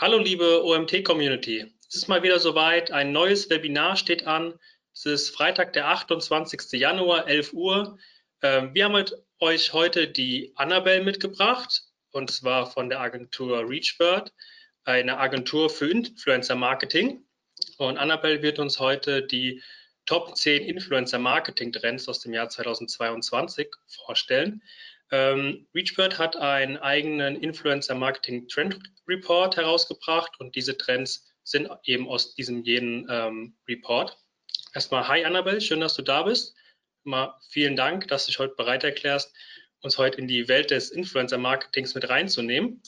Hallo 0.00 0.16
liebe 0.16 0.64
OMT-Community. 0.64 1.74
Es 1.86 1.94
ist 1.94 2.08
mal 2.08 2.22
wieder 2.22 2.38
soweit, 2.38 2.90
ein 2.90 3.12
neues 3.12 3.50
Webinar 3.50 3.98
steht 3.98 4.26
an. 4.26 4.58
Es 4.94 5.04
ist 5.04 5.28
Freitag, 5.28 5.74
der 5.74 5.88
28. 5.88 6.72
Januar, 6.80 7.28
11 7.28 7.52
Uhr. 7.52 7.98
Ähm, 8.40 8.72
wir 8.72 8.86
haben 8.86 9.04
euch 9.40 9.74
heute 9.74 10.08
die 10.08 10.54
Annabelle 10.54 11.04
mitgebracht, 11.04 11.82
und 12.12 12.30
zwar 12.30 12.70
von 12.70 12.88
der 12.88 13.00
Agentur 13.00 13.68
ReachBird, 13.68 14.32
eine 14.84 15.18
Agentur 15.18 15.68
für 15.68 15.90
Influencer-Marketing. 15.90 17.22
Und 17.76 17.98
Annabelle 17.98 18.40
wird 18.40 18.58
uns 18.58 18.80
heute 18.80 19.26
die 19.26 19.62
Top 20.06 20.34
10 20.34 20.62
Influencer-Marketing-Trends 20.62 22.08
aus 22.08 22.20
dem 22.20 22.32
Jahr 22.32 22.48
2022 22.48 23.68
vorstellen. 23.86 24.62
Ähm, 25.12 25.66
ReachBird 25.74 26.18
hat 26.18 26.36
einen 26.36 26.76
eigenen 26.76 27.36
Influencer 27.36 27.94
Marketing 27.94 28.46
Trend 28.48 28.78
Report 29.08 29.56
herausgebracht 29.56 30.38
und 30.38 30.54
diese 30.54 30.78
Trends 30.78 31.26
sind 31.42 31.68
eben 31.84 32.08
aus 32.08 32.34
diesem 32.34 32.62
jenen 32.62 33.08
ähm, 33.10 33.56
Report. 33.68 34.16
Erstmal, 34.72 35.08
hi 35.08 35.24
Annabelle, 35.24 35.60
schön, 35.60 35.80
dass 35.80 35.94
du 35.94 36.02
da 36.02 36.22
bist. 36.22 36.54
Mal 37.02 37.34
vielen 37.48 37.74
Dank, 37.74 38.06
dass 38.08 38.26
du 38.26 38.30
dich 38.30 38.38
heute 38.38 38.54
bereit 38.54 38.84
erklärst, 38.84 39.34
uns 39.80 39.98
heute 39.98 40.18
in 40.18 40.28
die 40.28 40.46
Welt 40.48 40.70
des 40.70 40.90
Influencer 40.90 41.38
Marketings 41.38 41.94
mit 41.94 42.08
reinzunehmen. 42.08 42.80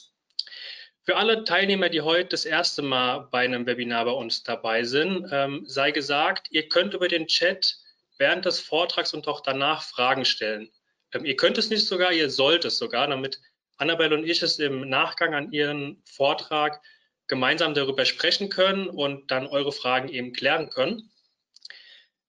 Für 1.04 1.16
alle 1.16 1.42
Teilnehmer, 1.42 1.88
die 1.88 2.02
heute 2.02 2.28
das 2.28 2.44
erste 2.44 2.82
Mal 2.82 3.27
bei 3.32 3.44
einem 3.44 3.66
Webinar 3.66 4.04
bei 4.04 4.12
uns 4.12 4.44
dabei 4.44 4.84
sind, 4.84 5.27
ähm, 5.32 5.64
sei 5.66 5.91
gesagt, 5.91 6.46
ihr 6.52 6.68
könnt 6.68 6.94
über 6.94 7.08
den 7.08 7.27
Chat 7.27 7.78
während 8.18 8.44
des 8.44 8.60
Vortrags 8.60 9.12
und 9.12 9.27
auch 9.27 9.41
danach 9.41 9.82
Fragen 9.82 10.24
stellen. 10.24 10.70
Ähm, 11.12 11.24
ihr 11.24 11.36
könnt 11.36 11.58
es 11.58 11.70
nicht 11.70 11.86
sogar, 11.86 12.12
ihr 12.12 12.30
sollt 12.30 12.64
es 12.64 12.78
sogar, 12.78 13.06
damit 13.06 13.40
Annabelle 13.76 14.14
und 14.14 14.24
ich 14.24 14.42
es 14.42 14.58
im 14.58 14.88
Nachgang 14.88 15.34
an 15.34 15.52
Ihren 15.52 16.02
Vortrag 16.04 16.80
gemeinsam 17.27 17.74
darüber 17.74 18.04
sprechen 18.04 18.48
können 18.48 18.88
und 18.88 19.30
dann 19.30 19.46
eure 19.46 19.72
Fragen 19.72 20.08
eben 20.08 20.32
klären 20.32 20.70
können. 20.70 21.10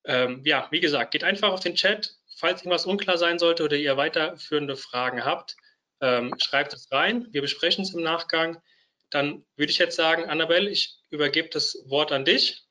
Ähm, 0.06 0.42
ja, 0.46 0.68
wie 0.72 0.80
gesagt, 0.80 1.12
geht 1.12 1.24
einfach 1.24 1.52
auf 1.52 1.60
den 1.60 1.76
Chat. 1.76 2.16
Falls 2.38 2.62
irgendwas 2.62 2.86
unklar 2.86 3.18
sein 3.18 3.40
sollte 3.40 3.64
oder 3.64 3.78
ihr 3.78 3.96
weiterführende 3.98 4.76
Fragen 4.76 5.24
habt, 5.24 5.56
ähm, 6.02 6.34
schreibt 6.38 6.74
es 6.74 6.92
rein. 6.92 7.28
Wir 7.32 7.42
besprechen 7.42 7.84
es 7.84 7.94
im 7.94 8.02
Nachgang. 8.02 8.62
Dann 9.10 9.46
würde 9.56 9.72
ich 9.72 9.78
jetzt 9.78 9.96
sagen, 9.96 10.26
Annabelle, 10.26 10.70
ich 10.70 10.98
übergebe 11.10 11.50
das 11.50 11.78
Wort 11.86 12.12
an 12.12 12.26
dich. 12.26 12.64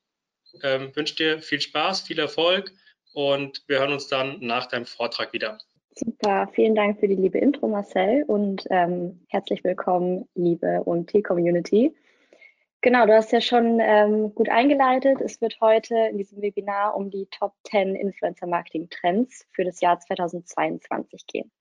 Ähm, 0.63 0.95
wünsche 0.95 1.15
dir 1.15 1.41
viel 1.41 1.61
Spaß, 1.61 2.03
viel 2.03 2.19
Erfolg 2.19 2.73
und 3.13 3.63
wir 3.69 3.79
hören 3.79 3.93
uns 3.93 4.09
dann 4.09 4.41
nach 4.41 4.67
deinem 4.67 4.87
Vortrag 4.87 5.33
wieder. 5.33 5.59
Super, 5.95 6.49
vielen 6.55 6.75
Dank 6.75 7.01
für 7.01 7.09
die 7.09 7.17
liebe 7.17 7.37
Intro, 7.37 7.69
Marcel, 7.69 8.25
und 8.27 8.67
ähm, 8.71 9.21
herzlich 9.29 9.63
willkommen, 9.63 10.27
liebe 10.35 10.81
OMT-Community. 10.87 11.95
Genau, 12.81 13.05
du 13.05 13.15
hast 13.15 13.31
ja 13.31 13.43
schon 13.43 13.79
ähm, 13.79 14.35
gut 14.35 14.49
eingeleitet. 14.49 15.21
Es 15.21 15.43
wird 15.43 15.61
heute 15.61 15.95
in 16.11 16.17
diesem 16.17 16.41
Webinar 16.41 16.97
um 16.97 17.11
die 17.11 17.27
Top 17.31 17.53
10 17.65 17.95
Influencer-Marketing-Trends 17.95 19.47
für 19.53 19.65
das 19.65 19.83
Jahr 19.83 20.01
2022 20.01 21.27
gehen. 21.27 21.53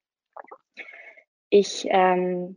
Ich 1.50 1.86
ähm, 1.90 2.56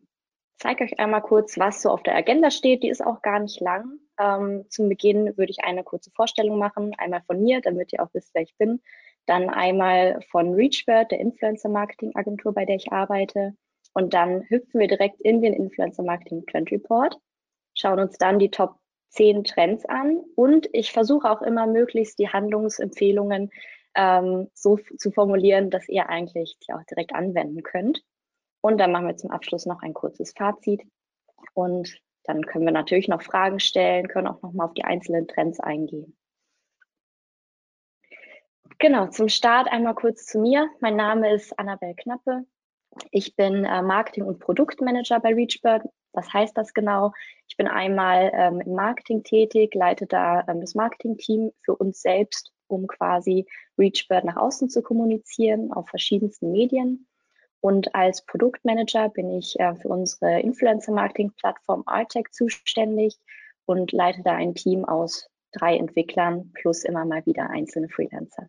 zeige 0.59 0.85
euch 0.85 1.01
einmal 1.01 1.23
kurz, 1.23 1.59
was 1.59 1.83
so 1.83 1.91
auf 1.91 2.05
der 2.05 2.15
Agenda 2.15 2.53
steht. 2.53 2.85
Die 2.85 2.89
ist 2.89 3.05
auch 3.05 3.21
gar 3.21 3.41
nicht 3.41 3.61
lang. 3.61 3.99
Ähm, 4.21 4.65
zum 4.69 4.89
Beginn 4.89 5.37
würde 5.37 5.51
ich 5.51 5.65
eine 5.65 5.83
kurze 5.83 6.13
Vorstellung 6.13 6.57
machen, 6.57 6.95
einmal 6.99 7.23
von 7.23 7.43
mir, 7.43 7.61
damit 7.61 7.93
ihr 7.93 8.01
auch 8.01 8.15
wisst, 8.15 8.33
wer 8.33 8.43
ich 8.43 8.57
bin. 8.59 8.81
Dann 9.27 9.49
einmal 9.49 10.21
von 10.31 10.55
ReachBird, 10.55 11.11
der 11.11 11.21
Influencer-Marketing-Agentur, 11.21 12.53
bei 12.53 12.65
der 12.65 12.77
ich 12.77 12.93
arbeite. 12.93 13.55
Und 13.95 14.13
dann 14.13 14.43
hüpfen 14.49 14.81
wir 14.81 14.89
direkt 14.89 15.21
in 15.21 15.41
den 15.41 15.55
Influencer-Marketing-Trend 15.55 16.71
Report, 16.73 17.19
schauen 17.75 18.01
uns 18.01 18.19
dann 18.19 18.39
die 18.39 18.51
Top 18.51 18.77
10 19.11 19.45
Trends 19.45 19.85
an 19.87 20.23
und 20.35 20.69
ich 20.73 20.93
versuche 20.93 21.31
auch 21.31 21.43
immer 21.43 21.67
möglichst 21.67 22.19
die 22.19 22.29
Handlungsempfehlungen 22.29 23.51
ähm, 23.95 24.49
so 24.55 24.79
zu 24.99 25.13
formulieren, 25.13 25.71
dass 25.71 25.89
ihr 25.89 26.09
eigentlich 26.09 26.59
die 26.67 26.73
auch 26.73 26.83
direkt 26.91 27.15
anwenden 27.15 27.63
könnt. 27.63 28.03
Und 28.61 28.79
dann 28.79 28.91
machen 28.91 29.07
wir 29.07 29.17
zum 29.17 29.31
Abschluss 29.31 29.67
noch 29.67 29.83
ein 29.83 29.95
kurzes 29.95 30.33
Fazit 30.33 30.83
und 31.53 32.01
dann 32.25 32.45
können 32.47 32.65
wir 32.65 32.73
natürlich 32.73 33.09
noch 33.09 33.23
Fragen 33.23 33.61
stellen, 33.61 34.09
können 34.09 34.27
auch 34.27 34.43
noch 34.43 34.53
mal 34.53 34.65
auf 34.65 34.75
die 34.75 34.85
einzelnen 34.85 35.29
Trends 35.29 35.61
eingehen. 35.61 36.17
Genau, 38.79 39.07
zum 39.07 39.29
Start 39.29 39.69
einmal 39.71 39.95
kurz 39.95 40.27
zu 40.27 40.39
mir. 40.39 40.69
Mein 40.81 40.97
Name 40.97 41.33
ist 41.33 41.59
Annabelle 41.59 41.95
Knappe. 41.95 42.45
Ich 43.11 43.37
bin 43.37 43.65
äh, 43.65 43.83
Marketing- 43.83 44.25
und 44.25 44.41
Produktmanager 44.41 45.21
bei 45.21 45.33
ReachBird. 45.35 45.85
Was 46.13 46.33
heißt 46.33 46.57
das 46.57 46.75
genau? 46.75 47.13
Ich 47.49 47.57
bin 47.57 47.69
einmal 47.69 48.31
ähm, 48.35 48.61
im 48.61 48.75
Marketing 48.75 49.23
tätig, 49.23 49.75
leite 49.75 50.07
da 50.07 50.45
ähm, 50.49 50.61
das 50.61 50.75
Marketing-Team 50.75 51.53
für 51.63 51.77
uns 51.77 52.03
selbst, 52.03 52.53
um 52.67 52.87
quasi 52.87 53.47
ReachBird 53.79 54.25
nach 54.25 54.37
außen 54.37 54.69
zu 54.69 54.83
kommunizieren 54.83 55.73
auf 55.73 55.89
verschiedensten 55.89 56.51
Medien. 56.51 57.07
Und 57.61 57.95
als 57.95 58.25
Produktmanager 58.27 59.09
bin 59.09 59.31
ich 59.31 59.59
äh, 59.61 59.75
für 59.77 59.89
unsere 59.89 60.41
Influencer-Marketing-Plattform 60.41 61.85
Artec 61.87 62.35
zuständig 62.35 63.19
und 63.67 63.93
leite 63.93 64.23
da 64.23 64.33
ein 64.33 64.55
Team 64.55 64.85
aus 64.85 65.29
drei 65.53 65.77
Entwicklern 65.77 66.51
plus 66.55 66.85
immer 66.85 67.05
mal 67.05 67.25
wieder 67.25 67.51
einzelne 67.51 67.89
Freelancer. 67.89 68.49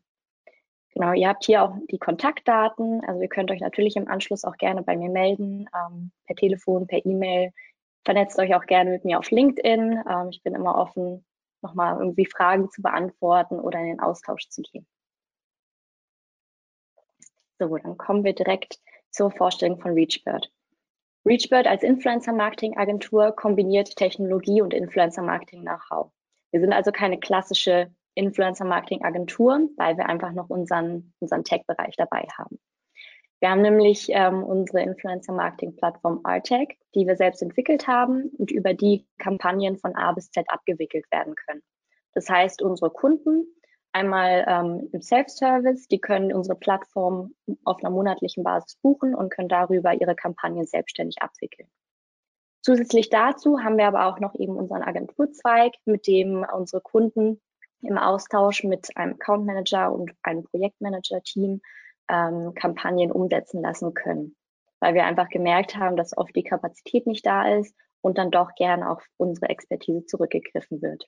Genau, 0.95 1.11
ihr 1.11 1.27
habt 1.27 1.43
hier 1.43 1.61
auch 1.61 1.75
die 1.91 1.97
Kontaktdaten. 1.97 3.03
Also 3.05 3.21
ihr 3.21 3.27
könnt 3.27 3.51
euch 3.51 3.59
natürlich 3.59 3.97
im 3.97 4.07
Anschluss 4.07 4.45
auch 4.45 4.55
gerne 4.55 4.81
bei 4.81 4.95
mir 4.95 5.09
melden, 5.09 5.67
ähm, 5.75 6.11
per 6.25 6.37
Telefon, 6.37 6.87
per 6.87 7.05
E-Mail. 7.05 7.51
Vernetzt 8.05 8.39
euch 8.39 8.55
auch 8.55 8.65
gerne 8.65 8.91
mit 8.91 9.03
mir 9.03 9.19
auf 9.19 9.29
LinkedIn. 9.29 10.03
Ähm, 10.09 10.29
ich 10.29 10.41
bin 10.41 10.55
immer 10.55 10.75
offen, 10.75 11.25
nochmal 11.61 11.99
irgendwie 11.99 12.25
Fragen 12.25 12.71
zu 12.71 12.81
beantworten 12.81 13.59
oder 13.59 13.79
in 13.79 13.87
den 13.87 13.99
Austausch 13.99 14.47
zu 14.47 14.61
gehen. 14.61 14.87
So, 17.59 17.75
dann 17.77 17.97
kommen 17.97 18.23
wir 18.23 18.33
direkt 18.33 18.79
zur 19.11 19.31
Vorstellung 19.31 19.79
von 19.81 19.93
ReachBird. 19.93 20.49
ReachBird 21.25 21.67
als 21.67 21.83
Influencer-Marketing-Agentur 21.83 23.33
kombiniert 23.33 23.95
Technologie 23.97 24.61
und 24.61 24.73
Influencer-Marketing-Know-how. 24.73 26.11
Wir 26.51 26.61
sind 26.61 26.71
also 26.71 26.91
keine 26.91 27.19
klassische 27.19 27.93
Influencer-Marketing-Agentur, 28.15 29.69
weil 29.77 29.97
wir 29.97 30.07
einfach 30.07 30.31
noch 30.31 30.49
unseren, 30.49 31.13
unseren 31.19 31.43
Tech-Bereich 31.43 31.95
dabei 31.97 32.27
haben. 32.37 32.59
Wir 33.39 33.49
haben 33.49 33.61
nämlich 33.61 34.07
ähm, 34.09 34.43
unsere 34.43 34.81
Influencer-Marketing-Plattform 34.81 36.21
Artec, 36.23 36.77
die 36.95 37.05
wir 37.05 37.17
selbst 37.17 37.41
entwickelt 37.41 37.87
haben 37.87 38.31
und 38.37 38.49
über 38.49 38.73
die 38.73 39.05
Kampagnen 39.19 39.77
von 39.77 39.95
A 39.95 40.13
bis 40.13 40.31
Z 40.31 40.49
abgewickelt 40.49 41.05
werden 41.11 41.35
können. 41.35 41.61
Das 42.13 42.29
heißt, 42.29 42.61
unsere 42.61 42.89
Kunden 42.89 43.45
einmal 43.91 44.45
ähm, 44.47 44.89
im 44.91 45.01
Self-Service, 45.01 45.87
die 45.87 45.99
können 45.99 46.33
unsere 46.33 46.57
Plattform 46.57 47.35
auf 47.65 47.83
einer 47.83 47.89
monatlichen 47.91 48.43
Basis 48.43 48.77
buchen 48.81 49.13
und 49.13 49.29
können 49.29 49.49
darüber 49.49 49.93
ihre 49.93 50.15
Kampagnen 50.15 50.65
selbstständig 50.65 51.21
abwickeln. 51.21 51.69
Zusätzlich 52.61 53.09
dazu 53.09 53.59
haben 53.59 53.77
wir 53.77 53.85
aber 53.85 54.07
auch 54.07 54.19
noch 54.19 54.33
eben 54.35 54.55
unseren 54.55 54.81
Agenturzweig, 54.81 55.73
mit 55.85 56.07
dem 56.07 56.45
unsere 56.51 56.81
Kunden 56.81 57.39
im 57.87 57.97
Austausch 57.97 58.63
mit 58.63 58.95
einem 58.95 59.13
Account 59.13 59.45
Manager 59.45 59.91
und 59.91 60.11
einem 60.23 60.43
Projektmanager-Team 60.43 61.61
ähm, 62.09 62.53
Kampagnen 62.55 63.11
umsetzen 63.11 63.61
lassen 63.61 63.93
können. 63.93 64.35
Weil 64.79 64.93
wir 64.93 65.05
einfach 65.05 65.29
gemerkt 65.29 65.75
haben, 65.75 65.95
dass 65.95 66.17
oft 66.17 66.35
die 66.35 66.43
Kapazität 66.43 67.07
nicht 67.07 67.25
da 67.25 67.55
ist 67.55 67.75
und 68.01 68.17
dann 68.17 68.31
doch 68.31 68.53
gerne 68.55 68.89
auf 68.89 69.05
unsere 69.17 69.49
Expertise 69.49 70.05
zurückgegriffen 70.05 70.81
wird. 70.81 71.07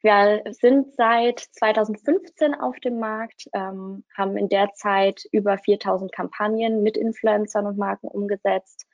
Wir 0.00 0.42
sind 0.52 0.94
seit 0.96 1.40
2015 1.40 2.54
auf 2.54 2.78
dem 2.78 3.00
Markt, 3.00 3.48
ähm, 3.52 4.04
haben 4.16 4.36
in 4.36 4.48
der 4.48 4.72
Zeit 4.74 5.24
über 5.32 5.58
4000 5.58 6.12
Kampagnen 6.12 6.84
mit 6.84 6.96
Influencern 6.96 7.66
und 7.66 7.78
Marken 7.78 8.06
umgesetzt 8.06 8.86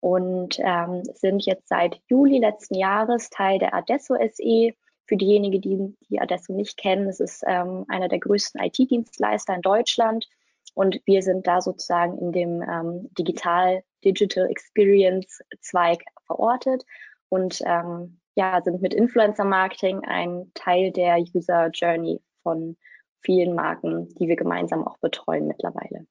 und 0.00 0.58
ähm, 0.58 1.04
sind 1.14 1.46
jetzt 1.46 1.68
seit 1.68 2.00
Juli 2.08 2.38
letzten 2.38 2.74
Jahres 2.74 3.30
Teil 3.30 3.58
der 3.58 3.72
Adesso 3.72 4.14
SE, 4.14 4.74
für 5.06 5.16
diejenigen, 5.16 5.60
die, 5.60 5.96
die 6.08 6.20
Adesso 6.20 6.52
nicht 6.52 6.76
kennen, 6.76 7.08
es 7.08 7.20
ist 7.20 7.42
ähm, 7.46 7.84
einer 7.88 8.08
der 8.08 8.20
größten 8.20 8.62
IT-Dienstleister 8.62 9.54
in 9.54 9.62
Deutschland 9.62 10.28
und 10.74 11.00
wir 11.04 11.22
sind 11.22 11.46
da 11.46 11.60
sozusagen 11.60 12.18
in 12.18 12.32
dem 12.32 12.62
ähm, 12.62 13.08
Digital 13.18 13.82
Digital 14.04 14.48
Experience 14.48 15.40
Zweig 15.60 16.02
verortet 16.26 16.84
und 17.28 17.62
ähm, 17.64 18.20
ja, 18.34 18.60
sind 18.62 18.80
mit 18.80 18.94
Influencer 18.94 19.44
Marketing 19.44 20.00
ein 20.04 20.50
Teil 20.54 20.90
der 20.90 21.18
User 21.18 21.68
Journey 21.72 22.20
von 22.42 22.76
vielen 23.20 23.54
Marken, 23.54 24.08
die 24.14 24.28
wir 24.28 24.36
gemeinsam 24.36 24.86
auch 24.86 24.98
betreuen 24.98 25.46
mittlerweile. 25.46 26.06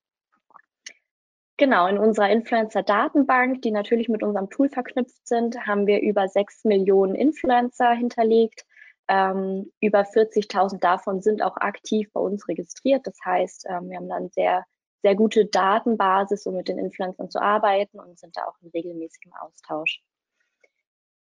Genau, 1.57 1.87
in 1.87 1.99
unserer 1.99 2.29
Influencer-Datenbank, 2.29 3.61
die 3.61 3.71
natürlich 3.71 4.09
mit 4.09 4.23
unserem 4.23 4.49
Tool 4.49 4.69
verknüpft 4.69 5.27
sind, 5.27 5.67
haben 5.67 5.85
wir 5.85 6.01
über 6.01 6.27
sechs 6.27 6.63
Millionen 6.63 7.13
Influencer 7.13 7.91
hinterlegt, 7.91 8.65
ähm, 9.11 9.69
über 9.81 10.03
40.000 10.03 10.79
davon 10.79 11.21
sind 11.21 11.41
auch 11.43 11.57
aktiv 11.57 12.09
bei 12.13 12.21
uns 12.21 12.47
registriert. 12.47 13.05
Das 13.05 13.17
heißt, 13.25 13.65
ähm, 13.69 13.89
wir 13.89 13.97
haben 13.97 14.07
dann 14.07 14.29
sehr, 14.29 14.63
sehr 15.03 15.15
gute 15.15 15.45
Datenbasis, 15.45 16.45
um 16.45 16.55
mit 16.55 16.69
den 16.69 16.77
Influencern 16.77 17.29
zu 17.29 17.41
arbeiten 17.41 17.99
und 17.99 18.17
sind 18.17 18.37
da 18.37 18.45
auch 18.45 18.55
in 18.61 18.69
regelmäßigem 18.69 19.33
Austausch. 19.41 20.01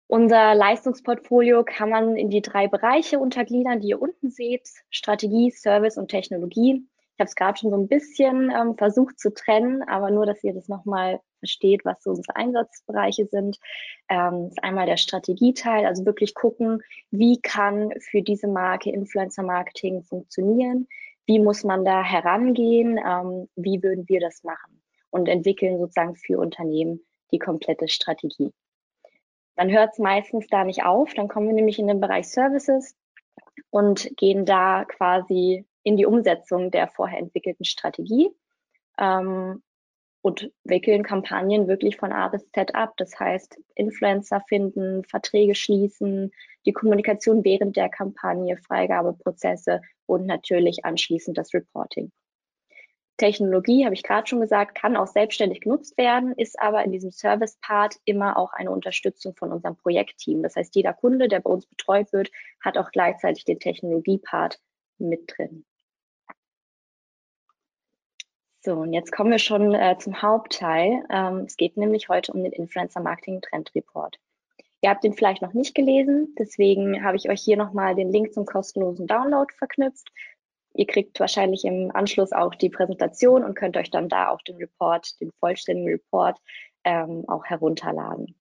Unser 0.06 0.54
Leistungsportfolio 0.54 1.62
kann 1.62 1.90
man 1.90 2.16
in 2.16 2.30
die 2.30 2.40
drei 2.40 2.68
Bereiche 2.68 3.18
untergliedern, 3.18 3.80
die 3.80 3.88
ihr 3.88 4.00
unten 4.00 4.30
seht, 4.30 4.66
Strategie, 4.88 5.50
Service 5.50 5.98
und 5.98 6.08
Technologie. 6.08 6.86
Ich 7.14 7.20
habe 7.20 7.28
es 7.28 7.36
gerade 7.36 7.58
schon 7.58 7.70
so 7.70 7.76
ein 7.76 7.88
bisschen 7.88 8.50
ähm, 8.50 8.78
versucht 8.78 9.18
zu 9.18 9.32
trennen, 9.34 9.82
aber 9.82 10.10
nur, 10.10 10.24
dass 10.24 10.42
ihr 10.42 10.54
das 10.54 10.68
nochmal 10.68 11.20
versteht, 11.44 11.84
was 11.84 12.02
so 12.02 12.10
unsere 12.10 12.36
Einsatzbereiche 12.36 13.26
sind. 13.26 13.58
Ähm, 14.08 14.48
ist 14.48 14.62
einmal 14.64 14.86
der 14.86 14.96
Strategieteil, 14.96 15.86
also 15.86 16.06
wirklich 16.06 16.34
gucken, 16.34 16.82
wie 17.10 17.40
kann 17.40 17.92
für 18.00 18.22
diese 18.22 18.48
Marke 18.48 18.90
Influencer 18.90 19.42
Marketing 19.42 20.02
funktionieren, 20.02 20.88
wie 21.26 21.38
muss 21.38 21.64
man 21.64 21.84
da 21.84 22.02
herangehen, 22.02 22.98
ähm, 22.98 23.48
wie 23.56 23.82
würden 23.82 24.08
wir 24.08 24.20
das 24.20 24.42
machen 24.42 24.82
und 25.10 25.28
entwickeln 25.28 25.78
sozusagen 25.78 26.16
für 26.16 26.38
Unternehmen 26.38 27.00
die 27.30 27.38
komplette 27.38 27.88
Strategie. 27.88 28.52
Dann 29.56 29.70
hört 29.70 29.92
es 29.92 29.98
meistens 29.98 30.46
da 30.48 30.64
nicht 30.64 30.84
auf, 30.84 31.14
dann 31.14 31.28
kommen 31.28 31.46
wir 31.46 31.54
nämlich 31.54 31.78
in 31.78 31.86
den 31.86 32.00
Bereich 32.00 32.28
Services 32.28 32.96
und 33.70 34.10
gehen 34.16 34.44
da 34.46 34.84
quasi 34.84 35.64
in 35.82 35.96
die 35.96 36.06
Umsetzung 36.06 36.70
der 36.70 36.88
vorher 36.88 37.18
entwickelten 37.18 37.64
Strategie 37.64 38.30
ähm, 38.98 39.62
und 40.24 40.50
wickeln 40.64 41.02
Kampagnen 41.02 41.68
wirklich 41.68 41.98
von 41.98 42.10
A 42.10 42.28
bis 42.28 42.50
Z 42.50 42.74
ab. 42.74 42.94
Das 42.96 43.20
heißt, 43.20 43.60
Influencer 43.74 44.40
finden, 44.48 45.04
Verträge 45.04 45.54
schließen, 45.54 46.32
die 46.64 46.72
Kommunikation 46.72 47.44
während 47.44 47.76
der 47.76 47.90
Kampagne, 47.90 48.56
Freigabeprozesse 48.56 49.82
und 50.06 50.24
natürlich 50.24 50.86
anschließend 50.86 51.36
das 51.36 51.52
Reporting. 51.52 52.10
Technologie, 53.18 53.84
habe 53.84 53.94
ich 53.94 54.02
gerade 54.02 54.26
schon 54.26 54.40
gesagt, 54.40 54.74
kann 54.74 54.96
auch 54.96 55.08
selbstständig 55.08 55.60
genutzt 55.60 55.98
werden, 55.98 56.32
ist 56.38 56.58
aber 56.58 56.82
in 56.84 56.92
diesem 56.92 57.12
Service-Part 57.12 57.96
immer 58.06 58.38
auch 58.38 58.54
eine 58.54 58.70
Unterstützung 58.70 59.36
von 59.36 59.52
unserem 59.52 59.76
Projektteam. 59.76 60.42
Das 60.42 60.56
heißt, 60.56 60.74
jeder 60.74 60.94
Kunde, 60.94 61.28
der 61.28 61.40
bei 61.40 61.50
uns 61.50 61.66
betreut 61.66 62.10
wird, 62.14 62.30
hat 62.62 62.78
auch 62.78 62.90
gleichzeitig 62.92 63.44
den 63.44 63.60
Technologie-Part 63.60 64.58
mit 64.96 65.30
drin. 65.36 65.66
So, 68.64 68.76
und 68.76 68.94
jetzt 68.94 69.12
kommen 69.12 69.30
wir 69.30 69.38
schon 69.38 69.74
äh, 69.74 69.98
zum 69.98 70.22
Hauptteil. 70.22 71.04
Ähm, 71.10 71.40
es 71.40 71.58
geht 71.58 71.76
nämlich 71.76 72.08
heute 72.08 72.32
um 72.32 72.42
den 72.42 72.52
Influencer 72.52 73.00
Marketing 73.00 73.42
Trend 73.42 73.70
Report. 73.74 74.18
Ihr 74.80 74.88
habt 74.88 75.04
den 75.04 75.12
vielleicht 75.12 75.42
noch 75.42 75.52
nicht 75.52 75.74
gelesen, 75.74 76.34
deswegen 76.38 77.04
habe 77.04 77.18
ich 77.18 77.28
euch 77.28 77.42
hier 77.42 77.58
nochmal 77.58 77.94
den 77.94 78.10
Link 78.10 78.32
zum 78.32 78.46
kostenlosen 78.46 79.06
Download 79.06 79.52
verknüpft. 79.52 80.08
Ihr 80.72 80.86
kriegt 80.86 81.20
wahrscheinlich 81.20 81.66
im 81.66 81.90
Anschluss 81.92 82.32
auch 82.32 82.54
die 82.54 82.70
Präsentation 82.70 83.44
und 83.44 83.54
könnt 83.54 83.76
euch 83.76 83.90
dann 83.90 84.08
da 84.08 84.30
auch 84.30 84.40
den 84.40 84.56
Report, 84.56 85.20
den 85.20 85.30
vollständigen 85.40 85.90
Report 85.90 86.38
ähm, 86.84 87.24
auch 87.28 87.44
herunterladen. 87.44 88.34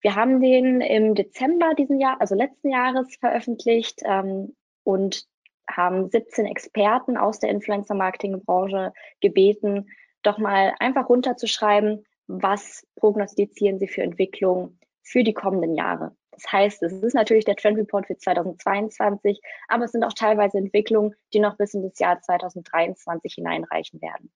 Wir 0.00 0.16
haben 0.16 0.40
den 0.40 0.80
im 0.80 1.14
Dezember 1.14 1.74
diesen 1.74 2.00
Jahr, 2.00 2.20
also 2.20 2.34
letzten 2.34 2.70
Jahres 2.70 3.14
veröffentlicht 3.20 4.00
ähm, 4.04 4.56
und 4.82 5.28
haben 5.68 6.10
17 6.10 6.46
Experten 6.46 7.16
aus 7.16 7.38
der 7.38 7.50
Influencer-Marketing-Branche 7.50 8.92
gebeten, 9.20 9.88
doch 10.22 10.38
mal 10.38 10.74
einfach 10.80 11.08
runterzuschreiben, 11.08 12.04
was 12.26 12.86
prognostizieren 12.96 13.78
sie 13.78 13.88
für 13.88 14.02
Entwicklung 14.02 14.78
für 15.02 15.24
die 15.24 15.34
kommenden 15.34 15.74
Jahre. 15.74 16.16
Das 16.32 16.52
heißt, 16.52 16.82
es 16.82 16.92
ist 16.92 17.14
natürlich 17.14 17.44
der 17.44 17.56
Trend 17.56 17.78
Report 17.78 18.06
für 18.06 18.16
2022, 18.16 19.40
aber 19.66 19.84
es 19.84 19.92
sind 19.92 20.04
auch 20.04 20.12
teilweise 20.12 20.58
Entwicklungen, 20.58 21.14
die 21.32 21.40
noch 21.40 21.56
bis 21.56 21.74
in 21.74 21.82
das 21.82 21.98
Jahr 21.98 22.20
2023 22.20 23.34
hineinreichen 23.34 24.00
werden. 24.00 24.30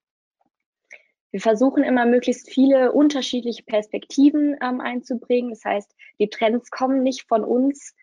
Wir 1.31 1.41
versuchen 1.41 1.83
immer 1.83 2.05
möglichst 2.05 2.51
viele 2.51 2.93
unterschiedliche 2.93 3.63
Perspektiven 3.63 4.57
ähm, 4.63 4.81
einzubringen. 4.81 5.51
Das 5.51 5.65
heißt, 5.65 5.95
die 6.19 6.29
Trends 6.29 6.71
kommen 6.71 7.03
nicht 7.03 7.27
von 7.27 7.45
uns 7.45 7.95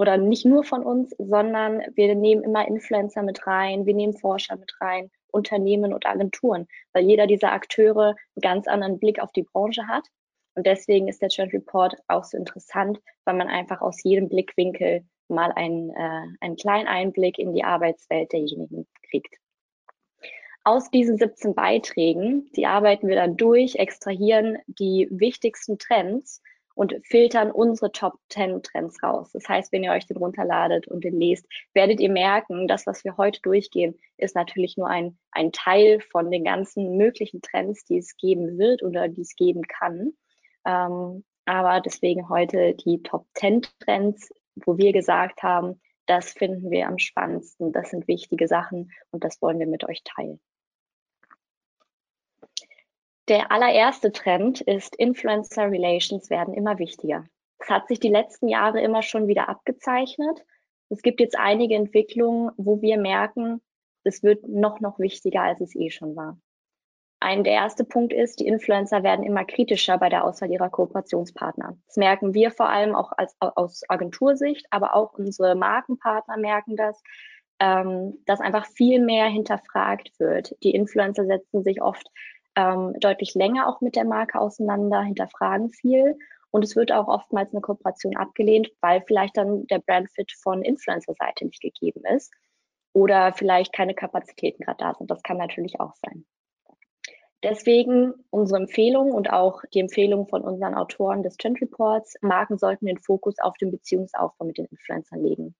oder 0.00 0.16
nicht 0.16 0.46
nur 0.46 0.64
von 0.64 0.82
uns, 0.82 1.14
sondern 1.18 1.82
wir 1.94 2.14
nehmen 2.14 2.42
immer 2.42 2.66
Influencer 2.66 3.22
mit 3.22 3.46
rein, 3.46 3.84
wir 3.84 3.92
nehmen 3.92 4.16
Forscher 4.16 4.56
mit 4.56 4.72
rein, 4.80 5.10
Unternehmen 5.30 5.92
und 5.92 6.06
Agenturen, 6.06 6.66
weil 6.94 7.04
jeder 7.04 7.26
dieser 7.26 7.52
Akteure 7.52 8.16
einen 8.34 8.40
ganz 8.40 8.66
anderen 8.66 8.98
Blick 8.98 9.20
auf 9.20 9.30
die 9.32 9.42
Branche 9.42 9.86
hat 9.88 10.04
und 10.54 10.66
deswegen 10.66 11.06
ist 11.06 11.20
der 11.20 11.28
Trend 11.28 11.52
Report 11.52 11.96
auch 12.08 12.24
so 12.24 12.38
interessant, 12.38 12.98
weil 13.26 13.36
man 13.36 13.48
einfach 13.48 13.82
aus 13.82 14.02
jedem 14.02 14.30
Blickwinkel 14.30 15.04
mal 15.28 15.52
einen, 15.52 15.90
äh, 15.90 16.26
einen 16.40 16.56
kleinen 16.56 16.88
Einblick 16.88 17.38
in 17.38 17.52
die 17.52 17.64
Arbeitswelt 17.64 18.32
derjenigen 18.32 18.86
kriegt. 19.10 19.36
Aus 20.64 20.90
diesen 20.90 21.18
17 21.18 21.54
Beiträgen, 21.54 22.50
die 22.56 22.64
arbeiten 22.64 23.06
wir 23.06 23.16
dann 23.16 23.36
durch, 23.36 23.76
extrahieren 23.76 24.56
die 24.66 25.08
wichtigsten 25.10 25.76
Trends 25.76 26.40
und 26.74 26.94
filtern 27.04 27.50
unsere 27.50 27.92
Top 27.92 28.14
10 28.30 28.62
Trends 28.62 29.02
raus. 29.02 29.30
Das 29.32 29.48
heißt, 29.48 29.72
wenn 29.72 29.84
ihr 29.84 29.92
euch 29.92 30.06
den 30.06 30.16
runterladet 30.16 30.88
und 30.88 31.04
den 31.04 31.18
lest, 31.18 31.46
werdet 31.74 32.00
ihr 32.00 32.10
merken, 32.10 32.68
das, 32.68 32.86
was 32.86 33.04
wir 33.04 33.16
heute 33.16 33.40
durchgehen, 33.42 33.98
ist 34.16 34.34
natürlich 34.34 34.76
nur 34.76 34.88
ein, 34.88 35.18
ein 35.32 35.52
Teil 35.52 36.00
von 36.00 36.30
den 36.30 36.44
ganzen 36.44 36.96
möglichen 36.96 37.42
Trends, 37.42 37.84
die 37.84 37.98
es 37.98 38.16
geben 38.16 38.58
wird 38.58 38.82
oder 38.82 39.08
die 39.08 39.22
es 39.22 39.34
geben 39.36 39.62
kann. 39.62 40.12
Ähm, 40.64 41.24
aber 41.44 41.80
deswegen 41.80 42.28
heute 42.28 42.74
die 42.74 43.02
Top 43.02 43.26
10 43.34 43.62
Trends, 43.80 44.30
wo 44.54 44.78
wir 44.78 44.92
gesagt 44.92 45.42
haben, 45.42 45.80
das 46.06 46.32
finden 46.32 46.70
wir 46.70 46.88
am 46.88 46.98
spannendsten, 46.98 47.72
das 47.72 47.90
sind 47.90 48.08
wichtige 48.08 48.48
Sachen 48.48 48.90
und 49.10 49.22
das 49.22 49.40
wollen 49.40 49.58
wir 49.58 49.66
mit 49.66 49.88
euch 49.88 50.02
teilen. 50.02 50.40
Der 53.30 53.52
allererste 53.52 54.10
Trend 54.10 54.60
ist, 54.60 54.96
Influencer 54.96 55.70
Relations 55.70 56.30
werden 56.30 56.52
immer 56.52 56.80
wichtiger. 56.80 57.26
Es 57.60 57.68
hat 57.68 57.86
sich 57.86 58.00
die 58.00 58.08
letzten 58.08 58.48
Jahre 58.48 58.80
immer 58.80 59.02
schon 59.02 59.28
wieder 59.28 59.48
abgezeichnet. 59.48 60.44
Es 60.88 61.00
gibt 61.00 61.20
jetzt 61.20 61.38
einige 61.38 61.76
Entwicklungen, 61.76 62.50
wo 62.56 62.82
wir 62.82 62.98
merken, 62.98 63.62
es 64.02 64.24
wird 64.24 64.48
noch, 64.48 64.80
noch 64.80 64.98
wichtiger, 64.98 65.42
als 65.42 65.60
es 65.60 65.76
eh 65.76 65.90
schon 65.90 66.16
war. 66.16 66.40
Ein 67.20 67.44
der 67.44 67.52
erste 67.52 67.84
Punkt 67.84 68.12
ist, 68.12 68.40
die 68.40 68.48
Influencer 68.48 69.04
werden 69.04 69.24
immer 69.24 69.44
kritischer 69.44 69.96
bei 69.96 70.08
der 70.08 70.24
Auswahl 70.24 70.50
ihrer 70.50 70.68
Kooperationspartner. 70.68 71.76
Das 71.86 71.96
merken 71.96 72.34
wir 72.34 72.50
vor 72.50 72.68
allem 72.68 72.96
auch 72.96 73.12
als, 73.16 73.36
aus 73.38 73.82
Agentursicht, 73.88 74.66
aber 74.70 74.96
auch 74.96 75.12
unsere 75.12 75.54
Markenpartner 75.54 76.36
merken 76.36 76.74
das, 76.74 77.00
ähm, 77.60 78.24
dass 78.26 78.40
einfach 78.40 78.66
viel 78.66 79.00
mehr 79.00 79.26
hinterfragt 79.26 80.18
wird. 80.18 80.56
Die 80.64 80.74
Influencer 80.74 81.26
setzen 81.26 81.62
sich 81.62 81.80
oft 81.80 82.10
ähm, 82.56 82.94
deutlich 83.00 83.34
länger 83.34 83.68
auch 83.68 83.80
mit 83.80 83.96
der 83.96 84.04
Marke 84.04 84.40
auseinander, 84.40 85.02
hinterfragen 85.02 85.70
viel 85.70 86.16
und 86.50 86.64
es 86.64 86.76
wird 86.76 86.92
auch 86.92 87.08
oftmals 87.08 87.52
eine 87.52 87.60
Kooperation 87.60 88.16
abgelehnt, 88.16 88.70
weil 88.80 89.02
vielleicht 89.06 89.36
dann 89.36 89.66
der 89.66 89.78
Brandfit 89.78 90.32
von 90.42 90.62
Influencer-Seite 90.62 91.44
nicht 91.44 91.62
gegeben 91.62 92.02
ist 92.04 92.32
oder 92.92 93.32
vielleicht 93.32 93.72
keine 93.72 93.94
Kapazitäten 93.94 94.64
gerade 94.64 94.78
da 94.78 94.94
sind. 94.94 95.10
Das 95.10 95.22
kann 95.22 95.36
natürlich 95.36 95.78
auch 95.78 95.94
sein. 96.04 96.24
Deswegen 97.42 98.12
unsere 98.28 98.60
Empfehlung 98.60 99.12
und 99.12 99.32
auch 99.32 99.62
die 99.72 99.80
Empfehlung 99.80 100.28
von 100.28 100.42
unseren 100.42 100.74
Autoren 100.74 101.22
des 101.22 101.36
Trend 101.36 101.60
Reports, 101.62 102.16
Marken 102.20 102.58
sollten 102.58 102.84
den 102.84 102.98
Fokus 102.98 103.38
auf 103.38 103.56
den 103.56 103.70
Beziehungsaufbau 103.70 104.44
mit 104.44 104.58
den 104.58 104.66
Influencern 104.66 105.22
legen. 105.22 105.54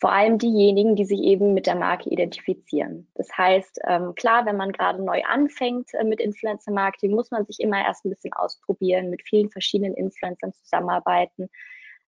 Vor 0.00 0.12
allem 0.12 0.38
diejenigen, 0.38 0.96
die 0.96 1.04
sich 1.04 1.20
eben 1.20 1.52
mit 1.52 1.66
der 1.66 1.74
Marke 1.74 2.08
identifizieren. 2.08 3.06
Das 3.14 3.28
heißt, 3.36 3.80
ähm, 3.86 4.14
klar, 4.14 4.46
wenn 4.46 4.56
man 4.56 4.72
gerade 4.72 5.04
neu 5.04 5.22
anfängt 5.24 5.92
äh, 5.92 6.04
mit 6.04 6.20
Influencer-Marketing, 6.20 7.10
muss 7.10 7.30
man 7.30 7.44
sich 7.44 7.60
immer 7.60 7.84
erst 7.84 8.06
ein 8.06 8.10
bisschen 8.10 8.32
ausprobieren, 8.32 9.10
mit 9.10 9.22
vielen 9.22 9.50
verschiedenen 9.50 9.94
Influencern 9.94 10.54
zusammenarbeiten. 10.54 11.50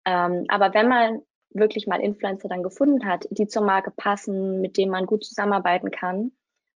Ähm, 0.05 0.45
aber 0.49 0.73
wenn 0.73 0.89
man 0.89 1.23
wirklich 1.51 1.89
mal 1.89 2.01
Influencer 2.01 2.49
dann 2.49 2.63
gefunden 2.63 3.05
hat, 3.07 3.27
die 3.31 3.49
zur 3.49 3.65
Marke 3.65 3.91
passen, 3.91 4.61
mit 4.61 4.77
denen 4.77 4.93
man 4.93 5.07
gut 5.07 5.25
zusammenarbeiten 5.25 5.91
kann, 5.91 6.31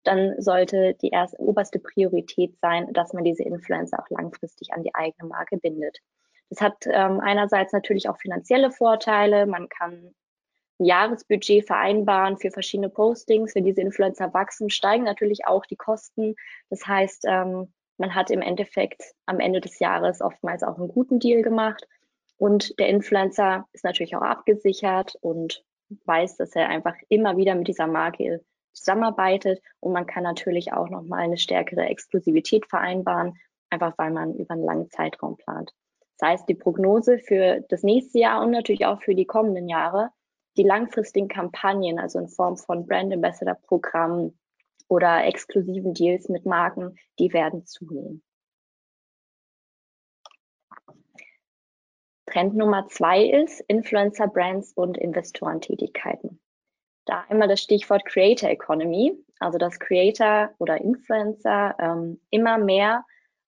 dann 0.04 0.34
sollte 0.40 0.94
die 0.94 1.10
erste 1.10 1.38
oberste 1.38 1.78
Priorität 1.78 2.58
sein, 2.60 2.90
dass 2.94 3.12
man 3.12 3.24
diese 3.24 3.44
Influencer 3.44 4.00
auch 4.00 4.08
langfristig 4.08 4.72
an 4.72 4.82
die 4.82 4.94
eigene 4.94 5.28
Marke 5.28 5.58
bindet. 5.58 5.98
Das 6.48 6.62
hat 6.62 6.86
ähm, 6.86 7.20
einerseits 7.20 7.72
natürlich 7.74 8.08
auch 8.08 8.18
finanzielle 8.18 8.70
Vorteile. 8.70 9.46
Man 9.46 9.68
kann 9.68 10.14
Jahresbudget 10.84 11.66
vereinbaren 11.66 12.38
für 12.38 12.50
verschiedene 12.50 12.88
Postings. 12.88 13.54
Wenn 13.54 13.64
diese 13.64 13.80
Influencer 13.80 14.32
wachsen, 14.34 14.70
steigen 14.70 15.04
natürlich 15.04 15.46
auch 15.46 15.66
die 15.66 15.76
Kosten. 15.76 16.34
Das 16.70 16.86
heißt, 16.86 17.24
ähm, 17.28 17.72
man 17.98 18.14
hat 18.14 18.30
im 18.30 18.42
Endeffekt 18.42 19.02
am 19.26 19.40
Ende 19.40 19.60
des 19.60 19.78
Jahres 19.78 20.20
oftmals 20.20 20.62
auch 20.62 20.78
einen 20.78 20.88
guten 20.88 21.18
Deal 21.18 21.42
gemacht. 21.42 21.86
Und 22.36 22.78
der 22.78 22.88
Influencer 22.88 23.66
ist 23.72 23.84
natürlich 23.84 24.16
auch 24.16 24.22
abgesichert 24.22 25.16
und 25.20 25.64
weiß, 26.06 26.36
dass 26.36 26.54
er 26.56 26.68
einfach 26.68 26.94
immer 27.08 27.36
wieder 27.36 27.54
mit 27.54 27.68
dieser 27.68 27.86
Marke 27.86 28.40
zusammenarbeitet 28.72 29.62
und 29.80 29.92
man 29.92 30.06
kann 30.06 30.22
natürlich 30.22 30.72
auch 30.72 30.88
nochmal 30.88 31.20
eine 31.20 31.36
stärkere 31.36 31.82
Exklusivität 31.82 32.66
vereinbaren, 32.66 33.38
einfach 33.70 33.96
weil 33.98 34.10
man 34.10 34.34
über 34.34 34.54
einen 34.54 34.64
langen 34.64 34.90
Zeitraum 34.90 35.36
plant. 35.36 35.72
Das 36.18 36.30
heißt, 36.30 36.48
die 36.48 36.54
Prognose 36.54 37.18
für 37.18 37.64
das 37.68 37.82
nächste 37.82 38.18
Jahr 38.18 38.42
und 38.42 38.50
natürlich 38.50 38.86
auch 38.86 39.02
für 39.02 39.14
die 39.14 39.26
kommenden 39.26 39.68
Jahre, 39.68 40.10
die 40.56 40.62
langfristigen 40.62 41.28
Kampagnen, 41.28 41.98
also 41.98 42.18
in 42.18 42.28
Form 42.28 42.56
von 42.56 42.86
Brand 42.86 43.12
Ambassador 43.12 43.54
Programmen 43.54 44.38
oder 44.88 45.24
exklusiven 45.24 45.94
Deals 45.94 46.28
mit 46.28 46.44
Marken, 46.44 46.96
die 47.18 47.32
werden 47.32 47.64
zunehmen. 47.64 48.22
Trend 52.26 52.54
Nummer 52.54 52.88
zwei 52.88 53.24
ist 53.24 53.60
Influencer 53.68 54.26
Brands 54.26 54.72
und 54.72 54.96
Investorentätigkeiten. 54.96 56.40
Da 57.04 57.24
einmal 57.28 57.48
das 57.48 57.60
Stichwort 57.60 58.04
Creator 58.06 58.48
Economy, 58.48 59.12
also 59.38 59.58
dass 59.58 59.78
Creator 59.78 60.50
oder 60.58 60.80
Influencer 60.80 61.74
ähm, 61.78 62.20
immer 62.30 62.58
mehr 62.58 63.04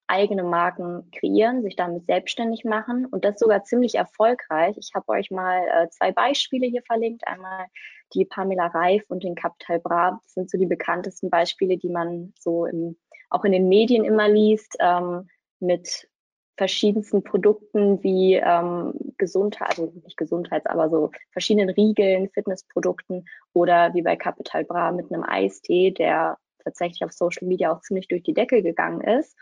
eigene 0.06 0.42
Marken 0.42 1.10
kreieren, 1.10 1.62
sich 1.62 1.76
damit 1.76 2.04
selbstständig 2.04 2.64
machen 2.64 3.06
und 3.06 3.24
das 3.24 3.38
sogar 3.38 3.64
ziemlich 3.64 3.94
erfolgreich. 3.94 4.76
Ich 4.78 4.90
habe 4.94 5.08
euch 5.08 5.30
mal 5.30 5.62
äh, 5.68 5.88
zwei 5.88 6.12
Beispiele 6.12 6.66
hier 6.66 6.82
verlinkt. 6.82 7.26
Einmal 7.26 7.66
die 8.12 8.24
Pamela 8.24 8.66
Reif 8.66 9.04
und 9.08 9.24
den 9.24 9.34
Capital 9.34 9.80
Bra. 9.80 10.20
Das 10.22 10.34
sind 10.34 10.50
so 10.50 10.58
die 10.58 10.66
bekanntesten 10.66 11.30
Beispiele, 11.30 11.76
die 11.78 11.88
man 11.88 12.32
so 12.38 12.66
im, 12.66 12.96
auch 13.30 13.44
in 13.44 13.52
den 13.52 13.68
Medien 13.68 14.04
immer 14.04 14.28
liest, 14.28 14.76
ähm, 14.80 15.28
mit 15.58 16.08
verschiedensten 16.56 17.24
Produkten 17.24 18.02
wie 18.02 18.34
ähm, 18.34 18.92
Gesundheit, 19.18 19.70
also 19.70 19.92
nicht 20.04 20.16
Gesundheits, 20.16 20.66
aber 20.66 20.88
so 20.88 21.10
verschiedenen 21.32 21.70
Riegeln, 21.70 22.30
Fitnessprodukten 22.30 23.26
oder 23.52 23.92
wie 23.94 24.02
bei 24.02 24.16
Capital 24.16 24.64
Bra 24.64 24.92
mit 24.92 25.12
einem 25.12 25.24
Eistee, 25.24 25.90
der 25.90 26.38
tatsächlich 26.62 27.04
auf 27.04 27.12
Social 27.12 27.48
Media 27.48 27.72
auch 27.72 27.80
ziemlich 27.80 28.06
durch 28.08 28.22
die 28.22 28.34
Decke 28.34 28.62
gegangen 28.62 29.00
ist. 29.00 29.36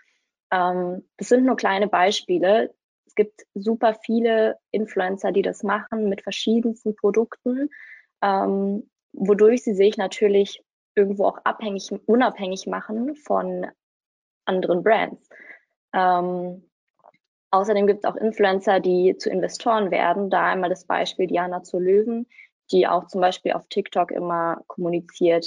Ähm, 0.53 1.09
das 1.17 1.29
sind 1.29 1.45
nur 1.45 1.57
kleine 1.57 1.89
Beispiele. 1.89 2.73
Es 3.07 3.15
gibt 3.17 3.43
super 3.55 3.95
viele 3.95 4.59
Influencer, 4.71 5.33
die 5.33 5.43
das 5.43 5.65
machen 5.65 6.09
mit 6.09 6.23
verschiedensten 6.23 6.95
Produkten, 6.95 7.69
ähm, 8.23 8.89
wodurch 9.13 9.65
sie 9.65 9.75
sich 9.75 9.97
natürlich 9.97 10.63
irgendwo 10.95 11.25
auch 11.25 11.39
abhängig, 11.45 11.91
unabhängig 12.07 12.67
machen 12.67 13.17
von 13.17 13.67
anderen 14.45 14.85
Brands. 14.85 15.29
Ähm, 15.93 16.63
Außerdem 17.53 17.87
gibt 17.87 18.03
es 18.03 18.11
auch 18.11 18.17
Influencer, 18.17 18.81
die 18.81 19.15
zu 19.19 19.29
Investoren 19.29 19.91
werden. 19.91 20.31
Da 20.31 20.47
einmal 20.47 20.71
das 20.71 20.87
Beispiel 20.87 21.27
Diana 21.27 21.63
zu 21.63 21.79
Löwen, 21.79 22.27
die 22.71 22.89
auch 22.89 23.07
zum 23.09 23.21
Beispiel 23.21 23.53
auf 23.53 23.69
TikTok 23.69 24.11
immer 24.11 24.63
kommuniziert, 24.69 25.47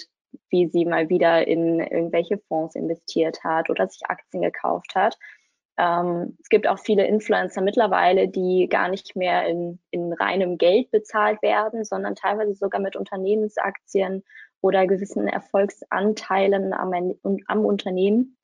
wie 0.49 0.67
sie 0.67 0.85
mal 0.85 1.09
wieder 1.09 1.47
in 1.47 1.79
irgendwelche 1.79 2.37
Fonds 2.47 2.75
investiert 2.75 3.43
hat 3.43 3.69
oder 3.69 3.87
sich 3.87 4.01
Aktien 4.07 4.41
gekauft 4.41 4.95
hat. 4.95 5.17
Ähm, 5.77 6.37
es 6.41 6.49
gibt 6.49 6.67
auch 6.67 6.79
viele 6.79 7.05
Influencer 7.05 7.61
mittlerweile, 7.61 8.27
die 8.27 8.67
gar 8.69 8.87
nicht 8.87 9.15
mehr 9.15 9.45
in, 9.47 9.79
in 9.91 10.13
reinem 10.13 10.57
Geld 10.57 10.91
bezahlt 10.91 11.41
werden, 11.41 11.83
sondern 11.83 12.15
teilweise 12.15 12.53
sogar 12.53 12.79
mit 12.79 12.95
Unternehmensaktien 12.95 14.23
oder 14.61 14.87
gewissen 14.87 15.27
Erfolgsanteilen 15.27 16.73
am, 16.73 16.93
am 17.47 17.65
Unternehmen. 17.65 18.37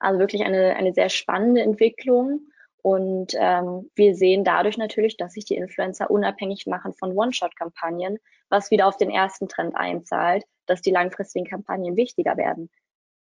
Also 0.00 0.18
wirklich 0.18 0.44
eine, 0.44 0.76
eine 0.76 0.92
sehr 0.92 1.08
spannende 1.08 1.62
Entwicklung. 1.62 2.40
Und 2.88 3.34
ähm, 3.38 3.90
wir 3.96 4.14
sehen 4.14 4.44
dadurch 4.44 4.78
natürlich, 4.78 5.18
dass 5.18 5.34
sich 5.34 5.44
die 5.44 5.56
Influencer 5.56 6.10
unabhängig 6.10 6.66
machen 6.66 6.94
von 6.94 7.14
One-Shot-Kampagnen, 7.14 8.18
was 8.48 8.70
wieder 8.70 8.86
auf 8.86 8.96
den 8.96 9.10
ersten 9.10 9.46
Trend 9.46 9.76
einzahlt, 9.76 10.46
dass 10.64 10.80
die 10.80 10.90
langfristigen 10.90 11.44
Kampagnen 11.44 11.96
wichtiger 11.96 12.38
werden. 12.38 12.70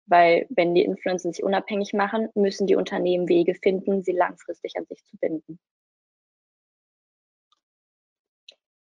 Weil 0.06 0.46
wenn 0.50 0.76
die 0.76 0.86
Influencer 0.86 1.34
sich 1.34 1.44
unabhängig 1.44 1.92
machen, 1.92 2.30
müssen 2.36 2.68
die 2.68 2.78
Unternehmen 2.78 3.28
Wege 3.28 3.54
finden, 3.54 4.02
sie 4.02 4.14
langfristig 4.14 4.78
an 4.78 4.86
sich 4.86 5.04
zu 5.04 5.18
binden. 5.18 5.60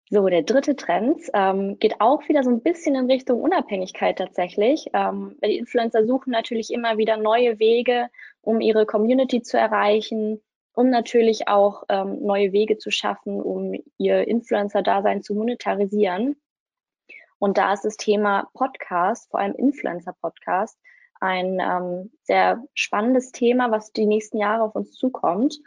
So, 0.10 0.26
der 0.30 0.44
dritte 0.44 0.78
Trend 0.78 1.24
ähm, 1.34 1.78
geht 1.80 2.00
auch 2.00 2.30
wieder 2.30 2.44
so 2.44 2.52
ein 2.52 2.62
bisschen 2.62 2.96
in 2.96 3.12
Richtung 3.12 3.42
Unabhängigkeit 3.42 4.18
tatsächlich. 4.18 4.86
Ähm, 4.94 5.36
die 5.44 5.58
Influencer 5.58 6.06
suchen 6.06 6.32
natürlich 6.32 6.72
immer 6.72 6.98
wieder 6.98 7.18
neue 7.18 7.60
Wege, 7.60 8.08
um 8.42 8.62
ihre 8.62 8.86
Community 8.86 9.42
zu 9.42 9.58
erreichen, 9.58 10.40
um 10.74 10.90
natürlich 10.90 11.48
auch 11.48 11.84
ähm, 11.90 12.22
neue 12.22 12.52
Wege 12.52 12.78
zu 12.78 12.92
schaffen, 12.92 13.42
um 13.42 13.74
ihr 13.98 14.28
Influencer-Dasein 14.28 15.22
zu 15.22 15.36
monetarisieren. 15.36 16.36
Und 17.40 17.58
da 17.58 17.74
ist 17.74 17.84
das 17.84 17.98
Thema 17.98 18.50
Podcast, 18.54 19.30
vor 19.30 19.40
allem 19.40 19.54
Influencer-Podcast, 19.56 20.78
ein 21.20 21.60
ähm, 21.60 22.12
sehr 22.24 22.64
spannendes 22.74 23.32
Thema, 23.32 23.72
was 23.72 23.92
die 23.92 24.06
nächsten 24.06 24.38
Jahre 24.38 24.64
auf 24.64 24.76
uns 24.76 24.94
zukommt. 24.94 25.60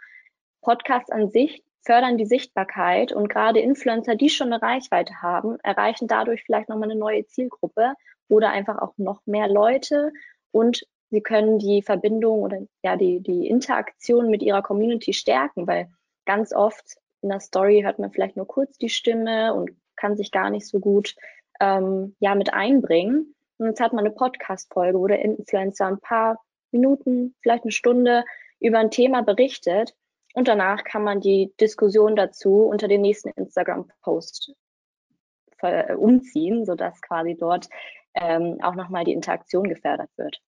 Podcasts 0.60 1.10
an 1.10 1.30
sich 1.30 1.62
fördern 1.82 2.18
die 2.18 2.26
Sichtbarkeit 2.26 3.12
und 3.12 3.28
gerade 3.28 3.60
Influencer, 3.60 4.16
die 4.16 4.28
schon 4.28 4.52
eine 4.52 4.60
Reichweite 4.60 5.22
haben, 5.22 5.58
erreichen 5.60 6.08
dadurch 6.08 6.42
vielleicht 6.42 6.68
nochmal 6.68 6.90
eine 6.90 6.98
neue 6.98 7.26
Zielgruppe 7.26 7.94
oder 8.28 8.50
einfach 8.50 8.78
auch 8.78 8.94
noch 8.96 9.25
mehr 9.25 9.48
Leute 9.48 10.12
und 10.50 10.86
sie 11.10 11.20
können 11.20 11.58
die 11.58 11.82
Verbindung 11.82 12.40
oder 12.40 12.60
ja 12.82 12.96
die, 12.96 13.20
die 13.20 13.46
Interaktion 13.46 14.30
mit 14.30 14.42
ihrer 14.42 14.62
Community 14.62 15.12
stärken, 15.12 15.66
weil 15.66 15.88
ganz 16.25 16.52
oft 16.52 16.96
in 17.22 17.28
der 17.30 17.40
Story 17.40 17.82
hört 17.82 17.98
man 17.98 18.12
vielleicht 18.12 18.36
nur 18.36 18.46
kurz 18.46 18.78
die 18.78 18.88
Stimme 18.88 19.54
und 19.54 19.70
kann 19.96 20.16
sich 20.16 20.30
gar 20.30 20.50
nicht 20.50 20.66
so 20.66 20.78
gut 20.80 21.14
ähm, 21.60 22.14
ja 22.20 22.34
mit 22.34 22.52
einbringen. 22.52 23.34
Und 23.58 23.66
jetzt 23.66 23.80
hat 23.80 23.92
man 23.92 24.04
eine 24.04 24.14
Podcast-Folge, 24.14 24.98
wo 24.98 25.06
der 25.06 25.20
Influencer 25.20 25.86
ein 25.86 26.00
paar 26.00 26.38
Minuten, 26.72 27.34
vielleicht 27.40 27.64
eine 27.64 27.72
Stunde 27.72 28.25
über 28.60 28.78
ein 28.78 28.90
Thema 28.90 29.22
berichtet 29.22 29.94
und 30.34 30.48
danach 30.48 30.84
kann 30.84 31.02
man 31.02 31.20
die 31.20 31.54
Diskussion 31.58 32.16
dazu 32.16 32.64
unter 32.64 32.88
den 32.88 33.00
nächsten 33.00 33.30
Instagram-Post 33.30 34.52
umziehen, 35.96 36.66
sodass 36.66 37.00
quasi 37.00 37.34
dort 37.34 37.68
ähm, 38.14 38.58
auch 38.62 38.75
nochmal 38.75 39.04
die 39.04 39.14
Interaktion 39.14 39.68
gefördert 39.68 40.10
wird. 40.16 40.40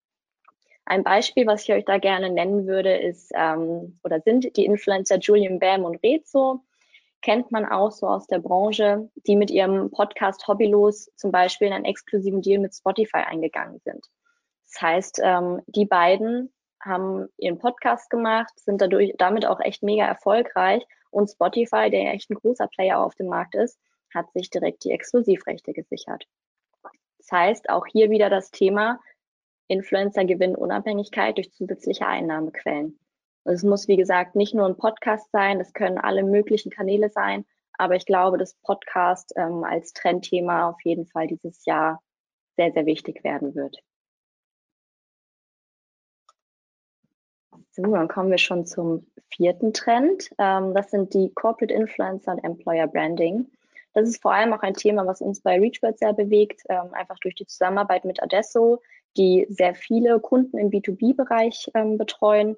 Ein 0.88 1.04
Beispiel, 1.04 1.46
was 1.46 1.64
ich 1.64 1.74
euch 1.74 1.84
da 1.84 1.98
gerne 1.98 2.30
nennen 2.30 2.66
würde, 2.66 2.96
ist 2.96 3.30
ähm, 3.34 3.98
oder 4.04 4.22
sind 4.22 4.56
die 4.56 4.64
Influencer 4.64 5.18
Julian 5.18 5.58
Bam 5.58 5.84
und 5.84 6.02
Rezo. 6.02 6.64
Kennt 7.20 7.52
man 7.52 7.66
auch 7.66 7.90
so 7.90 8.06
aus 8.06 8.26
der 8.26 8.38
Branche, 8.38 9.10
die 9.26 9.36
mit 9.36 9.50
ihrem 9.50 9.90
Podcast 9.90 10.48
Hobbylos 10.48 11.10
zum 11.14 11.30
Beispiel 11.30 11.66
in 11.66 11.74
einen 11.74 11.84
exklusiven 11.84 12.40
Deal 12.40 12.58
mit 12.58 12.74
Spotify 12.74 13.18
eingegangen 13.18 13.80
sind. 13.80 14.06
Das 14.64 14.80
heißt, 14.80 15.20
ähm, 15.22 15.60
die 15.66 15.84
beiden 15.84 16.54
haben 16.82 17.28
ihren 17.36 17.58
Podcast 17.58 18.08
gemacht, 18.08 18.58
sind 18.58 18.80
dadurch 18.80 19.12
damit 19.18 19.44
auch 19.44 19.60
echt 19.60 19.82
mega 19.82 20.06
erfolgreich. 20.06 20.86
Und 21.10 21.28
Spotify, 21.28 21.90
der 21.90 22.04
ja 22.04 22.12
echt 22.12 22.30
ein 22.30 22.36
großer 22.36 22.66
Player 22.68 22.98
auf 22.98 23.14
dem 23.14 23.26
Markt 23.26 23.56
ist, 23.56 23.78
hat 24.14 24.32
sich 24.32 24.48
direkt 24.48 24.84
die 24.84 24.92
Exklusivrechte 24.92 25.74
gesichert. 25.74 26.24
Das 27.18 27.30
heißt, 27.30 27.68
auch 27.68 27.84
hier 27.84 28.08
wieder 28.08 28.30
das 28.30 28.50
Thema 28.50 29.00
Influencer 29.68 30.24
gewinnen 30.24 30.56
Unabhängigkeit 30.56 31.36
durch 31.36 31.52
zusätzliche 31.52 32.06
Einnahmequellen. 32.06 32.98
Es 33.44 33.62
muss, 33.62 33.88
wie 33.88 33.96
gesagt, 33.96 34.34
nicht 34.34 34.54
nur 34.54 34.66
ein 34.66 34.76
Podcast 34.76 35.30
sein, 35.30 35.60
es 35.60 35.72
können 35.72 35.98
alle 35.98 36.22
möglichen 36.22 36.70
Kanäle 36.70 37.08
sein, 37.08 37.46
aber 37.78 37.94
ich 37.94 38.04
glaube, 38.04 38.36
dass 38.36 38.54
Podcast 38.62 39.32
ähm, 39.36 39.64
als 39.64 39.92
Trendthema 39.92 40.68
auf 40.68 40.80
jeden 40.84 41.06
Fall 41.06 41.28
dieses 41.28 41.64
Jahr 41.64 42.02
sehr, 42.56 42.72
sehr 42.72 42.86
wichtig 42.86 43.22
werden 43.24 43.54
wird. 43.54 43.78
So, 47.70 47.82
dann 47.82 48.08
kommen 48.08 48.30
wir 48.30 48.38
schon 48.38 48.66
zum 48.66 49.06
vierten 49.30 49.72
Trend. 49.72 50.30
Ähm, 50.38 50.74
das 50.74 50.90
sind 50.90 51.14
die 51.14 51.32
Corporate 51.32 51.72
Influencer 51.72 52.32
und 52.32 52.44
Employer 52.44 52.88
Branding. 52.88 53.46
Das 53.94 54.08
ist 54.08 54.20
vor 54.20 54.32
allem 54.32 54.52
auch 54.52 54.62
ein 54.62 54.74
Thema, 54.74 55.06
was 55.06 55.20
uns 55.20 55.40
bei 55.40 55.58
ReachBird 55.58 55.98
sehr 55.98 56.12
bewegt, 56.12 56.62
ähm, 56.68 56.92
einfach 56.92 57.18
durch 57.20 57.36
die 57.36 57.46
Zusammenarbeit 57.46 58.04
mit 58.04 58.22
Adesso, 58.22 58.82
die 59.18 59.46
sehr 59.50 59.74
viele 59.74 60.20
Kunden 60.20 60.56
im 60.56 60.70
B2B-Bereich 60.70 61.70
ähm, 61.74 61.98
betreuen. 61.98 62.56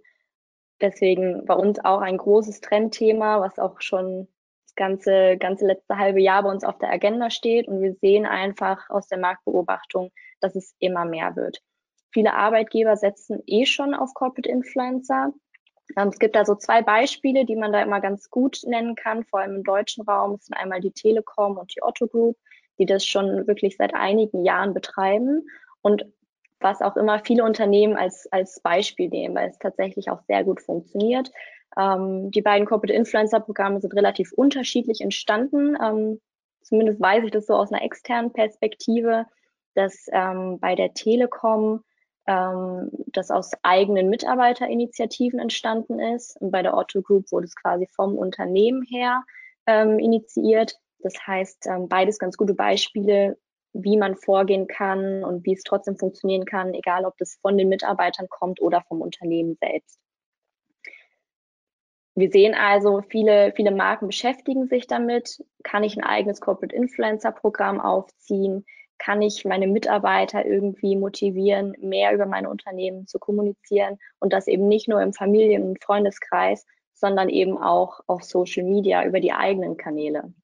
Deswegen 0.80 1.44
bei 1.46 1.54
uns 1.54 1.82
auch 1.84 2.00
ein 2.00 2.18
großes 2.18 2.60
Trendthema, 2.60 3.40
was 3.40 3.58
auch 3.58 3.80
schon 3.80 4.28
das 4.64 4.74
ganze, 4.76 5.36
ganze 5.38 5.66
letzte 5.66 5.96
halbe 5.96 6.20
Jahr 6.20 6.42
bei 6.42 6.50
uns 6.50 6.62
auf 6.62 6.78
der 6.78 6.90
Agenda 6.90 7.30
steht. 7.30 7.66
Und 7.66 7.80
wir 7.80 7.94
sehen 7.94 8.26
einfach 8.26 8.88
aus 8.90 9.08
der 9.08 9.18
Marktbeobachtung, 9.18 10.10
dass 10.40 10.54
es 10.54 10.74
immer 10.78 11.04
mehr 11.04 11.34
wird. 11.34 11.60
Viele 12.12 12.34
Arbeitgeber 12.34 12.96
setzen 12.96 13.42
eh 13.46 13.66
schon 13.66 13.94
auf 13.94 14.14
Corporate 14.14 14.48
Influencer. 14.48 15.32
Ähm, 15.96 16.08
es 16.08 16.18
gibt 16.18 16.36
da 16.36 16.44
so 16.44 16.54
zwei 16.54 16.82
Beispiele, 16.82 17.46
die 17.46 17.56
man 17.56 17.72
da 17.72 17.82
immer 17.82 18.00
ganz 18.00 18.30
gut 18.30 18.60
nennen 18.66 18.94
kann, 18.96 19.24
vor 19.24 19.40
allem 19.40 19.56
im 19.56 19.64
deutschen 19.64 20.04
Raum. 20.04 20.32
Das 20.32 20.46
sind 20.46 20.56
einmal 20.56 20.80
die 20.80 20.92
Telekom 20.92 21.56
und 21.56 21.74
die 21.74 21.82
Otto 21.82 22.06
Group, 22.06 22.36
die 22.78 22.86
das 22.86 23.04
schon 23.04 23.46
wirklich 23.46 23.76
seit 23.76 23.94
einigen 23.94 24.44
Jahren 24.44 24.74
betreiben 24.74 25.46
und 25.82 26.04
was 26.60 26.82
auch 26.82 26.96
immer 26.96 27.20
viele 27.20 27.44
Unternehmen 27.44 27.96
als, 27.96 28.30
als 28.32 28.60
Beispiel 28.60 29.08
nehmen, 29.08 29.34
weil 29.34 29.50
es 29.50 29.58
tatsächlich 29.58 30.10
auch 30.10 30.20
sehr 30.22 30.44
gut 30.44 30.60
funktioniert. 30.60 31.30
Ähm, 31.78 32.30
die 32.30 32.42
beiden 32.42 32.66
Corporate 32.66 32.92
Influencer 32.92 33.40
Programme 33.40 33.80
sind 33.80 33.94
relativ 33.94 34.32
unterschiedlich 34.32 35.00
entstanden. 35.00 35.76
Ähm, 35.82 36.20
zumindest 36.62 37.00
weiß 37.00 37.24
ich 37.24 37.30
das 37.30 37.46
so 37.46 37.54
aus 37.54 37.72
einer 37.72 37.82
externen 37.82 38.32
Perspektive, 38.32 39.26
dass 39.74 40.06
ähm, 40.12 40.58
bei 40.60 40.74
der 40.74 40.94
Telekom 40.94 41.82
ähm, 42.26 42.90
das 43.06 43.30
aus 43.30 43.52
eigenen 43.62 44.10
Mitarbeiterinitiativen 44.10 45.38
entstanden 45.38 45.98
ist. 45.98 46.40
Und 46.40 46.50
bei 46.50 46.62
der 46.62 46.76
Otto 46.76 47.02
Group 47.02 47.30
wurde 47.32 47.46
es 47.46 47.56
quasi 47.56 47.86
vom 47.86 48.16
Unternehmen 48.16 48.82
her 48.82 49.22
ähm, 49.66 49.98
initiiert. 49.98 50.76
Das 50.98 51.14
heißt, 51.26 51.66
ähm, 51.66 51.88
beides 51.88 52.18
ganz 52.18 52.36
gute 52.36 52.54
Beispiele, 52.54 53.38
wie 53.72 53.96
man 53.96 54.16
vorgehen 54.16 54.66
kann 54.66 55.24
und 55.24 55.44
wie 55.44 55.54
es 55.54 55.62
trotzdem 55.62 55.96
funktionieren 55.96 56.44
kann, 56.44 56.74
egal 56.74 57.04
ob 57.04 57.16
das 57.18 57.38
von 57.40 57.56
den 57.56 57.68
Mitarbeitern 57.68 58.28
kommt 58.28 58.60
oder 58.60 58.82
vom 58.88 59.00
Unternehmen 59.00 59.56
selbst. 59.60 59.98
Wir 62.14 62.30
sehen 62.30 62.54
also, 62.54 63.02
viele, 63.08 63.52
viele 63.54 63.70
Marken 63.70 64.08
beschäftigen 64.08 64.66
sich 64.66 64.86
damit. 64.86 65.42
Kann 65.62 65.84
ich 65.84 65.96
ein 65.96 66.04
eigenes 66.04 66.40
Corporate 66.40 66.74
Influencer 66.74 67.32
Programm 67.32 67.80
aufziehen? 67.80 68.66
Kann 68.98 69.22
ich 69.22 69.44
meine 69.44 69.66
Mitarbeiter 69.66 70.44
irgendwie 70.44 70.96
motivieren, 70.96 71.74
mehr 71.80 72.12
über 72.12 72.26
mein 72.26 72.46
Unternehmen 72.46 73.06
zu 73.06 73.18
kommunizieren 73.18 73.98
und 74.18 74.32
das 74.32 74.48
eben 74.48 74.68
nicht 74.68 74.88
nur 74.88 75.00
im 75.00 75.14
Familien- 75.14 75.62
und 75.62 75.82
Freundeskreis, 75.82 76.66
sondern 76.92 77.30
eben 77.30 77.56
auch 77.56 78.00
auf 78.06 78.24
Social 78.24 78.64
Media 78.64 79.04
über 79.06 79.20
die 79.20 79.32
eigenen 79.32 79.78
Kanäle? 79.78 80.34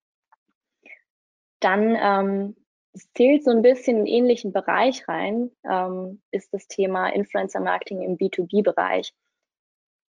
Dann 1.61 1.97
ähm, 2.01 2.57
es 2.97 3.13
zählt 3.13 3.45
so 3.45 3.51
ein 3.51 3.61
bisschen 3.61 3.97
in 3.97 3.97
einen 3.99 4.07
ähnlichen 4.07 4.53
Bereich 4.53 5.07
rein, 5.07 5.51
ähm, 5.69 6.23
ist 6.31 6.53
das 6.55 6.67
Thema 6.67 7.09
Influencer 7.11 7.61
Marketing 7.61 8.01
im 8.01 8.17
B2B-Bereich. 8.17 9.13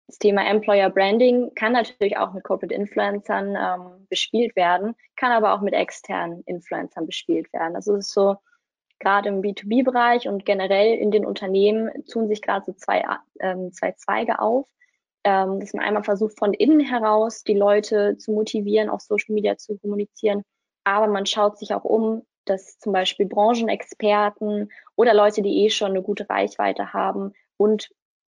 Das 0.07 0.19
Thema 0.19 0.49
Employer 0.49 0.89
Branding 0.89 1.53
kann 1.53 1.73
natürlich 1.73 2.17
auch 2.17 2.33
mit 2.33 2.45
Corporate 2.45 2.73
Influencern 2.73 3.57
ähm, 3.59 4.07
bespielt 4.09 4.55
werden, 4.55 4.95
kann 5.17 5.33
aber 5.33 5.53
auch 5.53 5.59
mit 5.59 5.73
externen 5.73 6.43
Influencern 6.45 7.05
bespielt 7.05 7.51
werden. 7.51 7.75
Also 7.75 7.95
es 7.95 8.07
ist 8.07 8.13
so, 8.13 8.37
gerade 8.99 9.27
im 9.29 9.41
B2B-Bereich 9.41 10.29
und 10.29 10.45
generell 10.45 10.97
in 10.97 11.11
den 11.11 11.25
Unternehmen 11.25 11.91
tun 12.05 12.29
sich 12.29 12.41
gerade 12.41 12.65
so 12.65 12.71
zwei, 12.71 13.03
ähm, 13.41 13.73
zwei 13.73 13.91
Zweige 13.91 14.39
auf, 14.39 14.65
ähm, 15.25 15.59
dass 15.59 15.73
man 15.73 15.85
einmal 15.85 16.05
versucht, 16.05 16.39
von 16.39 16.53
innen 16.53 16.79
heraus 16.79 17.43
die 17.43 17.53
Leute 17.53 18.17
zu 18.17 18.31
motivieren, 18.31 18.89
auf 18.89 19.01
Social 19.01 19.35
Media 19.35 19.57
zu 19.57 19.77
kommunizieren, 19.77 20.43
aber 20.85 21.07
man 21.07 21.25
schaut 21.25 21.59
sich 21.59 21.73
auch 21.73 21.83
um, 21.83 22.25
dass 22.49 22.79
zum 22.79 22.93
Beispiel 22.93 23.25
Branchenexperten 23.25 24.71
oder 24.95 25.13
Leute, 25.13 25.41
die 25.41 25.65
eh 25.65 25.69
schon 25.69 25.91
eine 25.91 26.01
gute 26.01 26.29
Reichweite 26.29 26.93
haben 26.93 27.33
und 27.57 27.89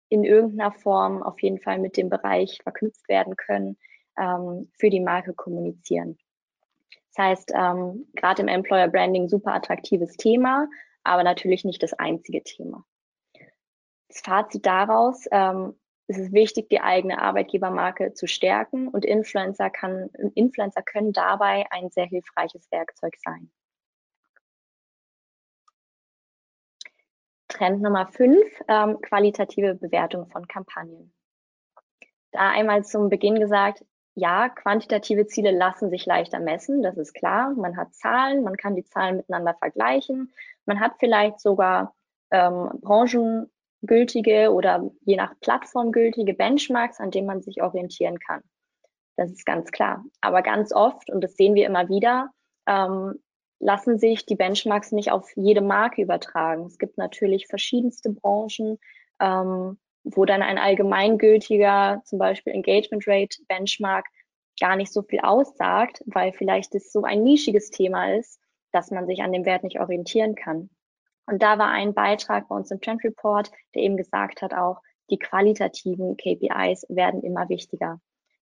in 0.09 0.23
irgendeiner 0.23 0.71
Form 0.71 1.21
auf 1.21 1.41
jeden 1.41 1.59
Fall 1.59 1.79
mit 1.79 1.97
dem 1.97 2.09
Bereich 2.09 2.59
verknüpft 2.63 3.07
werden 3.09 3.35
können, 3.35 3.77
ähm, 4.17 4.71
für 4.77 4.89
die 4.89 4.99
Marke 4.99 5.33
kommunizieren. 5.33 6.17
Das 7.13 7.25
heißt, 7.25 7.51
ähm, 7.55 8.07
gerade 8.15 8.41
im 8.41 8.47
Employer 8.47 8.87
Branding 8.87 9.27
super 9.27 9.53
attraktives 9.53 10.15
Thema, 10.17 10.67
aber 11.03 11.23
natürlich 11.23 11.65
nicht 11.65 11.81
das 11.83 11.93
einzige 11.93 12.43
Thema. 12.43 12.85
Das 14.07 14.21
Fazit 14.21 14.65
daraus, 14.65 15.25
ähm, 15.31 15.75
es 16.07 16.17
ist 16.17 16.31
wichtig, 16.31 16.69
die 16.69 16.79
eigene 16.79 17.21
Arbeitgebermarke 17.21 18.13
zu 18.13 18.27
stärken 18.27 18.87
und 18.87 19.03
Influencer, 19.03 19.69
kann, 19.69 20.09
Influencer 20.35 20.81
können 20.81 21.11
dabei 21.11 21.65
ein 21.69 21.89
sehr 21.89 22.05
hilfreiches 22.05 22.71
Werkzeug 22.71 23.15
sein. 23.17 23.51
Trend 27.57 27.81
Nummer 27.81 28.07
fünf, 28.07 28.45
ähm, 28.67 29.01
qualitative 29.01 29.75
Bewertung 29.75 30.27
von 30.27 30.47
Kampagnen. 30.47 31.11
Da 32.31 32.49
einmal 32.51 32.83
zum 32.83 33.09
Beginn 33.09 33.39
gesagt, 33.39 33.83
ja, 34.13 34.49
quantitative 34.49 35.27
Ziele 35.27 35.51
lassen 35.51 35.89
sich 35.89 36.05
leichter 36.05 36.39
messen, 36.39 36.81
das 36.81 36.97
ist 36.97 37.13
klar. 37.13 37.53
Man 37.55 37.77
hat 37.77 37.93
Zahlen, 37.93 38.43
man 38.43 38.57
kann 38.57 38.75
die 38.75 38.83
Zahlen 38.83 39.17
miteinander 39.17 39.55
vergleichen. 39.55 40.33
Man 40.65 40.79
hat 40.79 40.93
vielleicht 40.99 41.39
sogar 41.39 41.95
ähm, 42.31 42.69
branchengültige 42.81 44.51
oder 44.51 44.89
je 45.01 45.15
nach 45.15 45.33
Plattform 45.39 45.91
gültige 45.91 46.33
Benchmarks, 46.33 46.99
an 46.99 47.11
denen 47.11 47.27
man 47.27 47.41
sich 47.41 47.61
orientieren 47.61 48.19
kann. 48.19 48.41
Das 49.17 49.31
ist 49.31 49.45
ganz 49.45 49.71
klar. 49.71 50.03
Aber 50.21 50.41
ganz 50.41 50.73
oft, 50.73 51.09
und 51.11 51.23
das 51.23 51.35
sehen 51.35 51.55
wir 51.55 51.65
immer 51.65 51.87
wieder, 51.89 52.29
ähm, 52.67 53.19
lassen 53.59 53.97
sich 53.97 54.25
die 54.25 54.35
Benchmarks 54.35 54.91
nicht 54.91 55.11
auf 55.11 55.31
jede 55.35 55.61
Marke 55.61 56.01
übertragen. 56.01 56.65
Es 56.65 56.77
gibt 56.77 56.97
natürlich 56.97 57.47
verschiedenste 57.47 58.11
Branchen, 58.11 58.77
ähm, 59.19 59.77
wo 60.03 60.25
dann 60.25 60.41
ein 60.41 60.57
allgemeingültiger, 60.57 62.01
zum 62.05 62.19
Beispiel 62.19 62.53
Engagement 62.53 63.07
Rate 63.07 63.37
Benchmark, 63.47 64.05
gar 64.59 64.75
nicht 64.75 64.91
so 64.91 65.03
viel 65.03 65.19
aussagt, 65.19 66.03
weil 66.05 66.33
vielleicht 66.33 66.73
es 66.75 66.91
so 66.91 67.03
ein 67.03 67.23
nischiges 67.23 67.69
Thema 67.69 68.15
ist, 68.15 68.39
dass 68.71 68.91
man 68.91 69.05
sich 69.07 69.21
an 69.21 69.31
dem 69.31 69.45
Wert 69.45 69.63
nicht 69.63 69.79
orientieren 69.79 70.35
kann. 70.35 70.69
Und 71.25 71.41
da 71.43 71.57
war 71.57 71.69
ein 71.69 71.93
Beitrag 71.93 72.47
bei 72.47 72.55
uns 72.55 72.71
im 72.71 72.79
Trend 72.79 73.03
Report, 73.03 73.51
der 73.75 73.83
eben 73.83 73.97
gesagt 73.97 74.41
hat 74.41 74.53
auch, 74.53 74.81
die 75.09 75.19
qualitativen 75.19 76.17
KPIs 76.17 76.85
werden 76.89 77.21
immer 77.21 77.49
wichtiger. 77.49 77.99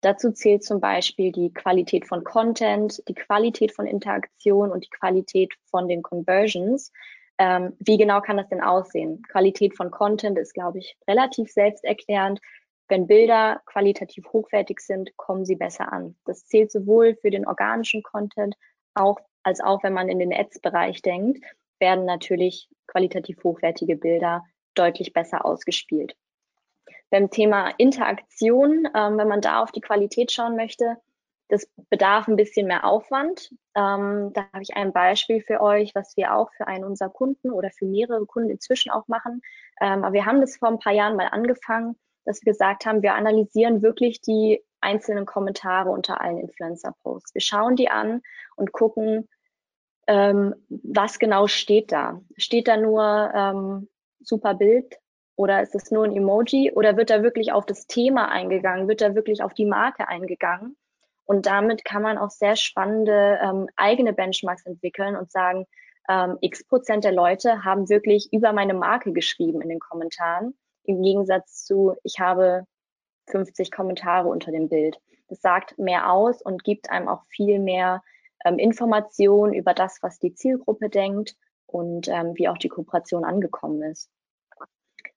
Dazu 0.07 0.31
zählt 0.31 0.63
zum 0.63 0.79
Beispiel 0.79 1.33
die 1.33 1.53
Qualität 1.53 2.07
von 2.07 2.23
Content, 2.23 3.03
die 3.09 3.15
Qualität 3.15 3.73
von 3.73 3.89
Interaktion 3.89 4.71
und 4.71 4.85
die 4.85 4.89
Qualität 4.89 5.53
von 5.65 5.89
den 5.89 6.01
Conversions. 6.01 6.93
Ähm, 7.39 7.73
wie 7.81 7.97
genau 7.97 8.21
kann 8.21 8.37
das 8.37 8.49
denn 8.49 8.61
aussehen? 8.61 9.21
Qualität 9.23 9.77
von 9.77 9.91
Content 9.91 10.39
ist, 10.39 10.55
glaube 10.55 10.79
ich, 10.79 10.97
relativ 11.09 11.51
selbsterklärend. 11.51 12.39
Wenn 12.87 13.09
Bilder 13.09 13.61
qualitativ 13.67 14.33
hochwertig 14.33 14.79
sind, 14.79 15.17
kommen 15.17 15.45
sie 15.45 15.57
besser 15.57 15.93
an. 15.93 16.15
Das 16.25 16.47
zählt 16.47 16.71
sowohl 16.71 17.17
für 17.17 17.31
den 17.31 17.45
organischen 17.45 18.05
Content 18.05 18.55
auch, 18.95 19.19
als 19.43 19.61
auch, 19.61 19.83
wenn 19.83 19.93
man 19.93 20.09
in 20.09 20.21
den 20.21 20.33
Ads-Bereich 20.33 21.03
denkt, 21.03 21.45
werden 21.81 22.05
natürlich 22.05 22.69
qualitativ 22.87 23.43
hochwertige 23.43 23.97
Bilder 23.97 24.45
deutlich 24.77 25.13
besser 25.13 25.45
ausgespielt. 25.45 26.15
Beim 27.11 27.31
Thema 27.31 27.71
Interaktion, 27.79 28.89
ähm, 28.95 29.19
wenn 29.19 29.29
man 29.29 29.41
da 29.41 29.63
auf 29.63 29.73
die 29.73 29.81
Qualität 29.81 30.33
schauen 30.33 30.57
möchte, 30.57 30.97
das 31.49 31.69
bedarf 31.91 32.27
ein 32.27 32.37
bisschen 32.37 32.67
mehr 32.67 32.85
Aufwand. 32.85 33.51
Ähm, 33.75 34.33
da 34.35 34.47
habe 34.53 34.63
ich 34.63 34.75
ein 34.77 34.93
Beispiel 34.93 35.41
für 35.41 35.61
euch, 35.61 35.95
was 35.95 36.17
wir 36.17 36.35
auch 36.35 36.51
für 36.57 36.67
einen 36.67 36.85
unserer 36.85 37.11
Kunden 37.11 37.51
oder 37.51 37.71
für 37.71 37.85
mehrere 37.85 38.27
Kunden 38.27 38.51
inzwischen 38.51 38.91
auch 38.91 39.07
machen. 39.07 39.43
Ähm, 39.81 40.05
aber 40.05 40.13
wir 40.13 40.27
haben 40.27 40.41
das 40.41 40.57
vor 40.57 40.69
ein 40.69 40.79
paar 40.79 40.93
Jahren 40.93 41.17
mal 41.17 41.29
angefangen, 41.29 41.97
dass 42.25 42.45
wir 42.45 42.53
gesagt 42.53 42.87
haben, 42.87 43.03
wir 43.03 43.15
analysieren 43.15 43.83
wirklich 43.83 44.21
die 44.21 44.61
einzelnen 44.81 45.27
Kommentare 45.27 45.91
unter 45.91 46.21
allen 46.21 46.39
Influencer-Posts. 46.39 47.35
Wir 47.35 47.41
schauen 47.41 47.77
die 47.77 47.89
an 47.89 48.23
und 48.57 48.73
gucken, 48.73 49.29
ähm, 50.09 50.55
was 50.69 51.19
genau 51.19 51.47
steht 51.47 51.93
da. 51.93 52.21
Steht 52.37 52.69
da 52.69 52.77
nur 52.77 53.31
ähm, 53.35 53.89
super 54.21 54.55
Bild 54.55 54.97
oder 55.37 55.63
ist 55.63 55.75
es 55.75 55.91
nur 55.91 56.05
ein 56.05 56.17
Emoji? 56.17 56.73
Oder 56.73 56.97
wird 56.97 57.11
da 57.11 57.23
wirklich 57.23 57.53
auf 57.53 57.67
das 57.67 57.87
Thema 57.87 58.31
eingegangen? 58.31 58.89
Wird 58.89 59.03
da 59.03 59.15
wirklich 59.15 59.43
auf 59.43 59.55
die 59.55 59.67
Marke 59.67 60.09
eingegangen? 60.09 60.77
Und 61.27 61.47
damit 61.47 61.85
kann 61.85 62.03
man 62.03 62.19
auch 62.19 62.31
sehr 62.31 62.57
spannende 62.57 63.39
ähm, 63.43 63.69
eigene 63.77 64.13
Benchmarks 64.13 64.65
entwickeln 64.65 65.17
und 65.17 65.31
sagen, 65.31 65.67
ähm, 66.09 66.39
x 66.41 66.65
Prozent 66.65 67.05
der 67.05 67.13
Leute 67.13 67.65
haben 67.65 67.89
wirklich 67.89 68.33
über 68.33 68.53
meine 68.53 68.75
Marke 68.75 69.13
geschrieben 69.13 69.61
in 69.61 69.69
den 69.69 69.81
Kommentaren. 69.81 70.57
Im 70.85 71.03
Gegensatz 71.03 71.65
zu, 71.65 71.97
ich 72.03 72.21
habe 72.21 72.65
50 73.27 73.73
Kommentare 73.73 74.29
unter 74.29 74.53
dem 74.53 74.69
Bild. 74.69 74.99
Das 75.29 75.41
sagt 75.41 75.79
mehr 75.79 76.13
aus 76.13 76.41
und 76.41 76.65
gibt 76.65 76.91
einem 76.91 77.09
auch 77.09 77.25
viel 77.29 77.59
mehr 77.59 78.03
ähm, 78.45 78.59
Informationen 78.59 79.53
über 79.53 79.75
das, 79.75 79.99
was 80.01 80.19
die 80.21 80.33
Zielgruppe 80.33 80.89
denkt 80.89 81.35
und 81.67 82.09
ähm, 82.09 82.33
wie 82.37 82.49
auch 82.49 82.59
die 82.59 82.69
Kooperation 82.69 83.25
angekommen 83.25 83.83
ist. 83.83 84.09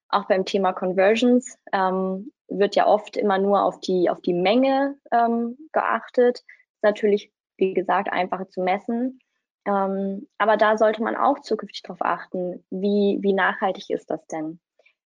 Auch 0.10 0.26
beim 0.26 0.46
Thema 0.46 0.74
Conversions 0.74 1.58
ähm, 1.72 2.32
wird 2.48 2.76
ja 2.76 2.88
oft 2.88 3.16
immer 3.16 3.38
nur 3.38 3.64
auf 3.64 3.80
die, 3.80 4.10
auf 4.10 4.22
die 4.22 4.34
Menge 4.34 4.96
ähm, 5.12 5.58
geachtet. 5.72 6.40
Ist 6.40 6.84
natürlich, 6.84 7.32
wie 7.58 7.74
gesagt, 7.74 8.12
einfacher 8.12 8.50
zu 8.50 8.62
messen. 8.62 9.20
Ähm, 9.66 10.28
aber 10.38 10.58
da 10.58 10.78
sollte 10.78 11.04
man 11.04 11.16
auch 11.16 11.40
zukünftig 11.42 11.84
darauf 11.84 12.02
achten, 12.02 12.66
wie, 12.72 13.20
wie 13.22 13.34
nachhaltig 13.34 13.90
ist 13.92 14.10
das 14.10 14.26
denn? 14.28 14.60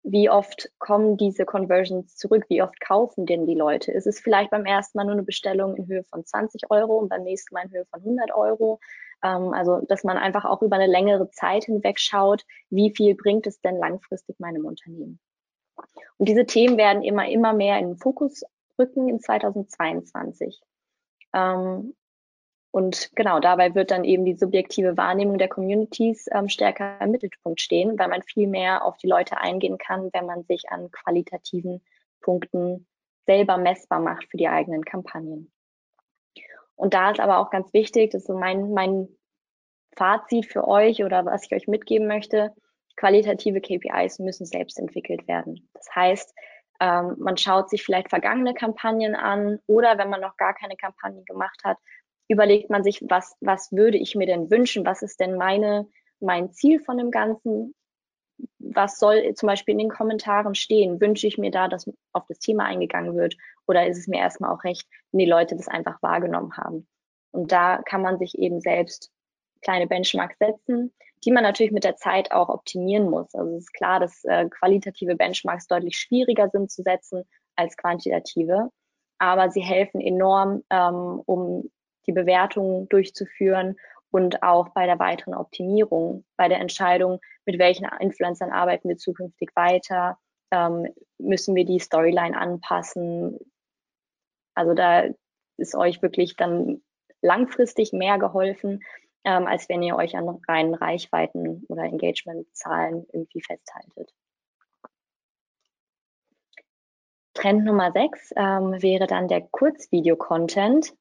Wie 0.03 0.29
oft 0.29 0.69
kommen 0.79 1.17
diese 1.17 1.45
Conversions 1.45 2.15
zurück? 2.15 2.45
Wie 2.49 2.61
oft 2.61 2.79
kaufen 2.79 3.25
denn 3.25 3.45
die 3.45 3.55
Leute? 3.55 3.91
Ist 3.91 4.07
es 4.07 4.19
vielleicht 4.19 4.51
beim 4.51 4.65
ersten 4.65 4.97
Mal 4.97 5.05
nur 5.05 5.13
eine 5.13 5.23
Bestellung 5.23 5.75
in 5.75 5.87
Höhe 5.87 6.03
von 6.03 6.25
20 6.25 6.69
Euro 6.69 6.97
und 6.97 7.09
beim 7.09 7.23
nächsten 7.23 7.53
Mal 7.53 7.65
in 7.65 7.71
Höhe 7.71 7.85
von 7.85 8.01
100 8.01 8.33
Euro? 8.33 8.79
Ähm, 9.23 9.53
also, 9.53 9.81
dass 9.87 10.03
man 10.03 10.17
einfach 10.17 10.45
auch 10.45 10.61
über 10.61 10.75
eine 10.75 10.91
längere 10.91 11.29
Zeit 11.31 11.65
hinweg 11.65 11.99
schaut, 11.99 12.45
wie 12.69 12.93
viel 12.95 13.15
bringt 13.15 13.47
es 13.47 13.61
denn 13.61 13.77
langfristig 13.77 14.39
meinem 14.39 14.65
Unternehmen. 14.65 15.19
Und 16.17 16.29
diese 16.29 16.45
Themen 16.45 16.77
werden 16.77 17.03
immer, 17.03 17.27
immer 17.27 17.53
mehr 17.53 17.79
in 17.79 17.89
den 17.89 17.97
Fokus 17.97 18.43
rücken 18.77 19.09
in 19.09 19.19
2022. 19.19 20.61
Ähm, 21.33 21.93
und 22.71 23.11
genau, 23.15 23.39
dabei 23.41 23.75
wird 23.75 23.91
dann 23.91 24.05
eben 24.05 24.23
die 24.23 24.35
subjektive 24.35 24.95
Wahrnehmung 24.95 25.37
der 25.37 25.49
Communities 25.49 26.27
ähm, 26.31 26.47
stärker 26.47 26.99
im 27.01 27.11
Mittelpunkt 27.11 27.59
stehen, 27.59 27.99
weil 27.99 28.07
man 28.07 28.23
viel 28.23 28.47
mehr 28.47 28.85
auf 28.85 28.97
die 28.97 29.07
Leute 29.07 29.37
eingehen 29.37 29.77
kann, 29.77 30.09
wenn 30.13 30.25
man 30.25 30.43
sich 30.43 30.69
an 30.69 30.89
qualitativen 30.89 31.81
Punkten 32.21 32.87
selber 33.25 33.57
messbar 33.57 33.99
macht 33.99 34.29
für 34.29 34.37
die 34.37 34.47
eigenen 34.47 34.85
Kampagnen. 34.85 35.51
Und 36.81 36.95
da 36.95 37.11
ist 37.11 37.19
aber 37.19 37.37
auch 37.37 37.51
ganz 37.51 37.71
wichtig, 37.73 38.09
das 38.09 38.23
ist 38.23 38.27
so 38.27 38.35
mein, 38.35 38.71
mein 38.71 39.07
Fazit 39.95 40.47
für 40.47 40.67
euch 40.67 41.03
oder 41.03 41.23
was 41.27 41.45
ich 41.45 41.53
euch 41.53 41.67
mitgeben 41.67 42.07
möchte, 42.07 42.55
qualitative 42.95 43.61
KPIs 43.61 44.17
müssen 44.17 44.47
selbst 44.47 44.79
entwickelt 44.79 45.27
werden. 45.27 45.69
Das 45.75 45.85
heißt, 45.93 46.33
ähm, 46.79 47.17
man 47.19 47.37
schaut 47.37 47.69
sich 47.69 47.83
vielleicht 47.83 48.09
vergangene 48.09 48.55
Kampagnen 48.55 49.13
an 49.13 49.59
oder 49.67 49.99
wenn 49.99 50.09
man 50.09 50.21
noch 50.21 50.37
gar 50.37 50.55
keine 50.55 50.75
Kampagne 50.75 51.23
gemacht 51.25 51.61
hat, 51.63 51.77
überlegt 52.27 52.71
man 52.71 52.83
sich, 52.83 53.03
was, 53.07 53.35
was 53.41 53.71
würde 53.71 53.99
ich 53.99 54.15
mir 54.15 54.25
denn 54.25 54.49
wünschen? 54.49 54.83
Was 54.83 55.03
ist 55.03 55.19
denn 55.19 55.35
meine, 55.35 55.87
mein 56.19 56.51
Ziel 56.51 56.79
von 56.79 56.97
dem 56.97 57.11
Ganzen? 57.11 57.75
Was 58.75 58.97
soll 58.97 59.33
zum 59.35 59.47
Beispiel 59.47 59.73
in 59.73 59.79
den 59.79 59.89
Kommentaren 59.89 60.55
stehen? 60.55 60.99
Wünsche 61.01 61.27
ich 61.27 61.37
mir 61.37 61.51
da, 61.51 61.67
dass 61.67 61.89
auf 62.13 62.25
das 62.27 62.39
Thema 62.39 62.65
eingegangen 62.65 63.15
wird? 63.15 63.35
Oder 63.67 63.87
ist 63.87 63.97
es 63.97 64.07
mir 64.07 64.19
erstmal 64.19 64.51
auch 64.51 64.63
recht, 64.63 64.87
wenn 65.11 65.19
die 65.19 65.25
Leute 65.25 65.55
das 65.55 65.67
einfach 65.67 66.01
wahrgenommen 66.01 66.55
haben? 66.57 66.87
Und 67.31 67.51
da 67.51 67.81
kann 67.85 68.01
man 68.01 68.17
sich 68.17 68.37
eben 68.37 68.59
selbst 68.61 69.11
kleine 69.61 69.87
Benchmarks 69.87 70.37
setzen, 70.39 70.93
die 71.23 71.31
man 71.31 71.43
natürlich 71.43 71.71
mit 71.71 71.83
der 71.83 71.95
Zeit 71.95 72.31
auch 72.31 72.49
optimieren 72.49 73.09
muss. 73.09 73.33
Also 73.35 73.55
es 73.55 73.63
ist 73.63 73.73
klar, 73.73 73.99
dass 73.99 74.23
äh, 74.25 74.49
qualitative 74.49 75.15
Benchmarks 75.15 75.67
deutlich 75.67 75.97
schwieriger 75.97 76.49
sind 76.49 76.71
zu 76.71 76.81
setzen 76.81 77.23
als 77.55 77.77
quantitative, 77.77 78.69
aber 79.19 79.51
sie 79.51 79.61
helfen 79.61 80.01
enorm, 80.01 80.63
ähm, 80.69 81.21
um 81.25 81.69
die 82.07 82.11
Bewertung 82.11 82.89
durchzuführen 82.89 83.75
und 84.11 84.43
auch 84.43 84.69
bei 84.69 84.85
der 84.85 84.99
weiteren 84.99 85.33
Optimierung, 85.33 86.25
bei 86.37 86.47
der 86.47 86.59
Entscheidung, 86.59 87.19
mit 87.45 87.57
welchen 87.59 87.87
Influencern 87.99 88.51
arbeiten 88.51 88.89
wir 88.89 88.97
zukünftig 88.97 89.49
weiter, 89.55 90.17
ähm, 90.51 90.87
müssen 91.17 91.55
wir 91.55 91.65
die 91.65 91.79
Storyline 91.79 92.37
anpassen. 92.37 93.39
Also 94.53 94.73
da 94.73 95.05
ist 95.57 95.75
euch 95.75 96.01
wirklich 96.01 96.35
dann 96.35 96.83
langfristig 97.21 97.93
mehr 97.93 98.17
geholfen, 98.19 98.81
ähm, 99.23 99.47
als 99.47 99.69
wenn 99.69 99.83
ihr 99.83 99.95
euch 99.95 100.15
an 100.15 100.27
reinen 100.47 100.73
Reichweiten 100.73 101.63
oder 101.69 101.83
Engagementzahlen 101.83 103.05
irgendwie 103.11 103.41
festhaltet. 103.41 104.11
Trend 107.33 107.63
Nummer 107.63 107.91
sechs 107.93 108.33
ähm, 108.35 108.81
wäre 108.81 109.07
dann 109.07 109.27
der 109.27 109.41
Kurzvideo-Content. 109.41 110.93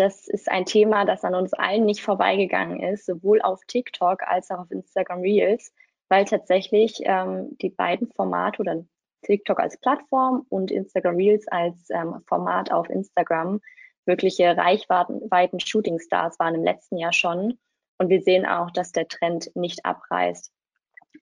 Das 0.00 0.28
ist 0.28 0.50
ein 0.50 0.64
Thema, 0.64 1.04
das 1.04 1.24
an 1.24 1.34
uns 1.34 1.52
allen 1.52 1.84
nicht 1.84 2.00
vorbeigegangen 2.00 2.80
ist, 2.80 3.04
sowohl 3.04 3.42
auf 3.42 3.60
TikTok 3.66 4.22
als 4.22 4.50
auch 4.50 4.60
auf 4.60 4.70
Instagram 4.70 5.20
Reels, 5.20 5.74
weil 6.08 6.24
tatsächlich 6.24 7.00
ähm, 7.04 7.54
die 7.60 7.68
beiden 7.68 8.10
Formate 8.12 8.60
oder 8.62 8.82
TikTok 9.20 9.60
als 9.60 9.76
Plattform 9.76 10.46
und 10.48 10.70
Instagram 10.70 11.16
Reels 11.16 11.46
als 11.48 11.90
ähm, 11.90 12.22
Format 12.26 12.72
auf 12.72 12.88
Instagram 12.88 13.60
wirkliche 14.06 14.56
Reichweiten 14.56 15.60
Shooting-Stars 15.60 16.38
waren 16.38 16.54
im 16.54 16.64
letzten 16.64 16.96
Jahr 16.96 17.12
schon. 17.12 17.58
Und 17.98 18.08
wir 18.08 18.22
sehen 18.22 18.46
auch, 18.46 18.70
dass 18.70 18.92
der 18.92 19.06
Trend 19.06 19.54
nicht 19.54 19.84
abreißt. 19.84 20.50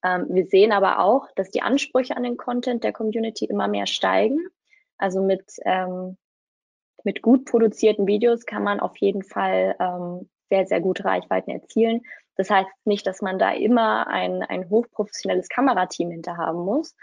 Ähm, 0.05 0.27
wir 0.29 0.47
sehen 0.47 0.71
aber 0.71 1.01
auch, 1.01 1.27
dass 1.35 1.51
die 1.51 1.63
Ansprüche 1.63 2.17
an 2.17 2.23
den 2.23 2.37
Content 2.37 2.85
der 2.85 2.93
Community 2.93 3.47
immer 3.47 3.67
mehr 3.67 3.87
steigen. 3.87 4.39
Also 4.99 5.21
mit, 5.21 5.43
ähm, 5.65 6.17
mit 7.09 7.23
gut 7.23 7.47
produzierten 7.47 8.07
Videos 8.07 8.45
kann 8.45 8.63
man 8.63 8.81
auf 8.81 8.95
jeden 8.99 9.23
Fall 9.23 9.75
ähm, 9.81 10.29
sehr, 10.51 10.67
sehr 10.67 10.83
gute 10.83 11.07
Reichweiten 11.07 11.51
erzielen. 11.51 12.03
Das 12.37 12.51
heißt 12.51 12.69
nicht, 12.85 13.07
dass 13.07 13.23
man 13.23 13.39
da 13.39 13.51
immer 13.53 14.09
ein, 14.09 14.43
ein 14.43 14.69
hochprofessionelles 14.69 15.49
Kamerateam 15.49 16.11
hinter 16.11 16.37
haben 16.37 16.59
muss, 16.59 16.95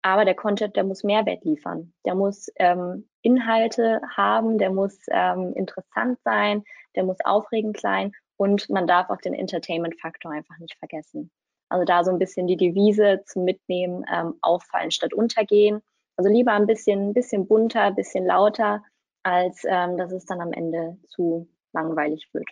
aber 0.00 0.24
der 0.24 0.34
Content, 0.34 0.76
der 0.76 0.84
muss 0.84 1.04
Mehrwert 1.04 1.44
liefern. 1.44 1.92
Der 2.06 2.14
muss 2.14 2.48
ähm, 2.56 3.06
Inhalte 3.20 4.00
haben, 4.16 4.56
der 4.56 4.70
muss 4.70 4.98
ähm, 5.10 5.52
interessant 5.52 6.18
sein, 6.24 6.64
der 6.96 7.04
muss 7.04 7.18
aufregend 7.22 7.78
sein 7.78 8.12
und 8.38 8.70
man 8.70 8.86
darf 8.86 9.10
auch 9.10 9.20
den 9.20 9.34
Entertainment-Faktor 9.34 10.32
einfach 10.32 10.56
nicht 10.56 10.78
vergessen. 10.78 11.30
Also 11.68 11.84
da 11.84 12.02
so 12.02 12.10
ein 12.10 12.18
bisschen 12.18 12.46
die 12.46 12.56
Devise 12.56 13.20
zum 13.26 13.44
Mitnehmen, 13.44 14.06
ähm, 14.10 14.36
auffallen 14.40 14.90
statt 14.90 15.12
untergehen. 15.12 15.82
Also 16.16 16.30
lieber 16.30 16.52
ein 16.52 16.66
bisschen, 16.66 17.12
bisschen 17.12 17.46
bunter, 17.46 17.90
bisschen 17.90 18.24
lauter, 18.24 18.82
als 19.22 19.64
ähm, 19.64 19.96
dass 19.96 20.12
es 20.12 20.24
dann 20.24 20.40
am 20.40 20.52
Ende 20.52 20.98
zu 21.08 21.48
langweilig 21.72 22.28
wird. 22.32 22.48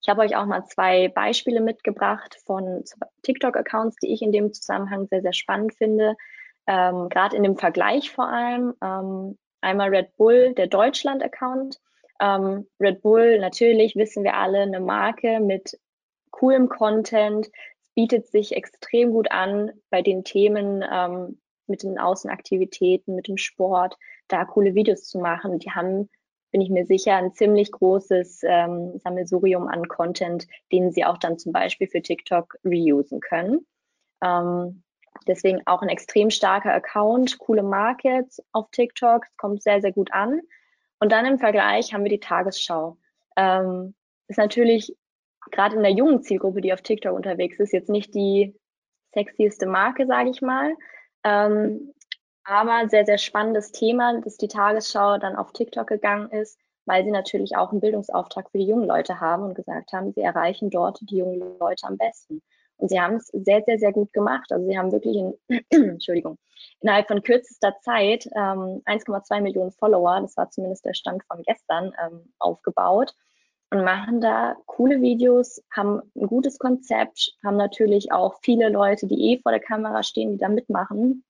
Ich 0.00 0.08
habe 0.08 0.22
euch 0.22 0.34
auch 0.36 0.46
mal 0.46 0.64
zwei 0.66 1.08
Beispiele 1.08 1.60
mitgebracht 1.60 2.40
von 2.44 2.82
TikTok-Accounts, 3.22 3.96
die 4.02 4.12
ich 4.12 4.22
in 4.22 4.32
dem 4.32 4.52
Zusammenhang 4.52 5.06
sehr, 5.06 5.22
sehr 5.22 5.32
spannend 5.32 5.74
finde 5.74 6.16
ähm, 6.66 7.08
gerade 7.08 7.36
in 7.36 7.42
dem 7.42 7.56
Vergleich 7.56 8.10
vor 8.10 8.28
allem. 8.28 8.74
Ähm, 8.82 9.38
einmal 9.60 9.90
Red 9.90 10.16
Bull, 10.16 10.54
der 10.54 10.66
Deutschland-Account. 10.66 11.78
Ähm, 12.20 12.66
Red 12.80 13.02
Bull, 13.02 13.38
natürlich 13.38 13.96
wissen 13.96 14.24
wir 14.24 14.34
alle, 14.34 14.60
eine 14.60 14.80
Marke 14.80 15.40
mit 15.40 15.78
coolem 16.30 16.68
Content, 16.68 17.50
bietet 17.94 18.26
sich 18.28 18.56
extrem 18.56 19.10
gut 19.12 19.30
an 19.30 19.72
bei 19.90 20.02
den 20.02 20.24
Themen 20.24 20.84
ähm, 20.90 21.40
mit 21.66 21.82
den 21.82 21.98
Außenaktivitäten, 21.98 23.14
mit 23.14 23.28
dem 23.28 23.36
Sport, 23.36 23.96
da 24.32 24.44
coole 24.44 24.74
Videos 24.74 25.04
zu 25.04 25.18
machen. 25.18 25.58
Die 25.58 25.70
haben, 25.70 26.08
bin 26.50 26.60
ich 26.60 26.70
mir 26.70 26.86
sicher, 26.86 27.16
ein 27.16 27.34
ziemlich 27.34 27.70
großes 27.72 28.42
ähm, 28.44 28.98
Sammelsurium 28.98 29.68
an 29.68 29.88
Content, 29.88 30.46
den 30.70 30.92
sie 30.92 31.04
auch 31.04 31.18
dann 31.18 31.38
zum 31.38 31.52
Beispiel 31.52 31.88
für 31.88 32.02
TikTok 32.02 32.56
reusen 32.64 33.20
können. 33.20 33.66
Ähm, 34.22 34.82
Deswegen 35.26 35.62
auch 35.66 35.82
ein 35.82 35.88
extrem 35.88 36.30
starker 36.30 36.72
Account, 36.72 37.38
coole 37.38 37.62
Marke 37.62 38.26
auf 38.52 38.70
TikTok, 38.70 39.26
es 39.26 39.36
kommt 39.36 39.62
sehr, 39.62 39.80
sehr 39.80 39.92
gut 39.92 40.12
an. 40.12 40.40
Und 40.98 41.12
dann 41.12 41.26
im 41.26 41.38
Vergleich 41.38 41.92
haben 41.92 42.04
wir 42.04 42.10
die 42.10 42.20
Tagesschau. 42.20 42.96
Ähm, 43.36 43.94
ist 44.28 44.38
natürlich 44.38 44.96
gerade 45.50 45.76
in 45.76 45.82
der 45.82 45.92
jungen 45.92 46.22
Zielgruppe, 46.22 46.60
die 46.60 46.72
auf 46.72 46.82
TikTok 46.82 47.14
unterwegs 47.14 47.58
ist, 47.58 47.72
jetzt 47.72 47.90
nicht 47.90 48.14
die 48.14 48.54
sexieste 49.12 49.66
Marke, 49.66 50.06
sage 50.06 50.30
ich 50.30 50.42
mal. 50.42 50.74
Ähm, 51.24 51.92
aber 52.44 52.88
sehr, 52.88 53.04
sehr 53.06 53.18
spannendes 53.18 53.72
Thema, 53.72 54.20
dass 54.20 54.36
die 54.36 54.48
Tagesschau 54.48 55.18
dann 55.18 55.36
auf 55.36 55.52
TikTok 55.52 55.86
gegangen 55.86 56.30
ist, 56.30 56.58
weil 56.86 57.04
sie 57.04 57.10
natürlich 57.10 57.56
auch 57.56 57.70
einen 57.70 57.80
Bildungsauftrag 57.80 58.50
für 58.50 58.58
die 58.58 58.66
jungen 58.66 58.86
Leute 58.86 59.20
haben 59.20 59.44
und 59.44 59.54
gesagt 59.54 59.92
haben, 59.92 60.12
sie 60.12 60.22
erreichen 60.22 60.70
dort 60.70 60.98
die 61.02 61.18
jungen 61.18 61.58
Leute 61.58 61.86
am 61.86 61.96
besten. 61.96 62.42
Und 62.76 62.88
sie 62.88 63.00
haben 63.00 63.16
es 63.16 63.28
sehr, 63.28 63.62
sehr, 63.64 63.78
sehr 63.78 63.92
gut 63.92 64.12
gemacht. 64.12 64.50
Also 64.50 64.66
sie 64.66 64.76
haben 64.76 64.90
wirklich 64.90 65.16
in, 65.16 65.34
Entschuldigung, 65.70 66.38
innerhalb 66.80 67.06
von 67.06 67.22
kürzester 67.22 67.76
Zeit 67.80 68.26
ähm, 68.34 68.82
1,2 68.86 69.40
Millionen 69.40 69.70
Follower, 69.70 70.20
das 70.20 70.36
war 70.36 70.50
zumindest 70.50 70.84
der 70.84 70.94
Stand 70.94 71.22
von 71.24 71.42
gestern, 71.42 71.92
ähm, 72.04 72.32
aufgebaut 72.40 73.14
und 73.70 73.84
machen 73.84 74.20
da 74.20 74.56
coole 74.66 75.00
Videos, 75.00 75.62
haben 75.70 76.02
ein 76.16 76.26
gutes 76.26 76.58
Konzept, 76.58 77.36
haben 77.44 77.56
natürlich 77.56 78.10
auch 78.10 78.38
viele 78.42 78.68
Leute, 78.68 79.06
die 79.06 79.32
eh 79.32 79.40
vor 79.40 79.52
der 79.52 79.60
Kamera 79.60 80.02
stehen, 80.02 80.32
die 80.32 80.38
da 80.38 80.48
mitmachen 80.48 81.24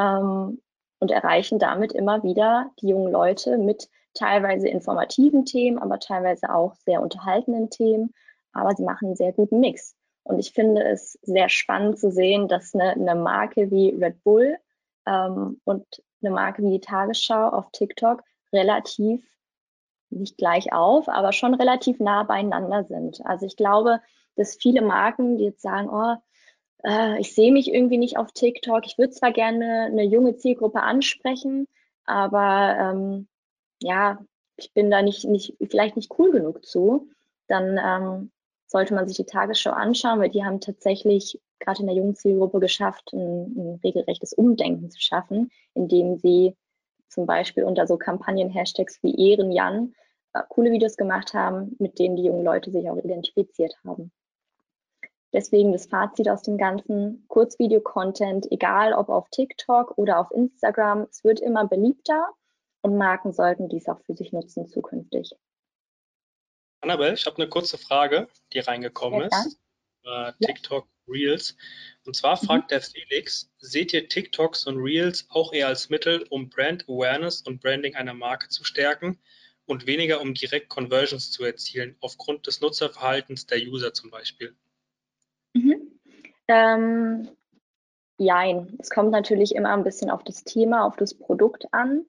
ähm, 0.00 0.60
und 0.98 1.10
erreichen 1.10 1.58
damit 1.58 1.92
immer 1.92 2.22
wieder 2.22 2.70
die 2.80 2.88
jungen 2.88 3.12
Leute 3.12 3.58
mit 3.58 3.88
teilweise 4.14 4.68
informativen 4.68 5.44
Themen, 5.44 5.78
aber 5.78 5.98
teilweise 5.98 6.52
auch 6.52 6.74
sehr 6.74 7.00
unterhaltenden 7.00 7.70
Themen. 7.70 8.12
Aber 8.52 8.74
sie 8.74 8.82
machen 8.82 9.06
einen 9.08 9.16
sehr 9.16 9.32
guten 9.32 9.60
Mix. 9.60 9.94
Und 10.24 10.38
ich 10.38 10.52
finde 10.52 10.82
es 10.82 11.18
sehr 11.22 11.48
spannend 11.48 11.98
zu 11.98 12.10
sehen, 12.10 12.48
dass 12.48 12.74
eine, 12.74 12.90
eine 12.90 13.14
Marke 13.14 13.70
wie 13.70 13.90
Red 13.90 14.22
Bull 14.24 14.58
ähm, 15.06 15.60
und 15.64 15.86
eine 16.22 16.32
Marke 16.32 16.62
wie 16.62 16.72
die 16.72 16.80
Tagesschau 16.80 17.48
auf 17.48 17.70
TikTok 17.72 18.22
relativ, 18.52 19.24
nicht 20.10 20.36
gleich 20.36 20.72
auf, 20.72 21.08
aber 21.08 21.32
schon 21.32 21.54
relativ 21.54 22.00
nah 22.00 22.24
beieinander 22.24 22.84
sind. 22.84 23.24
Also 23.24 23.46
ich 23.46 23.56
glaube, 23.56 24.00
dass 24.36 24.56
viele 24.56 24.82
Marken, 24.82 25.38
die 25.38 25.44
jetzt 25.44 25.62
sagen, 25.62 25.88
oh, 25.88 26.16
äh, 26.84 27.20
ich 27.20 27.34
sehe 27.34 27.52
mich 27.52 27.72
irgendwie 27.72 27.98
nicht 27.98 28.16
auf 28.16 28.32
TikTok, 28.32 28.86
ich 28.86 28.98
würde 28.98 29.12
zwar 29.12 29.32
gerne 29.32 29.88
eine 29.90 30.04
junge 30.04 30.36
Zielgruppe 30.36 30.82
ansprechen, 30.82 31.66
aber 32.04 32.76
ähm, 32.78 33.28
ja, 33.82 34.18
ich 34.56 34.72
bin 34.72 34.90
da 34.90 35.02
nicht, 35.02 35.24
nicht, 35.24 35.56
vielleicht 35.70 35.96
nicht 35.96 36.12
cool 36.18 36.30
genug 36.32 36.64
zu, 36.64 37.08
dann 37.48 37.78
ähm, 37.82 38.30
sollte 38.66 38.94
man 38.94 39.08
sich 39.08 39.16
die 39.16 39.24
Tagesschau 39.24 39.70
anschauen, 39.70 40.20
weil 40.20 40.30
die 40.30 40.44
haben 40.44 40.60
tatsächlich 40.60 41.40
gerade 41.58 41.80
in 41.80 41.86
der 41.86 41.96
jungen 41.96 42.14
Zielgruppe 42.14 42.60
geschafft, 42.60 43.12
ein, 43.12 43.54
ein 43.56 43.80
regelrechtes 43.82 44.32
Umdenken 44.32 44.90
zu 44.90 45.00
schaffen, 45.00 45.50
indem 45.74 46.16
sie 46.16 46.56
zum 47.08 47.26
Beispiel 47.26 47.64
unter 47.64 47.86
so 47.86 47.96
Kampagnen-Hashtags 47.96 49.02
wie 49.02 49.30
Ehrenjan 49.30 49.94
äh, 50.32 50.42
coole 50.48 50.70
Videos 50.70 50.96
gemacht 50.96 51.34
haben, 51.34 51.74
mit 51.78 51.98
denen 51.98 52.16
die 52.16 52.24
jungen 52.24 52.44
Leute 52.44 52.70
sich 52.70 52.88
auch 52.88 52.96
identifiziert 52.96 53.74
haben. 53.84 54.12
Deswegen 55.32 55.72
das 55.72 55.86
Fazit 55.86 56.28
aus 56.28 56.42
dem 56.42 56.58
ganzen 56.58 57.24
Kurzvideo-Content, 57.28 58.50
egal 58.50 58.92
ob 58.92 59.08
auf 59.08 59.28
TikTok 59.30 59.96
oder 59.96 60.18
auf 60.18 60.30
Instagram, 60.32 61.06
es 61.10 61.22
wird 61.22 61.40
immer 61.40 61.66
beliebter 61.66 62.28
und 62.82 62.96
Marken 62.96 63.32
sollten 63.32 63.68
dies 63.68 63.88
auch 63.88 64.00
für 64.00 64.14
sich 64.14 64.32
nutzen 64.32 64.66
zukünftig. 64.66 65.32
Annabelle, 66.80 67.14
ich 67.14 67.26
habe 67.26 67.36
eine 67.36 67.48
kurze 67.48 67.78
Frage, 67.78 68.28
die 68.52 68.58
reingekommen 68.58 69.20
ja, 69.20 69.26
ist. 69.26 69.60
Äh, 70.04 70.32
TikTok. 70.44 70.86
Reels. 71.10 71.56
Und 72.04 72.16
zwar 72.16 72.40
mhm. 72.40 72.46
fragt 72.46 72.64
mhm. 72.64 72.68
der 72.68 72.80
Felix, 72.82 73.50
seht 73.58 73.92
ihr 73.92 74.08
TikToks 74.08 74.66
und 74.66 74.78
Reels 74.78 75.26
auch 75.28 75.52
eher 75.52 75.66
als 75.66 75.90
Mittel, 75.90 76.24
um 76.30 76.48
Brand 76.48 76.84
Awareness 76.88 77.42
und 77.42 77.60
Branding 77.60 77.96
einer 77.96 78.14
Marke 78.14 78.48
zu 78.48 78.64
stärken 78.64 79.18
und 79.66 79.86
weniger 79.86 80.20
um 80.20 80.34
direkt 80.34 80.68
Conversions 80.68 81.30
zu 81.30 81.44
erzielen, 81.44 81.96
aufgrund 82.00 82.46
des 82.46 82.60
Nutzerverhaltens 82.60 83.46
der 83.46 83.58
User 83.58 83.92
zum 83.92 84.10
Beispiel? 84.10 84.56
Ähm, 86.50 87.28
jein. 88.18 88.76
Es 88.78 88.90
kommt 88.90 89.10
natürlich 89.10 89.54
immer 89.54 89.72
ein 89.72 89.84
bisschen 89.84 90.10
auf 90.10 90.24
das 90.24 90.44
Thema, 90.44 90.84
auf 90.84 90.96
das 90.96 91.14
Produkt 91.14 91.72
an. 91.72 92.04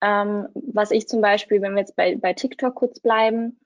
Ähm, 0.00 0.48
was 0.54 0.90
ich 0.90 1.08
zum 1.08 1.20
Beispiel, 1.20 1.62
wenn 1.62 1.74
wir 1.74 1.80
jetzt 1.80 1.94
bei, 1.94 2.16
bei 2.16 2.32
TikTok 2.32 2.74
kurz 2.74 3.00
bleiben, 3.00 3.60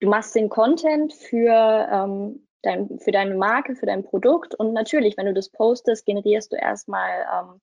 du 0.00 0.08
machst 0.08 0.34
den 0.34 0.48
Content 0.48 1.12
für, 1.12 1.88
ähm, 1.92 2.46
dein, 2.62 2.98
für 3.00 3.10
deine 3.10 3.34
Marke, 3.34 3.74
für 3.74 3.86
dein 3.86 4.04
Produkt. 4.04 4.54
Und 4.54 4.72
natürlich, 4.72 5.16
wenn 5.16 5.26
du 5.26 5.34
das 5.34 5.50
postest, 5.50 6.06
generierst 6.06 6.52
du 6.52 6.56
erstmal 6.56 7.26
ähm, 7.32 7.60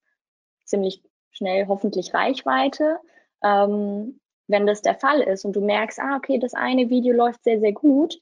ziemlich 0.65 1.01
schnell 1.31 1.67
hoffentlich 1.67 2.13
Reichweite. 2.13 2.99
Ähm, 3.43 4.19
wenn 4.47 4.67
das 4.67 4.81
der 4.81 4.95
Fall 4.95 5.21
ist 5.21 5.45
und 5.45 5.55
du 5.55 5.61
merkst, 5.61 5.99
ah, 5.99 6.17
okay, 6.17 6.39
das 6.39 6.53
eine 6.53 6.89
Video 6.89 7.13
läuft 7.13 7.43
sehr, 7.43 7.59
sehr 7.59 7.73
gut, 7.73 8.19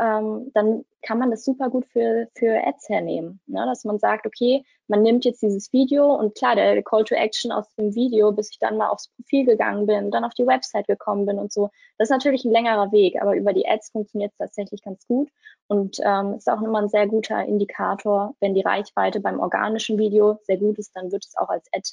ähm, 0.00 0.50
dann 0.54 0.84
kann 1.02 1.18
man 1.18 1.30
das 1.30 1.44
super 1.44 1.70
gut 1.70 1.86
für, 1.86 2.28
für 2.34 2.64
Ads 2.66 2.88
hernehmen. 2.88 3.40
Ne? 3.46 3.64
Dass 3.66 3.84
man 3.84 3.98
sagt, 3.98 4.26
okay, 4.26 4.64
man 4.88 5.02
nimmt 5.02 5.24
jetzt 5.24 5.42
dieses 5.42 5.72
Video 5.72 6.14
und 6.14 6.34
klar, 6.36 6.56
der 6.56 6.82
Call 6.82 7.04
to 7.04 7.14
Action 7.14 7.52
aus 7.52 7.72
dem 7.74 7.94
Video, 7.94 8.32
bis 8.32 8.50
ich 8.50 8.58
dann 8.58 8.76
mal 8.76 8.88
aufs 8.88 9.08
Profil 9.08 9.44
gegangen 9.44 9.86
bin, 9.86 10.10
dann 10.10 10.24
auf 10.24 10.34
die 10.34 10.46
Website 10.46 10.86
gekommen 10.86 11.26
bin 11.26 11.38
und 11.38 11.52
so, 11.52 11.70
das 11.98 12.06
ist 12.06 12.12
natürlich 12.12 12.44
ein 12.44 12.52
längerer 12.52 12.90
Weg, 12.92 13.20
aber 13.20 13.36
über 13.36 13.52
die 13.52 13.68
Ads 13.68 13.90
funktioniert 13.90 14.32
es 14.32 14.38
tatsächlich 14.38 14.82
ganz 14.82 15.06
gut 15.06 15.28
und 15.68 15.98
ähm, 16.04 16.34
ist 16.34 16.48
auch 16.48 16.62
immer 16.62 16.80
ein 16.80 16.88
sehr 16.88 17.06
guter 17.06 17.44
Indikator, 17.44 18.34
wenn 18.40 18.54
die 18.54 18.62
Reichweite 18.62 19.20
beim 19.20 19.40
organischen 19.40 19.98
Video 19.98 20.38
sehr 20.42 20.56
gut 20.56 20.78
ist, 20.78 20.96
dann 20.96 21.12
wird 21.12 21.24
es 21.24 21.36
auch 21.36 21.48
als 21.48 21.68
Ad 21.72 21.88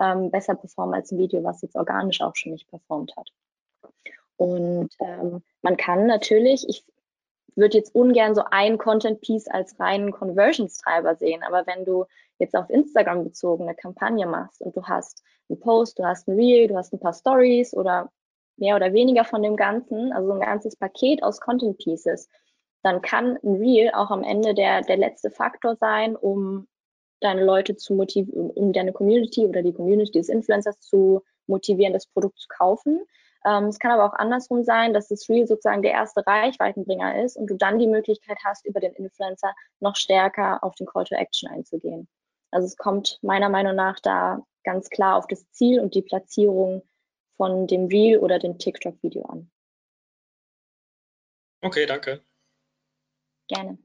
ähm, 0.00 0.30
besser 0.30 0.54
performen 0.54 0.94
als 0.94 1.12
ein 1.12 1.18
Video, 1.18 1.42
was 1.44 1.62
jetzt 1.62 1.76
organisch 1.76 2.20
auch 2.20 2.36
schon 2.36 2.52
nicht 2.52 2.68
performt 2.68 3.14
hat. 3.16 3.30
Und 4.36 4.90
ähm, 5.00 5.42
man 5.62 5.76
kann 5.76 6.06
natürlich, 6.06 6.68
ich 6.68 6.84
würde 7.58 7.78
jetzt 7.78 7.94
ungern 7.94 8.34
so 8.34 8.42
ein 8.50 8.78
Content-Piece 8.78 9.48
als 9.48 9.78
reinen 9.78 10.12
Conversions-Treiber 10.12 11.16
sehen, 11.16 11.42
aber 11.42 11.66
wenn 11.66 11.84
du 11.84 12.06
jetzt 12.38 12.56
auf 12.56 12.70
Instagram 12.70 13.24
bezogen 13.24 13.64
eine 13.64 13.74
Kampagne 13.74 14.26
machst 14.26 14.62
und 14.62 14.76
du 14.76 14.84
hast 14.84 15.22
einen 15.48 15.60
Post, 15.60 15.98
du 15.98 16.04
hast 16.04 16.28
ein 16.28 16.36
Reel, 16.36 16.68
du 16.68 16.76
hast 16.76 16.92
ein 16.92 17.00
paar 17.00 17.12
Stories 17.12 17.74
oder 17.74 18.10
mehr 18.56 18.76
oder 18.76 18.92
weniger 18.92 19.24
von 19.24 19.42
dem 19.42 19.56
Ganzen, 19.56 20.12
also 20.12 20.32
ein 20.32 20.40
ganzes 20.40 20.76
Paket 20.76 21.22
aus 21.22 21.40
Content-Pieces, 21.40 22.28
dann 22.82 23.02
kann 23.02 23.38
ein 23.42 23.56
Reel 23.56 23.90
auch 23.92 24.10
am 24.10 24.22
Ende 24.22 24.54
der, 24.54 24.82
der 24.82 24.96
letzte 24.96 25.30
Faktor 25.30 25.76
sein, 25.76 26.16
um 26.16 26.68
deine 27.20 27.44
Leute 27.44 27.76
zu 27.76 27.94
motivieren, 27.94 28.50
um 28.50 28.72
deine 28.72 28.92
Community 28.92 29.46
oder 29.46 29.62
die 29.62 29.72
Community 29.72 30.12
des 30.12 30.28
Influencers 30.28 30.80
zu 30.80 31.22
motivieren, 31.46 31.92
das 31.92 32.06
Produkt 32.06 32.38
zu 32.38 32.46
kaufen. 32.48 33.00
Ähm, 33.44 33.64
es 33.64 33.78
kann 33.78 33.92
aber 33.92 34.04
auch 34.04 34.18
andersrum 34.18 34.64
sein, 34.64 34.92
dass 34.92 35.08
das 35.08 35.28
Reel 35.28 35.46
sozusagen 35.46 35.82
der 35.82 35.92
erste 35.92 36.26
Reichweitenbringer 36.26 37.22
ist 37.22 37.36
und 37.36 37.48
du 37.48 37.56
dann 37.56 37.78
die 37.78 37.86
Möglichkeit 37.86 38.38
hast, 38.44 38.66
über 38.66 38.80
den 38.80 38.94
Influencer 38.94 39.54
noch 39.80 39.96
stärker 39.96 40.62
auf 40.62 40.74
den 40.74 40.86
Call 40.86 41.04
to 41.04 41.14
Action 41.14 41.48
einzugehen. 41.48 42.08
Also 42.50 42.66
es 42.66 42.76
kommt 42.76 43.18
meiner 43.22 43.48
Meinung 43.48 43.74
nach 43.74 44.00
da 44.00 44.42
ganz 44.64 44.90
klar 44.90 45.16
auf 45.16 45.26
das 45.26 45.48
Ziel 45.50 45.80
und 45.80 45.94
die 45.94 46.02
Platzierung 46.02 46.82
von 47.36 47.66
dem 47.66 47.86
Reel 47.86 48.18
oder 48.18 48.38
dem 48.38 48.58
TikTok-Video 48.58 49.22
an. 49.22 49.50
Okay, 51.62 51.86
danke. 51.86 52.22
Gerne. 53.48 53.78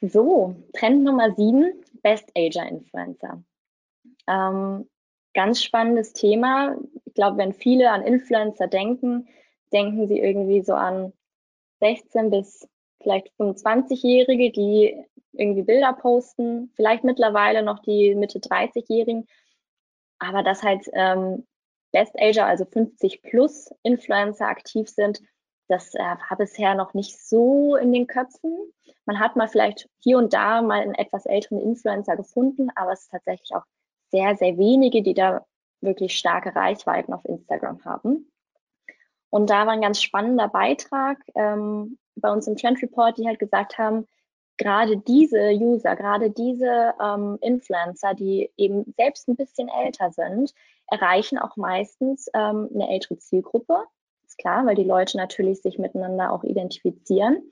So, 0.00 0.54
Trend 0.74 1.04
Nummer 1.04 1.34
sieben, 1.34 1.82
Best 2.02 2.30
Ager 2.36 2.66
Influencer. 2.68 3.42
Ähm, 4.26 4.88
ganz 5.34 5.62
spannendes 5.62 6.12
Thema. 6.12 6.76
Ich 7.04 7.14
glaube, 7.14 7.36
wenn 7.38 7.52
viele 7.52 7.90
an 7.90 8.02
Influencer 8.02 8.68
denken, 8.68 9.28
denken 9.72 10.06
sie 10.08 10.18
irgendwie 10.18 10.62
so 10.62 10.74
an 10.74 11.12
16 11.80 12.30
bis 12.30 12.68
vielleicht 13.02 13.28
25-Jährige, 13.38 14.50
die 14.50 14.96
irgendwie 15.32 15.62
Bilder 15.62 15.92
posten, 15.92 16.72
vielleicht 16.74 17.04
mittlerweile 17.04 17.62
noch 17.62 17.80
die 17.80 18.14
Mitte 18.14 18.38
30-Jährigen, 18.38 19.26
aber 20.18 20.42
dass 20.42 20.62
halt 20.62 20.88
ähm, 20.92 21.46
Best 21.92 22.14
Ager, 22.18 22.46
also 22.46 22.64
50 22.64 23.22
plus 23.22 23.70
Influencer 23.82 24.46
aktiv 24.48 24.88
sind, 24.88 25.20
das 25.68 25.94
äh, 25.94 25.98
war 25.98 26.36
bisher 26.38 26.74
noch 26.74 26.94
nicht 26.94 27.18
so 27.18 27.76
in 27.76 27.92
den 27.92 28.06
Köpfen. 28.06 28.72
Man 29.06 29.18
hat 29.18 29.36
mal 29.36 29.48
vielleicht 29.48 29.88
hier 29.98 30.18
und 30.18 30.32
da 30.32 30.62
mal 30.62 30.80
einen 30.80 30.94
etwas 30.94 31.26
älteren 31.26 31.60
Influencer 31.60 32.16
gefunden, 32.16 32.70
aber 32.74 32.92
es 32.92 33.02
ist 33.02 33.10
tatsächlich 33.10 33.54
auch 33.54 33.64
sehr, 34.14 34.36
sehr 34.36 34.56
wenige, 34.56 35.02
die 35.02 35.14
da 35.14 35.44
wirklich 35.80 36.16
starke 36.16 36.54
Reichweiten 36.54 37.12
auf 37.12 37.24
Instagram 37.24 37.84
haben. 37.84 38.30
Und 39.30 39.50
da 39.50 39.66
war 39.66 39.72
ein 39.72 39.80
ganz 39.80 40.00
spannender 40.00 40.48
Beitrag 40.48 41.18
ähm, 41.34 41.98
bei 42.14 42.30
uns 42.30 42.46
im 42.46 42.56
Trend 42.56 42.80
Report, 42.80 43.18
die 43.18 43.26
halt 43.26 43.40
gesagt 43.40 43.76
haben, 43.78 44.06
gerade 44.56 44.96
diese 44.96 45.50
User, 45.50 45.96
gerade 45.96 46.30
diese 46.30 46.94
ähm, 47.02 47.38
Influencer, 47.40 48.14
die 48.14 48.52
eben 48.56 48.94
selbst 48.96 49.28
ein 49.28 49.34
bisschen 49.34 49.68
älter 49.68 50.12
sind, 50.12 50.54
erreichen 50.86 51.38
auch 51.38 51.56
meistens 51.56 52.28
ähm, 52.34 52.70
eine 52.72 52.88
ältere 52.90 53.18
Zielgruppe 53.18 53.84
ist 54.34 54.38
klar, 54.38 54.64
weil 54.66 54.74
die 54.74 54.84
Leute 54.84 55.16
natürlich 55.16 55.62
sich 55.62 55.78
miteinander 55.78 56.32
auch 56.32 56.44
identifizieren. 56.44 57.42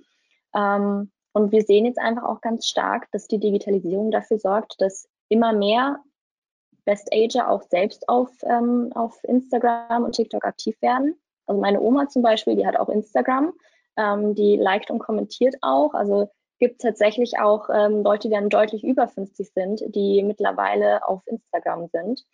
Ähm, 0.55 1.11
und 1.33 1.51
wir 1.51 1.63
sehen 1.63 1.87
jetzt 1.87 1.99
einfach 1.99 2.25
auch 2.25 2.41
ganz 2.41 2.67
stark, 2.67 3.11
dass 3.11 3.27
die 3.27 3.39
Digitalisierung 3.41 4.11
dafür 4.11 4.39
sorgt, 4.39 4.81
dass 4.81 5.09
immer 5.29 5.53
mehr 5.53 5.99
Best 6.85 7.09
Ager 7.13 7.49
auch 7.49 7.63
selbst 7.63 8.09
auf, 8.09 8.31
ähm, 8.45 8.91
auf 8.95 9.23
Instagram 9.25 10.05
und 10.05 10.13
TikTok 10.13 10.45
aktiv 10.45 10.81
werden. 10.83 11.15
Also 11.47 11.61
meine 11.61 11.81
Oma 11.81 12.09
zum 12.09 12.23
Beispiel, 12.23 12.57
die 12.57 12.67
hat 12.67 12.77
auch 12.77 12.89
Instagram, 12.89 13.53
ähm, 13.97 14.35
die 14.35 14.57
liked 14.57 14.91
und 14.91 14.99
kommentiert 14.99 15.57
auch. 15.61 15.95
Also 15.95 16.29
gibt 16.59 16.81
tatsächlich 16.81 17.39
auch 17.39 17.69
ähm, 17.73 18.03
Leute, 18.03 18.29
die 18.29 18.35
dann 18.35 18.49
deutlich 18.49 18.85
über 18.85 19.09
50 19.09 19.53
sind, 19.53 19.83
die 19.95 20.23
mittlerweile 20.23 21.07
auf 21.07 21.23
Instagram 21.27 21.89
sind. 21.89 22.25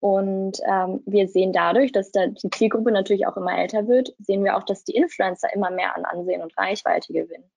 Und 0.00 0.60
ähm, 0.66 1.02
wir 1.06 1.28
sehen 1.28 1.52
dadurch, 1.52 1.90
dass 1.90 2.12
da 2.12 2.26
die 2.26 2.50
Zielgruppe 2.50 2.92
natürlich 2.92 3.26
auch 3.26 3.36
immer 3.36 3.56
älter 3.56 3.88
wird, 3.88 4.14
sehen 4.18 4.44
wir 4.44 4.56
auch, 4.56 4.64
dass 4.64 4.84
die 4.84 4.94
Influencer 4.94 5.52
immer 5.54 5.70
mehr 5.70 5.96
an 5.96 6.04
Ansehen 6.04 6.42
und 6.42 6.56
Reichweite 6.58 7.12
gewinnen. 7.12 7.50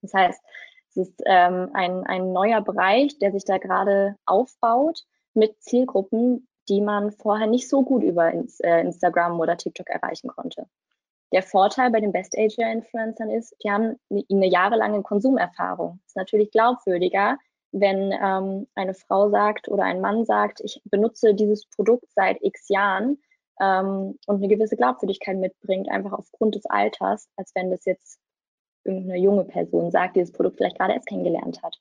Das 0.00 0.14
heißt, 0.14 0.42
es 0.90 0.96
ist 0.96 1.22
ähm, 1.26 1.70
ein, 1.74 2.04
ein 2.06 2.32
neuer 2.32 2.62
Bereich, 2.62 3.18
der 3.18 3.30
sich 3.30 3.44
da 3.44 3.58
gerade 3.58 4.16
aufbaut 4.24 5.04
mit 5.36 5.62
Zielgruppen, 5.62 6.48
die 6.68 6.80
man 6.80 7.12
vorher 7.12 7.46
nicht 7.46 7.68
so 7.68 7.82
gut 7.82 8.02
über 8.02 8.32
äh, 8.32 8.80
Instagram 8.80 9.38
oder 9.38 9.56
TikTok 9.56 9.88
erreichen 9.88 10.28
konnte. 10.28 10.66
Der 11.32 11.42
Vorteil 11.42 11.90
bei 11.90 12.00
den 12.00 12.12
Best 12.12 12.36
Ager 12.38 12.70
Influencern 12.70 13.30
ist, 13.30 13.54
die 13.62 13.70
haben 13.70 13.98
eine, 14.10 14.24
eine 14.30 14.46
jahrelange 14.46 15.02
Konsumerfahrung. 15.02 15.98
Das 16.02 16.10
ist 16.10 16.16
natürlich 16.16 16.50
glaubwürdiger, 16.50 17.38
wenn 17.72 18.12
ähm, 18.12 18.66
eine 18.74 18.94
Frau 18.94 19.28
sagt 19.30 19.68
oder 19.68 19.84
ein 19.84 20.00
Mann 20.00 20.24
sagt, 20.24 20.60
ich 20.60 20.80
benutze 20.84 21.34
dieses 21.34 21.66
Produkt 21.66 22.10
seit 22.14 22.38
x 22.42 22.68
Jahren 22.68 23.18
ähm, 23.60 24.18
und 24.26 24.36
eine 24.36 24.48
gewisse 24.48 24.76
Glaubwürdigkeit 24.76 25.36
mitbringt, 25.36 25.90
einfach 25.90 26.12
aufgrund 26.12 26.54
des 26.54 26.66
Alters, 26.66 27.28
als 27.36 27.54
wenn 27.54 27.70
das 27.70 27.84
jetzt 27.84 28.18
irgendeine 28.84 29.18
junge 29.18 29.44
Person 29.44 29.90
sagt, 29.90 30.16
die 30.16 30.20
das 30.20 30.32
Produkt 30.32 30.56
vielleicht 30.56 30.78
gerade 30.78 30.94
erst 30.94 31.08
kennengelernt 31.08 31.62
hat. 31.62 31.76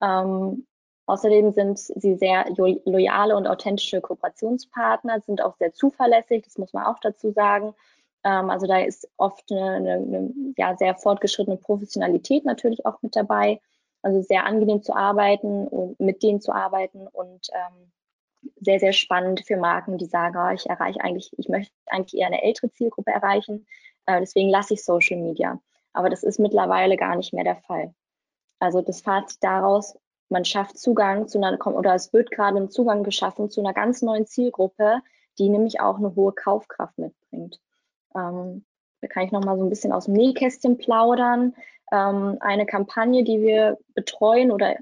Ähm, 0.00 0.66
außerdem 1.06 1.52
sind 1.52 1.78
sie 1.78 2.16
sehr 2.16 2.46
loyale 2.84 3.36
und 3.36 3.46
authentische 3.46 4.00
Kooperationspartner, 4.00 5.20
sind 5.20 5.42
auch 5.42 5.56
sehr 5.56 5.72
zuverlässig, 5.72 6.44
das 6.44 6.58
muss 6.58 6.72
man 6.72 6.86
auch 6.86 6.98
dazu 7.00 7.32
sagen. 7.32 7.74
Ähm, 8.24 8.50
also 8.50 8.66
da 8.66 8.78
ist 8.80 9.08
oft 9.16 9.50
eine, 9.50 9.72
eine, 9.72 9.92
eine 9.94 10.30
ja, 10.56 10.76
sehr 10.76 10.94
fortgeschrittene 10.94 11.56
Professionalität 11.56 12.44
natürlich 12.44 12.86
auch 12.86 13.02
mit 13.02 13.16
dabei. 13.16 13.60
Also 14.02 14.20
sehr 14.22 14.46
angenehm 14.46 14.82
zu 14.82 14.94
arbeiten 14.94 15.68
und 15.68 16.00
mit 16.00 16.22
denen 16.22 16.40
zu 16.40 16.52
arbeiten 16.52 17.06
und 17.06 17.48
ähm, 17.52 17.92
sehr, 18.60 18.80
sehr 18.80 18.92
spannend 18.92 19.44
für 19.46 19.56
Marken, 19.56 19.98
die 19.98 20.06
sagen, 20.06 20.36
oh, 20.36 20.52
ich 20.52 20.68
erreiche 20.68 21.00
eigentlich, 21.00 21.30
ich 21.36 21.48
möchte 21.48 21.72
eigentlich 21.86 22.20
eher 22.20 22.26
eine 22.26 22.42
ältere 22.42 22.72
Zielgruppe 22.72 23.12
erreichen, 23.12 23.66
äh, 24.06 24.20
deswegen 24.20 24.48
lasse 24.48 24.74
ich 24.74 24.84
Social 24.84 25.18
Media. 25.18 25.60
Aber 25.92 26.10
das 26.10 26.24
ist 26.24 26.40
mittlerweile 26.40 26.96
gar 26.96 27.16
nicht 27.16 27.32
mehr 27.32 27.44
der 27.44 27.56
Fall. 27.56 27.94
Also 28.58 28.80
das 28.80 29.02
Fazit 29.02 29.42
daraus, 29.42 29.96
man 30.32 30.44
schafft 30.44 30.78
Zugang 30.78 31.28
zu 31.28 31.38
einer, 31.38 31.64
oder 31.66 31.94
es 31.94 32.12
wird 32.12 32.30
gerade 32.30 32.58
ein 32.58 32.70
Zugang 32.70 33.04
geschaffen 33.04 33.50
zu 33.50 33.60
einer 33.60 33.72
ganz 33.72 34.02
neuen 34.02 34.26
Zielgruppe, 34.26 35.00
die 35.38 35.48
nämlich 35.48 35.80
auch 35.80 35.98
eine 35.98 36.14
hohe 36.14 36.32
Kaufkraft 36.32 36.98
mitbringt. 36.98 37.60
Ähm, 38.14 38.64
da 39.00 39.08
kann 39.08 39.24
ich 39.24 39.32
noch 39.32 39.44
mal 39.44 39.56
so 39.56 39.64
ein 39.64 39.70
bisschen 39.70 39.92
aus 39.92 40.06
dem 40.06 40.14
Nähkästchen 40.14 40.78
plaudern 40.78 41.54
ähm, 41.92 42.38
eine 42.40 42.66
Kampagne, 42.66 43.22
die 43.22 43.40
wir 43.42 43.78
betreuen 43.94 44.50
oder 44.50 44.76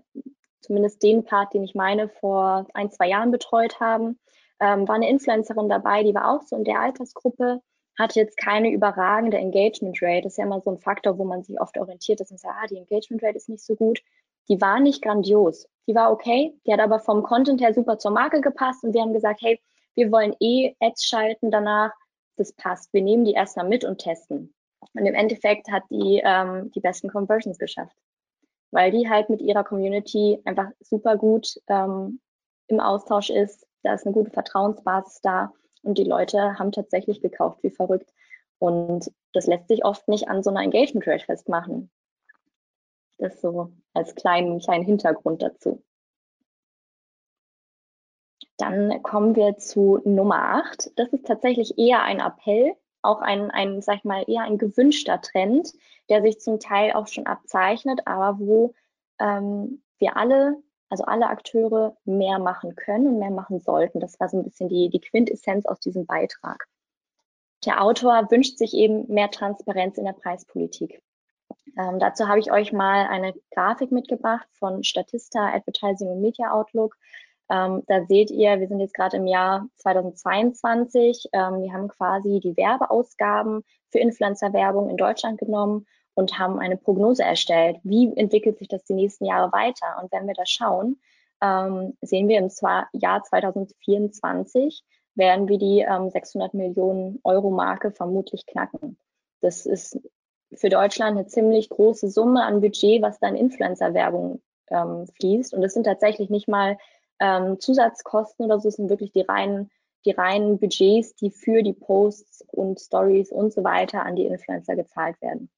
zumindest 0.60 1.02
den 1.02 1.24
Part, 1.24 1.54
den 1.54 1.64
ich 1.64 1.74
meine, 1.74 2.08
vor 2.08 2.66
ein, 2.74 2.90
zwei 2.90 3.08
Jahren 3.08 3.30
betreut 3.30 3.80
haben, 3.80 4.18
ähm, 4.60 4.86
war 4.86 4.94
eine 4.94 5.08
Influencerin 5.08 5.68
dabei, 5.68 6.02
die 6.04 6.14
war 6.14 6.30
auch 6.30 6.42
so 6.42 6.56
in 6.56 6.64
der 6.64 6.80
Altersgruppe, 6.80 7.60
hatte 7.98 8.20
jetzt 8.20 8.36
keine 8.36 8.70
überragende 8.70 9.38
Engagement 9.38 9.98
Rate. 10.00 10.22
Das 10.22 10.34
ist 10.34 10.38
ja 10.38 10.44
immer 10.44 10.60
so 10.60 10.70
ein 10.70 10.78
Faktor, 10.78 11.18
wo 11.18 11.24
man 11.24 11.42
sich 11.42 11.60
oft 11.60 11.76
orientiert, 11.78 12.20
dass 12.20 12.30
man 12.30 12.38
sagt, 12.38 12.54
ah, 12.62 12.66
die 12.66 12.76
Engagement 12.76 13.22
Rate 13.22 13.36
ist 13.36 13.48
nicht 13.48 13.64
so 13.64 13.74
gut. 13.74 14.00
Die 14.50 14.60
war 14.60 14.80
nicht 14.80 15.00
grandios. 15.00 15.68
Die 15.86 15.94
war 15.94 16.12
okay, 16.12 16.54
die 16.66 16.72
hat 16.72 16.80
aber 16.80 16.98
vom 16.98 17.22
Content 17.22 17.60
her 17.60 17.72
super 17.72 17.98
zur 17.98 18.10
Marke 18.10 18.40
gepasst 18.40 18.84
und 18.84 18.92
wir 18.92 19.00
haben 19.00 19.12
gesagt, 19.12 19.40
hey, 19.42 19.60
wir 19.94 20.10
wollen 20.12 20.34
eh 20.40 20.74
Ads 20.80 21.04
schalten 21.04 21.50
danach, 21.50 21.92
das 22.36 22.52
passt. 22.52 22.92
Wir 22.92 23.02
nehmen 23.02 23.24
die 23.24 23.32
erstmal 23.32 23.68
mit 23.68 23.84
und 23.84 23.98
testen. 23.98 24.52
Und 24.94 25.06
im 25.06 25.14
Endeffekt 25.14 25.70
hat 25.70 25.84
die 25.90 26.20
ähm, 26.24 26.70
die 26.72 26.80
besten 26.80 27.08
Conversions 27.08 27.58
geschafft, 27.58 27.96
weil 28.70 28.90
die 28.90 29.08
halt 29.08 29.30
mit 29.30 29.40
ihrer 29.40 29.62
Community 29.62 30.40
einfach 30.44 30.70
super 30.80 31.16
gut 31.16 31.60
ähm, 31.68 32.20
im 32.66 32.80
Austausch 32.80 33.30
ist. 33.30 33.66
Da 33.82 33.94
ist 33.94 34.04
eine 34.04 34.14
gute 34.14 34.30
Vertrauensbasis 34.30 35.20
da 35.20 35.52
und 35.82 35.96
die 35.96 36.04
Leute 36.04 36.58
haben 36.58 36.72
tatsächlich 36.72 37.20
gekauft 37.20 37.62
wie 37.62 37.70
verrückt. 37.70 38.12
Und 38.58 39.10
das 39.32 39.46
lässt 39.46 39.68
sich 39.68 39.84
oft 39.84 40.08
nicht 40.08 40.28
an 40.28 40.42
so 40.42 40.50
einer 40.50 40.62
Engagement 40.62 41.06
Rate 41.06 41.24
festmachen. 41.24 41.90
Das 43.18 43.40
so 43.40 43.70
als 43.94 44.14
kleinen, 44.14 44.60
kleinen 44.60 44.84
Hintergrund 44.84 45.42
dazu. 45.42 45.82
Dann 48.56 49.02
kommen 49.02 49.36
wir 49.36 49.56
zu 49.56 50.00
Nummer 50.04 50.54
8. 50.56 50.92
Das 50.96 51.08
ist 51.08 51.26
tatsächlich 51.26 51.78
eher 51.78 52.02
ein 52.02 52.20
Appell, 52.20 52.74
auch 53.02 53.22
ein, 53.22 53.50
ein, 53.50 53.80
sag 53.80 53.96
ich 53.96 54.04
mal, 54.04 54.24
eher 54.28 54.42
ein 54.42 54.58
gewünschter 54.58 55.20
Trend, 55.22 55.72
der 56.10 56.20
sich 56.22 56.40
zum 56.40 56.60
Teil 56.60 56.92
auch 56.92 57.06
schon 57.06 57.26
abzeichnet, 57.26 58.00
aber 58.06 58.38
wo 58.38 58.74
ähm, 59.18 59.82
wir 59.98 60.16
alle, 60.16 60.62
also 60.90 61.04
alle 61.04 61.28
Akteure 61.28 61.96
mehr 62.04 62.38
machen 62.38 62.76
können 62.76 63.06
und 63.06 63.18
mehr 63.18 63.30
machen 63.30 63.60
sollten. 63.60 64.00
Das 64.00 64.20
war 64.20 64.28
so 64.28 64.36
ein 64.36 64.44
bisschen 64.44 64.68
die, 64.68 64.90
die 64.90 65.00
Quintessenz 65.00 65.64
aus 65.64 65.80
diesem 65.80 66.04
Beitrag. 66.04 66.66
Der 67.64 67.82
Autor 67.82 68.30
wünscht 68.30 68.58
sich 68.58 68.74
eben 68.74 69.06
mehr 69.12 69.30
Transparenz 69.30 69.98
in 69.98 70.04
der 70.04 70.12
Preispolitik. 70.12 71.02
Ähm, 71.78 71.98
dazu 71.98 72.28
habe 72.28 72.38
ich 72.38 72.50
euch 72.52 72.72
mal 72.72 73.06
eine 73.06 73.34
Grafik 73.54 73.92
mitgebracht 73.92 74.46
von 74.58 74.82
Statista 74.84 75.48
Advertising 75.54 76.08
und 76.08 76.20
Media 76.20 76.52
Outlook. 76.52 76.96
Ähm, 77.50 77.82
da 77.86 78.04
seht 78.06 78.30
ihr, 78.30 78.60
wir 78.60 78.68
sind 78.68 78.80
jetzt 78.80 78.94
gerade 78.94 79.16
im 79.16 79.26
Jahr 79.26 79.66
2022. 79.76 81.28
Ähm, 81.32 81.62
wir 81.62 81.72
haben 81.72 81.88
quasi 81.88 82.40
die 82.40 82.56
Werbeausgaben 82.56 83.64
für 83.90 83.98
Influencer-Werbung 83.98 84.88
in 84.88 84.96
Deutschland 84.96 85.38
genommen 85.38 85.86
und 86.14 86.38
haben 86.38 86.58
eine 86.58 86.76
Prognose 86.76 87.24
erstellt. 87.24 87.78
Wie 87.82 88.12
entwickelt 88.16 88.58
sich 88.58 88.68
das 88.68 88.84
die 88.84 88.94
nächsten 88.94 89.24
Jahre 89.24 89.52
weiter? 89.52 90.00
Und 90.00 90.12
wenn 90.12 90.26
wir 90.26 90.34
da 90.34 90.46
schauen, 90.46 91.00
ähm, 91.42 91.96
sehen 92.02 92.28
wir 92.28 92.38
im 92.38 92.50
Jahr 92.92 93.22
2024 93.22 94.84
werden 95.14 95.48
wir 95.48 95.58
die 95.58 95.80
ähm, 95.80 96.08
600 96.10 96.54
Millionen 96.54 97.18
Euro 97.24 97.50
Marke 97.50 97.90
vermutlich 97.90 98.46
knacken. 98.46 98.96
Das 99.40 99.66
ist 99.66 99.98
für 100.54 100.68
Deutschland 100.68 101.16
eine 101.16 101.26
ziemlich 101.26 101.68
große 101.68 102.10
Summe 102.10 102.44
an 102.44 102.60
Budget, 102.60 103.02
was 103.02 103.18
dann 103.18 103.36
Influencer-Werbung 103.36 104.42
ähm, 104.70 105.06
fließt. 105.06 105.54
Und 105.54 105.62
das 105.62 105.74
sind 105.74 105.84
tatsächlich 105.84 106.30
nicht 106.30 106.48
mal 106.48 106.76
ähm, 107.20 107.60
Zusatzkosten 107.60 108.46
oder 108.46 108.60
so, 108.60 108.68
es 108.68 108.76
sind 108.76 108.88
wirklich 108.88 109.12
die 109.12 109.22
reinen, 109.22 109.70
die 110.04 110.12
reinen 110.12 110.58
Budgets, 110.58 111.14
die 111.16 111.30
für 111.30 111.62
die 111.62 111.74
Posts 111.74 112.46
und 112.48 112.80
Stories 112.80 113.30
und 113.30 113.52
so 113.52 113.62
weiter 113.62 114.04
an 114.04 114.16
die 114.16 114.26
Influencer 114.26 114.76
gezahlt 114.76 115.20
werden. 115.20 115.50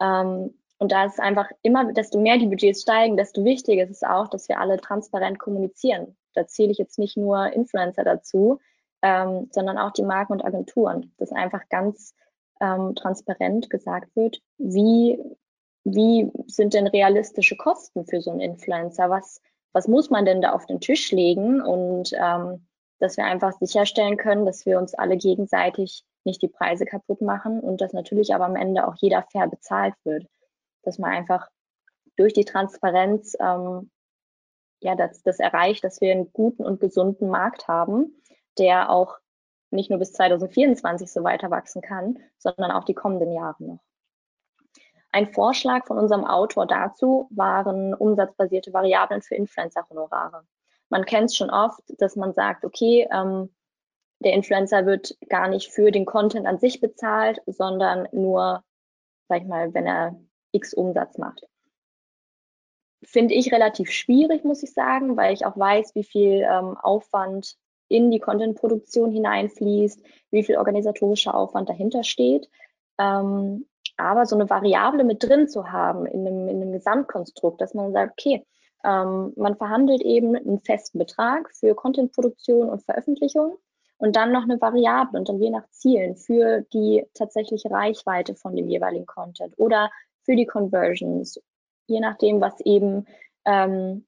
Ähm, 0.00 0.54
und 0.78 0.92
da 0.92 1.04
ist 1.04 1.20
einfach 1.20 1.50
immer, 1.62 1.92
desto 1.92 2.20
mehr 2.20 2.38
die 2.38 2.46
Budgets 2.46 2.82
steigen, 2.82 3.16
desto 3.16 3.44
wichtiger 3.44 3.84
ist 3.84 3.90
es 3.90 4.02
auch, 4.02 4.28
dass 4.28 4.48
wir 4.48 4.60
alle 4.60 4.76
transparent 4.76 5.38
kommunizieren. 5.38 6.16
Da 6.34 6.46
zähle 6.46 6.70
ich 6.70 6.78
jetzt 6.78 6.98
nicht 6.98 7.16
nur 7.16 7.52
Influencer 7.52 8.04
dazu, 8.04 8.58
ähm, 9.02 9.48
sondern 9.52 9.78
auch 9.78 9.92
die 9.92 10.02
Marken 10.02 10.32
und 10.32 10.44
Agenturen, 10.44 11.12
dass 11.18 11.32
einfach 11.32 11.68
ganz 11.68 12.14
ähm, 12.60 12.94
transparent 12.94 13.70
gesagt 13.70 14.14
wird, 14.16 14.40
wie, 14.58 15.18
wie 15.84 16.30
sind 16.46 16.74
denn 16.74 16.86
realistische 16.86 17.56
Kosten 17.56 18.06
für 18.06 18.20
so 18.20 18.30
einen 18.30 18.40
Influencer? 18.40 19.10
Was, 19.10 19.40
was 19.72 19.88
muss 19.88 20.10
man 20.10 20.24
denn 20.24 20.40
da 20.40 20.52
auf 20.52 20.66
den 20.66 20.80
Tisch 20.80 21.12
legen? 21.12 21.60
Und 21.60 22.12
ähm, 22.14 22.66
dass 23.00 23.16
wir 23.16 23.24
einfach 23.24 23.52
sicherstellen 23.58 24.16
können, 24.16 24.46
dass 24.46 24.64
wir 24.66 24.78
uns 24.78 24.94
alle 24.94 25.16
gegenseitig 25.16 26.04
nicht 26.24 26.40
die 26.40 26.48
Preise 26.48 26.86
kaputt 26.86 27.20
machen 27.20 27.60
und 27.60 27.80
dass 27.80 27.92
natürlich 27.92 28.34
aber 28.34 28.46
am 28.46 28.56
Ende 28.56 28.86
auch 28.88 28.94
jeder 28.96 29.22
fair 29.30 29.46
bezahlt 29.48 29.94
wird. 30.04 30.26
Dass 30.82 30.98
man 30.98 31.10
einfach 31.10 31.48
durch 32.16 32.32
die 32.32 32.44
Transparenz 32.44 33.36
ähm, 33.40 33.90
ja, 34.80 34.94
das, 34.94 35.22
das 35.22 35.40
erreicht, 35.40 35.82
dass 35.82 36.00
wir 36.00 36.12
einen 36.12 36.32
guten 36.32 36.62
und 36.64 36.80
gesunden 36.80 37.28
Markt 37.28 37.68
haben, 37.68 38.22
der 38.58 38.90
auch 38.90 39.18
nicht 39.74 39.90
nur 39.90 39.98
bis 39.98 40.12
2024 40.12 41.10
so 41.10 41.22
weiter 41.24 41.50
wachsen 41.50 41.82
kann, 41.82 42.18
sondern 42.38 42.70
auch 42.70 42.84
die 42.84 42.94
kommenden 42.94 43.32
Jahre 43.32 43.62
noch. 43.62 43.80
Ein 45.12 45.32
Vorschlag 45.32 45.86
von 45.86 45.98
unserem 45.98 46.24
Autor 46.24 46.66
dazu 46.66 47.28
waren 47.30 47.94
umsatzbasierte 47.94 48.72
Variablen 48.72 49.22
für 49.22 49.36
Influencer-Honorare. 49.36 50.44
Man 50.88 51.04
kennt 51.04 51.26
es 51.26 51.36
schon 51.36 51.50
oft, 51.50 51.80
dass 52.00 52.16
man 52.16 52.32
sagt, 52.32 52.64
okay, 52.64 53.06
ähm, 53.12 53.54
der 54.20 54.32
Influencer 54.32 54.86
wird 54.86 55.16
gar 55.28 55.48
nicht 55.48 55.70
für 55.70 55.90
den 55.90 56.04
Content 56.04 56.46
an 56.46 56.58
sich 56.58 56.80
bezahlt, 56.80 57.40
sondern 57.46 58.08
nur, 58.12 58.64
sag 59.28 59.42
ich 59.42 59.46
mal, 59.46 59.72
wenn 59.74 59.86
er 59.86 60.18
X 60.52 60.74
Umsatz 60.74 61.18
macht. 61.18 61.46
Finde 63.04 63.34
ich 63.34 63.52
relativ 63.52 63.90
schwierig, 63.90 64.44
muss 64.44 64.62
ich 64.62 64.72
sagen, 64.72 65.16
weil 65.16 65.34
ich 65.34 65.44
auch 65.44 65.56
weiß, 65.56 65.94
wie 65.94 66.04
viel 66.04 66.46
ähm, 66.48 66.76
Aufwand 66.78 67.56
in 67.88 68.10
die 68.10 68.20
Content-Produktion 68.20 69.10
hineinfließt, 69.10 70.00
wie 70.30 70.42
viel 70.42 70.56
organisatorischer 70.56 71.34
Aufwand 71.34 71.68
dahinter 71.68 72.02
steht. 72.02 72.48
Ähm, 72.98 73.66
aber 73.96 74.26
so 74.26 74.34
eine 74.34 74.50
Variable 74.50 75.04
mit 75.04 75.22
drin 75.22 75.48
zu 75.48 75.70
haben 75.70 76.06
in 76.06 76.26
einem, 76.26 76.48
in 76.48 76.62
einem 76.62 76.72
Gesamtkonstrukt, 76.72 77.60
dass 77.60 77.74
man 77.74 77.92
sagt, 77.92 78.12
okay, 78.12 78.44
ähm, 78.84 79.32
man 79.36 79.56
verhandelt 79.56 80.02
eben 80.02 80.36
einen 80.36 80.60
festen 80.60 80.98
Betrag 80.98 81.50
für 81.54 81.74
Content-Produktion 81.74 82.68
und 82.68 82.82
Veröffentlichung 82.82 83.56
und 83.98 84.16
dann 84.16 84.32
noch 84.32 84.42
eine 84.42 84.60
Variable 84.60 85.18
und 85.18 85.28
dann 85.28 85.40
je 85.40 85.50
nach 85.50 85.68
Zielen 85.70 86.16
für 86.16 86.62
die 86.72 87.06
tatsächliche 87.14 87.70
Reichweite 87.70 88.34
von 88.34 88.56
dem 88.56 88.68
jeweiligen 88.68 89.06
Content 89.06 89.54
oder 89.56 89.90
für 90.24 90.36
die 90.36 90.46
Conversions, 90.46 91.40
je 91.86 92.00
nachdem, 92.00 92.40
was 92.40 92.60
eben 92.60 93.06
ähm, 93.44 94.04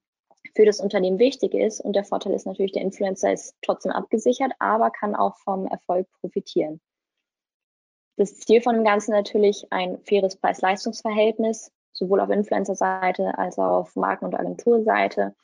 für 0.56 0.64
das 0.64 0.80
Unternehmen 0.80 1.18
wichtig 1.18 1.54
ist. 1.54 1.80
Und 1.80 1.94
der 1.94 2.04
Vorteil 2.04 2.32
ist 2.32 2.46
natürlich, 2.46 2.72
der 2.72 2.82
Influencer 2.82 3.32
ist 3.32 3.54
trotzdem 3.62 3.92
abgesichert, 3.92 4.52
aber 4.58 4.90
kann 4.90 5.14
auch 5.14 5.36
vom 5.36 5.66
Erfolg 5.66 6.08
profitieren. 6.20 6.80
Das 8.16 8.38
Ziel 8.38 8.62
von 8.62 8.74
dem 8.74 8.84
Ganzen 8.84 9.12
natürlich 9.12 9.70
ein 9.70 9.98
faires 9.98 10.36
Preis-Leistungs-Verhältnis, 10.36 11.70
sowohl 11.92 12.20
auf 12.20 12.30
Influencer-Seite 12.30 13.36
als 13.36 13.58
auch 13.58 13.80
auf 13.80 13.96
Marken- 13.96 14.24
und 14.24 14.34
Agenturseite. 14.34 15.34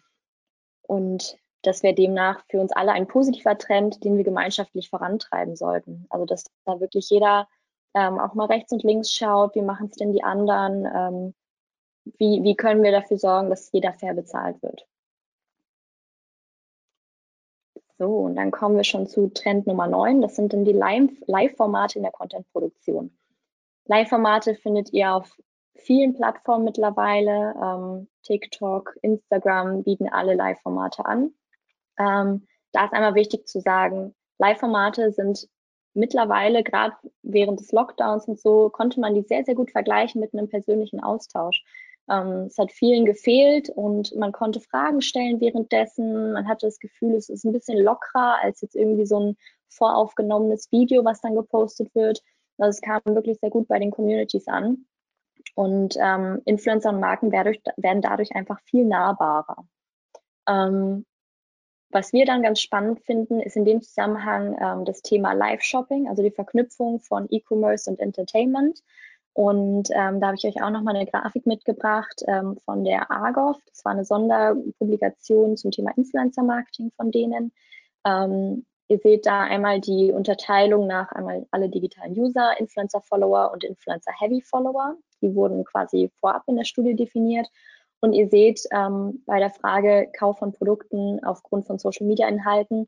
Und 0.83 1.37
das 1.63 1.83
wäre 1.83 1.95
demnach 1.95 2.43
für 2.49 2.61
uns 2.61 2.73
alle 2.73 2.93
ein 2.93 3.07
positiver 3.07 3.57
Trend, 3.57 4.03
den 4.03 4.17
wir 4.17 4.25
gemeinschaftlich 4.25 4.89
vorantreiben 4.89 5.55
sollten. 5.55 6.07
Also 6.09 6.25
dass 6.25 6.45
da 6.65 6.81
wirklich 6.81 7.09
jeder 7.11 7.47
ähm, 7.95 8.19
auch 8.19 8.35
mal 8.35 8.47
rechts 8.47 8.73
und 8.73 8.83
links 8.83 9.13
schaut, 9.13 9.55
wie 9.55 9.63
machen 9.63 9.89
es 9.91 9.97
denn 9.97 10.13
die 10.13 10.25
anderen, 10.25 10.87
ähm, 10.87 11.35
wie, 12.19 12.43
wie 12.43 12.57
können 12.57 12.83
wir 12.83 12.91
dafür 12.91 13.19
sorgen, 13.19 13.51
dass 13.51 13.71
jeder 13.71 13.93
fair 13.93 14.15
bezahlt 14.15 14.61
wird. 14.63 14.87
So, 17.99 18.19
und 18.19 18.37
dann 18.37 18.51
kommen 18.51 18.77
wir 18.77 18.85
schon 18.85 19.07
zu 19.07 19.29
Trend 19.29 19.67
Nummer 19.67 19.87
9. 19.87 20.21
Das 20.23 20.37
sind 20.37 20.53
dann 20.53 20.65
die 20.65 20.73
Live-Formate 20.73 21.99
in 21.99 22.03
der 22.03 22.13
Content-Produktion. 22.13 23.17
Live-Formate 23.87 24.55
findet 24.55 24.93
ihr 24.93 25.15
auf 25.15 25.39
vielen 25.75 26.15
Plattformen 26.15 26.65
mittlerweile. 26.65 27.55
Ähm, 27.63 28.09
TikTok, 28.23 28.97
Instagram 29.03 29.83
bieten 29.83 30.09
alle 30.09 30.35
Live-Formate 30.35 31.05
an. 31.05 31.35
Ähm, 31.99 32.47
da 32.73 32.87
ist 32.87 32.93
einmal 32.93 33.15
wichtig 33.15 33.47
zu 33.47 33.61
sagen, 33.61 34.15
Live-Formate 34.39 35.13
sind 35.13 35.49
mittlerweile, 35.95 36.63
gerade 36.63 36.95
während 37.23 37.61
des 37.61 37.73
Lockdowns 37.73 38.27
und 38.27 38.41
so, 38.41 38.71
konnte 38.71 39.01
man 39.01 39.15
die 39.15 39.23
sehr, 39.23 39.45
sehr 39.45 39.55
gut 39.55 39.71
vergleichen 39.71 40.21
mit 40.21 40.33
einem 40.33 40.49
persönlichen 40.49 41.03
Austausch. 41.03 41.63
Ähm, 42.11 42.47
es 42.47 42.59
hat 42.59 42.73
vielen 42.73 43.05
gefehlt 43.05 43.71
und 43.71 44.15
man 44.17 44.33
konnte 44.33 44.61
Fragen 44.61 45.01
stellen 45.01 45.41
währenddessen. 45.41 46.33
Man 46.33 46.49
hatte 46.49 46.67
das 46.67 46.79
Gefühl, 46.79 47.15
es 47.15 47.29
ist 47.29 47.45
ein 47.45 47.53
bisschen 47.53 47.79
lockerer 47.79 48.39
als 48.43 48.61
jetzt 48.61 48.75
irgendwie 48.75 49.07
so 49.07 49.21
ein 49.21 49.37
voraufgenommenes 49.69 50.71
Video, 50.73 51.05
was 51.05 51.21
dann 51.21 51.35
gepostet 51.35 51.95
wird. 51.95 52.23
Also 52.59 52.71
es 52.71 52.81
kam 52.81 53.01
wirklich 53.05 53.39
sehr 53.41 53.51
gut 53.51 53.69
bei 53.69 53.79
den 53.79 53.91
Communities 53.91 54.49
an. 54.49 54.87
Und 55.55 55.97
ähm, 56.01 56.41
Influencer 56.45 56.91
und 56.91 57.01
Marken 57.01 57.33
werden, 57.33 57.57
werden 57.77 58.03
dadurch 58.03 58.33
einfach 58.35 58.61
viel 58.63 58.85
nahbarer. 58.85 59.67
Ähm, 60.49 61.05
was 61.91 62.13
wir 62.13 62.25
dann 62.25 62.43
ganz 62.43 62.61
spannend 62.61 63.01
finden, 63.05 63.41
ist 63.41 63.57
in 63.57 63.67
dem 63.67 63.83
Zusammenhang 63.83 64.57
ähm, 64.61 64.85
das 64.85 65.03
Thema 65.03 65.35
Live-Shopping, 65.35 66.09
also 66.09 66.23
die 66.23 66.31
Verknüpfung 66.31 67.01
von 67.01 67.27
E-Commerce 67.31 67.91
und 67.91 68.01
Entertainment. 68.01 68.83
Und 69.35 69.89
ähm, 69.93 70.21
da 70.21 70.27
habe 70.27 70.37
ich 70.37 70.45
euch 70.45 70.63
auch 70.63 70.71
nochmal 70.71 70.95
eine 70.95 71.07
Grafik 71.07 71.47
mitgebracht 71.47 72.23
ähm, 72.27 72.59
von 72.65 72.85
der 72.85 73.11
Argov. 73.11 73.57
Das 73.67 73.85
war 73.85 73.93
eine 73.93 74.05
Sonderpublikation 74.05 75.57
zum 75.57 75.71
Thema 75.71 75.93
Influencer-Marketing 75.97 76.91
von 76.97 77.11
denen. 77.11 77.53
Ähm, 78.05 78.67
ihr 78.89 78.99
seht 78.99 79.25
da 79.25 79.41
einmal 79.41 79.81
die 79.81 80.13
Unterteilung 80.13 80.87
nach 80.87 81.13
einmal 81.13 81.47
alle 81.51 81.71
digitalen 81.71 82.19
User, 82.19 82.61
Influencer-Follower 82.61 83.53
und 83.53 83.65
Influencer-Heavy-Follower. 83.65 84.97
Die 85.23 85.35
wurden 85.35 85.65
quasi 85.65 86.11
vorab 86.21 86.43
in 86.47 86.57
der 86.57 86.65
Studie 86.65 86.95
definiert. 86.95 87.49
Und 88.01 88.13
ihr 88.13 88.29
seht 88.29 88.61
ähm, 88.71 89.23
bei 89.25 89.39
der 89.39 89.51
Frage 89.51 90.11
Kauf 90.19 90.41
von 90.41 90.53
Produkten 90.53 91.25
aufgrund 91.25 91.67
von 91.67 91.79
Social-Media-Inhalten, 91.79 92.87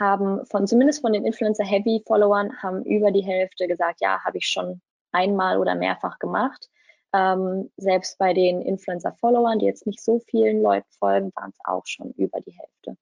haben 0.00 0.46
von 0.46 0.66
zumindest 0.66 1.02
von 1.02 1.12
den 1.12 1.26
Influencer-Heavy-Followern 1.26 2.62
haben 2.62 2.84
über 2.84 3.10
die 3.10 3.24
Hälfte 3.24 3.66
gesagt, 3.66 4.00
ja, 4.00 4.24
habe 4.24 4.38
ich 4.38 4.46
schon 4.46 4.80
einmal 5.14 5.58
oder 5.58 5.74
mehrfach 5.74 6.18
gemacht. 6.18 6.68
Ähm, 7.14 7.70
selbst 7.76 8.18
bei 8.18 8.34
den 8.34 8.60
Influencer-Followern, 8.60 9.60
die 9.60 9.66
jetzt 9.66 9.86
nicht 9.86 10.02
so 10.02 10.18
vielen 10.18 10.62
Leuten 10.62 10.90
folgen, 10.98 11.32
waren 11.36 11.50
es 11.50 11.58
auch 11.64 11.86
schon 11.86 12.10
über 12.12 12.40
die 12.40 12.52
Hälfte. 12.52 12.96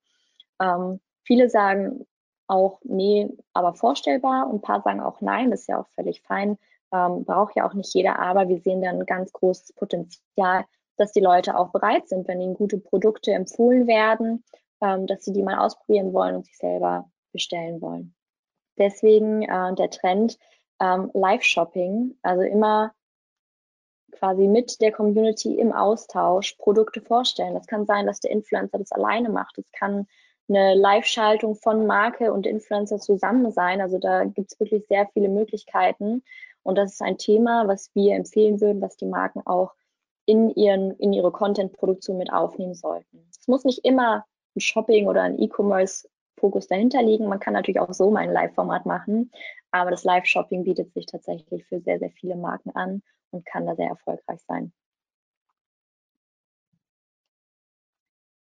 Ähm, 0.61 0.99
viele 1.23 1.49
sagen 1.49 2.05
auch, 2.47 2.79
nee, 2.83 3.29
aber 3.53 3.73
vorstellbar 3.73 4.47
und 4.47 4.57
ein 4.57 4.61
paar 4.61 4.81
sagen 4.81 5.01
auch 5.01 5.21
nein, 5.21 5.51
ist 5.51 5.67
ja 5.67 5.79
auch 5.79 5.87
völlig 5.95 6.21
fein. 6.21 6.57
Ähm, 6.93 7.25
braucht 7.25 7.55
ja 7.55 7.67
auch 7.67 7.73
nicht 7.73 7.93
jeder, 7.95 8.19
aber 8.19 8.47
wir 8.49 8.59
sehen 8.59 8.81
dann 8.83 9.05
ganz 9.05 9.33
großes 9.33 9.73
Potenzial, 9.73 10.65
dass 10.97 11.11
die 11.11 11.21
Leute 11.21 11.57
auch 11.57 11.71
bereit 11.71 12.07
sind, 12.07 12.27
wenn 12.27 12.39
ihnen 12.39 12.53
gute 12.53 12.77
Produkte 12.77 13.31
empfohlen 13.31 13.87
werden, 13.87 14.43
ähm, 14.81 15.07
dass 15.07 15.23
sie 15.23 15.33
die 15.33 15.41
mal 15.41 15.57
ausprobieren 15.57 16.13
wollen 16.13 16.35
und 16.35 16.45
sich 16.45 16.57
selber 16.57 17.09
bestellen 17.31 17.81
wollen. 17.81 18.13
Deswegen 18.77 19.43
äh, 19.43 19.73
der 19.75 19.89
Trend 19.89 20.37
ähm, 20.83 21.09
Live-Shopping, 21.13 22.17
also 22.21 22.41
immer 22.41 22.93
quasi 24.11 24.47
mit 24.47 24.81
der 24.81 24.91
Community 24.91 25.57
im 25.57 25.71
Austausch 25.71 26.53
Produkte 26.53 27.01
vorstellen. 27.01 27.53
Das 27.53 27.67
kann 27.67 27.85
sein, 27.85 28.05
dass 28.05 28.19
der 28.19 28.31
Influencer 28.31 28.77
das 28.77 28.91
alleine 28.91 29.29
macht. 29.29 29.57
Es 29.57 29.71
kann 29.71 30.07
eine 30.49 30.75
Live-Schaltung 30.75 31.55
von 31.55 31.87
Marke 31.87 32.33
und 32.33 32.45
Influencer 32.45 32.99
zusammen 32.99 33.51
sein. 33.51 33.81
Also 33.81 33.97
da 33.97 34.25
gibt 34.25 34.51
es 34.51 34.59
wirklich 34.59 34.85
sehr 34.87 35.07
viele 35.13 35.29
Möglichkeiten. 35.29 36.21
Und 36.63 36.77
das 36.77 36.93
ist 36.93 37.01
ein 37.01 37.17
Thema, 37.17 37.67
was 37.67 37.89
wir 37.93 38.15
empfehlen 38.15 38.61
würden, 38.61 38.81
was 38.81 38.97
die 38.97 39.05
Marken 39.05 39.41
auch 39.45 39.73
in, 40.25 40.49
ihren, 40.51 40.91
in 40.97 41.13
ihre 41.13 41.31
Content-Produktion 41.31 42.17
mit 42.17 42.31
aufnehmen 42.31 42.75
sollten. 42.75 43.25
Es 43.31 43.47
muss 43.47 43.63
nicht 43.63 43.83
immer 43.85 44.25
ein 44.55 44.59
Shopping 44.59 45.07
oder 45.07 45.23
ein 45.23 45.41
E-Commerce-Fokus 45.41 46.67
dahinter 46.67 47.01
liegen. 47.01 47.27
Man 47.27 47.39
kann 47.39 47.53
natürlich 47.53 47.79
auch 47.79 47.93
so 47.93 48.11
mal 48.11 48.21
ein 48.21 48.33
Live-Format 48.33 48.85
machen, 48.85 49.31
aber 49.73 49.91
das 49.91 50.03
Live-Shopping 50.03 50.63
bietet 50.63 50.93
sich 50.93 51.07
tatsächlich 51.07 51.65
für 51.65 51.81
sehr, 51.81 51.99
sehr 51.99 52.11
viele 52.11 52.35
Marken 52.35 52.69
an 52.75 53.01
und 53.31 53.45
kann 53.45 53.65
da 53.65 53.75
sehr 53.75 53.89
erfolgreich 53.89 54.39
sein. 54.47 54.71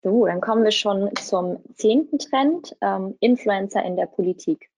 So, 0.02 0.26
dann 0.26 0.42
kommen 0.42 0.64
wir 0.64 0.70
schon 0.70 1.10
zum 1.16 1.64
zehnten 1.74 2.18
Trend, 2.18 2.76
ähm, 2.82 3.16
Influencer 3.20 3.82
in 3.82 3.96
der 3.96 4.04
Politik. 4.04 4.70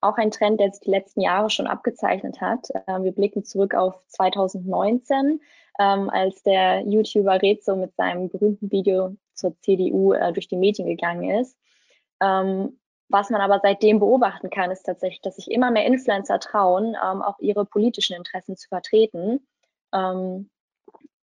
Auch 0.00 0.16
ein 0.16 0.30
Trend, 0.30 0.58
der 0.58 0.70
sich 0.70 0.80
die 0.80 0.90
letzten 0.90 1.20
Jahre 1.20 1.50
schon 1.50 1.66
abgezeichnet 1.66 2.40
hat. 2.40 2.70
Äh, 2.70 3.02
wir 3.02 3.12
blicken 3.12 3.44
zurück 3.44 3.74
auf 3.74 4.02
2019, 4.08 5.42
ähm, 5.78 6.08
als 6.08 6.42
der 6.44 6.80
YouTuber 6.86 7.42
Rezo 7.42 7.76
mit 7.76 7.94
seinem 7.96 8.30
berühmten 8.30 8.72
Video 8.72 9.16
zur 9.34 9.54
CDU 9.60 10.14
äh, 10.14 10.32
durch 10.32 10.48
die 10.48 10.56
Medien 10.56 10.88
gegangen 10.88 11.28
ist. 11.28 11.58
Ähm, 12.22 12.79
was 13.10 13.30
man 13.30 13.40
aber 13.40 13.60
seitdem 13.60 13.98
beobachten 13.98 14.50
kann, 14.50 14.70
ist 14.70 14.84
tatsächlich, 14.84 15.20
dass 15.20 15.36
sich 15.36 15.50
immer 15.50 15.70
mehr 15.70 15.84
Influencer 15.84 16.38
trauen, 16.38 16.94
ähm, 16.94 17.22
auch 17.22 17.38
ihre 17.40 17.64
politischen 17.64 18.16
Interessen 18.16 18.56
zu 18.56 18.68
vertreten. 18.68 19.46
Ähm, 19.92 20.48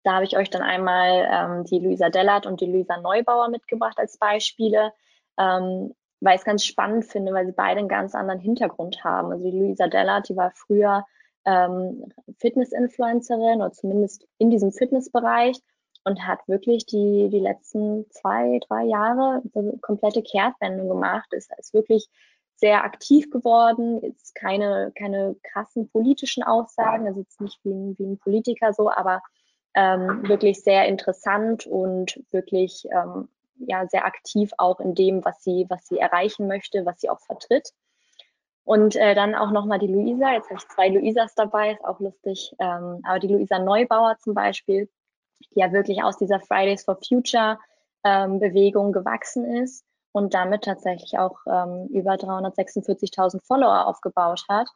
da 0.04 0.14
habe 0.14 0.26
ich 0.26 0.38
euch 0.38 0.50
dann 0.50 0.62
einmal 0.62 1.28
ähm, 1.32 1.64
die 1.66 1.80
Luisa 1.80 2.10
Dellert 2.10 2.46
und 2.46 2.62
die 2.62 2.72
Luisa 2.72 2.98
Neubauer 2.98 3.50
mitgebracht 3.50 3.98
als 3.98 4.18
Beispiele, 4.18 4.94
ähm, 5.38 5.94
weil 6.20 6.36
ich 6.36 6.42
es 6.42 6.46
ganz 6.46 6.66
spannend 6.66 7.06
finde, 7.06 7.34
weil 7.34 7.48
sie 7.48 7.52
beide 7.52 7.80
einen 7.80 7.90
ganz 7.90 8.14
anderen 8.14 8.40
Hintergrund 8.40 9.04
haben. 9.04 9.32
Also 9.32 9.50
die 9.50 9.58
Luisa 9.58 9.88
Dellert, 9.88 10.30
die 10.30 10.36
war 10.36 10.52
früher 10.52 11.06
ähm, 11.46 12.12
Fitness-Influencerin 12.38 13.58
oder 13.62 13.72
zumindest 13.72 14.28
in 14.38 14.52
diesem 14.52 14.72
Fitnessbereich 14.72 15.60
und 16.04 16.26
hat 16.26 16.40
wirklich 16.48 16.86
die, 16.86 17.30
die 17.30 17.40
letzten 17.40 18.10
zwei, 18.10 18.60
drei 18.68 18.86
Jahre 18.86 19.42
eine 19.54 19.78
komplette 19.80 20.22
Kehrtwendung 20.22 20.90
gemacht, 20.90 21.32
ist, 21.34 21.52
ist 21.58 21.74
wirklich 21.74 22.08
sehr 22.56 22.84
aktiv 22.84 23.30
geworden, 23.32 24.02
ist 24.04 24.36
keine, 24.36 24.92
keine 24.96 25.36
krassen 25.42 25.90
politischen 25.90 26.44
Aussagen, 26.44 27.08
also 27.08 27.22
jetzt 27.22 27.42
nicht 27.42 27.60
wie 27.64 27.72
ein, 27.72 27.96
wie 27.98 28.06
ein 28.06 28.20
Politiker 28.20 28.74
so, 28.74 28.90
aber 28.92 29.22
ähm, 29.74 30.28
wirklich 30.28 30.62
sehr 30.64 30.88
interessant 30.88 31.66
und 31.66 32.22
wirklich 32.32 32.88
ähm, 32.92 33.30
ja, 33.68 33.88
sehr 33.88 34.06
aktiv 34.06 34.52
auch 34.58 34.80
in 34.80 34.96
dem, 34.96 35.24
was 35.24 35.44
sie, 35.44 35.66
was 35.70 35.88
sie 35.88 35.98
erreichen 35.98 36.48
möchte, 36.48 36.86
was 36.86 37.02
sie 37.02 37.10
auch 37.10 37.20
vertritt. 37.20 37.72
Und 38.64 38.96
äh, 38.96 39.16
dann 39.16 39.34
auch 39.34 39.52
nochmal 39.52 39.80
die 39.80 39.88
Luisa, 39.88 40.34
jetzt 40.34 40.50
habe 40.50 40.60
ich 40.60 40.68
zwei 40.68 40.90
Luisas 40.90 41.34
dabei, 41.36 41.72
ist 41.72 41.84
auch 41.84 42.00
lustig, 42.00 42.56
ähm, 42.60 43.02
aber 43.04 43.20
die 43.20 43.28
Luisa 43.28 43.60
Neubauer 43.60 44.18
zum 44.20 44.34
Beispiel, 44.34 44.88
die 45.50 45.60
ja 45.60 45.72
wirklich 45.72 46.04
aus 46.04 46.18
dieser 46.18 46.40
Fridays 46.40 46.84
for 46.84 46.98
Future 47.08 47.60
ähm, 48.04 48.40
Bewegung 48.40 48.92
gewachsen 48.92 49.46
ist 49.46 49.86
und 50.12 50.34
damit 50.34 50.64
tatsächlich 50.64 51.18
auch 51.18 51.38
ähm, 51.48 51.88
über 51.88 52.14
346.000 52.14 53.46
Follower 53.46 53.88
aufgebaut 53.88 54.44
hat, 54.50 54.68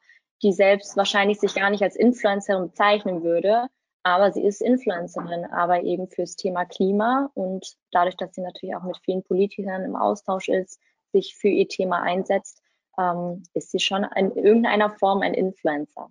die 0.43 0.53
selbst 0.53 0.97
wahrscheinlich 0.97 1.39
sich 1.39 1.55
gar 1.55 1.69
nicht 1.69 1.83
als 1.83 1.95
Influencerin 1.95 2.67
bezeichnen 2.69 3.23
würde, 3.23 3.67
aber 4.03 4.31
sie 4.31 4.43
ist 4.43 4.61
Influencerin, 4.61 5.45
aber 5.45 5.83
eben 5.83 6.07
fürs 6.07 6.35
Thema 6.35 6.65
Klima 6.65 7.31
und 7.33 7.75
dadurch, 7.91 8.15
dass 8.15 8.35
sie 8.35 8.41
natürlich 8.41 8.75
auch 8.75 8.83
mit 8.83 8.97
vielen 9.03 9.23
Politikern 9.23 9.83
im 9.83 9.95
Austausch 9.95 10.47
ist, 10.47 10.79
sich 11.11 11.35
für 11.35 11.47
ihr 11.47 11.67
Thema 11.67 12.01
einsetzt, 12.03 12.61
ähm, 12.99 13.43
ist 13.53 13.71
sie 13.71 13.79
schon 13.79 14.05
in 14.15 14.31
irgendeiner 14.35 14.91
Form 14.91 15.21
ein 15.21 15.33
Influencer. 15.33 16.09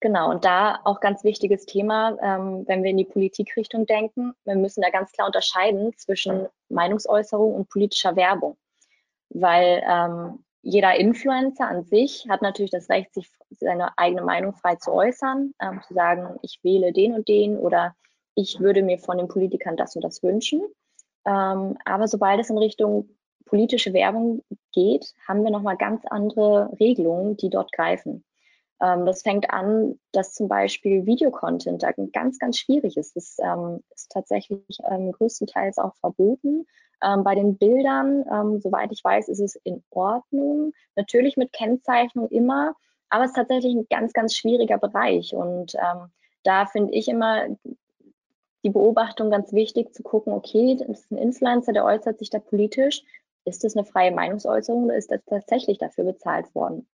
Genau, 0.00 0.30
und 0.30 0.44
da 0.44 0.80
auch 0.84 1.00
ganz 1.00 1.24
wichtiges 1.24 1.64
Thema, 1.64 2.18
ähm, 2.20 2.64
wenn 2.66 2.82
wir 2.82 2.90
in 2.90 2.98
die 2.98 3.04
Politikrichtung 3.04 3.86
denken, 3.86 4.34
wir 4.44 4.54
müssen 4.54 4.82
da 4.82 4.90
ganz 4.90 5.10
klar 5.12 5.26
unterscheiden 5.26 5.96
zwischen 5.96 6.46
Meinungsäußerung 6.68 7.54
und 7.54 7.68
politischer 7.68 8.14
Werbung. 8.14 8.58
Weil 9.30 9.82
ähm, 9.88 10.44
jeder 10.62 10.96
Influencer 10.96 11.66
an 11.66 11.84
sich 11.84 12.26
hat 12.28 12.42
natürlich 12.42 12.72
das 12.72 12.90
Recht, 12.90 13.14
sich 13.14 13.30
seine 13.50 13.96
eigene 13.96 14.22
Meinung 14.22 14.52
frei 14.52 14.76
zu 14.76 14.92
äußern, 14.92 15.54
ähm, 15.60 15.80
zu 15.86 15.94
sagen, 15.94 16.38
ich 16.42 16.60
wähle 16.62 16.92
den 16.92 17.14
und 17.14 17.28
den 17.28 17.56
oder 17.56 17.94
ich 18.34 18.60
würde 18.60 18.82
mir 18.82 18.98
von 18.98 19.16
den 19.16 19.28
Politikern 19.28 19.76
das 19.76 19.96
und 19.96 20.02
das 20.02 20.22
wünschen. 20.22 20.60
Ähm, 21.24 21.78
aber 21.84 22.06
sobald 22.06 22.38
es 22.38 22.50
in 22.50 22.58
Richtung 22.58 23.08
politische 23.46 23.92
Werbung 23.94 24.42
geht, 24.72 25.14
haben 25.26 25.42
wir 25.42 25.50
nochmal 25.50 25.76
ganz 25.76 26.04
andere 26.06 26.70
Regelungen, 26.78 27.36
die 27.36 27.48
dort 27.48 27.72
greifen. 27.72 28.24
Ähm, 28.80 29.06
das 29.06 29.22
fängt 29.22 29.50
an, 29.50 29.98
dass 30.12 30.34
zum 30.34 30.48
Beispiel 30.48 31.06
Videocontent 31.06 31.82
da 31.82 31.92
ganz, 32.12 32.38
ganz 32.38 32.58
schwierig 32.58 32.96
ist. 32.96 33.16
Das 33.16 33.36
ähm, 33.42 33.82
ist 33.94 34.10
tatsächlich 34.10 34.78
ähm, 34.90 35.12
größtenteils 35.12 35.78
auch 35.78 35.94
verboten. 35.96 36.66
Ähm, 37.02 37.24
bei 37.24 37.34
den 37.34 37.56
Bildern, 37.58 38.24
ähm, 38.30 38.60
soweit 38.60 38.92
ich 38.92 39.02
weiß, 39.02 39.28
ist 39.28 39.40
es 39.40 39.56
in 39.64 39.82
Ordnung. 39.90 40.72
Natürlich 40.94 41.36
mit 41.36 41.52
Kennzeichnung 41.52 42.28
immer, 42.28 42.74
aber 43.10 43.24
es 43.24 43.30
ist 43.30 43.36
tatsächlich 43.36 43.74
ein 43.74 43.86
ganz, 43.90 44.12
ganz 44.12 44.34
schwieriger 44.34 44.78
Bereich. 44.78 45.34
Und 45.34 45.74
ähm, 45.74 46.10
da 46.42 46.66
finde 46.66 46.94
ich 46.94 47.08
immer 47.08 47.46
die 48.62 48.70
Beobachtung 48.70 49.30
ganz 49.30 49.52
wichtig 49.52 49.94
zu 49.94 50.02
gucken, 50.02 50.32
okay, 50.32 50.76
das 50.76 51.00
ist 51.00 51.10
ein 51.12 51.18
Influencer, 51.18 51.72
der 51.72 51.84
äußert 51.84 52.18
sich 52.18 52.30
da 52.30 52.38
politisch. 52.38 53.02
Ist 53.44 53.62
das 53.62 53.76
eine 53.76 53.86
freie 53.86 54.10
Meinungsäußerung 54.10 54.84
oder 54.84 54.96
ist 54.96 55.10
das 55.10 55.20
tatsächlich 55.26 55.78
dafür 55.78 56.04
bezahlt 56.04 56.52
worden? 56.54 56.86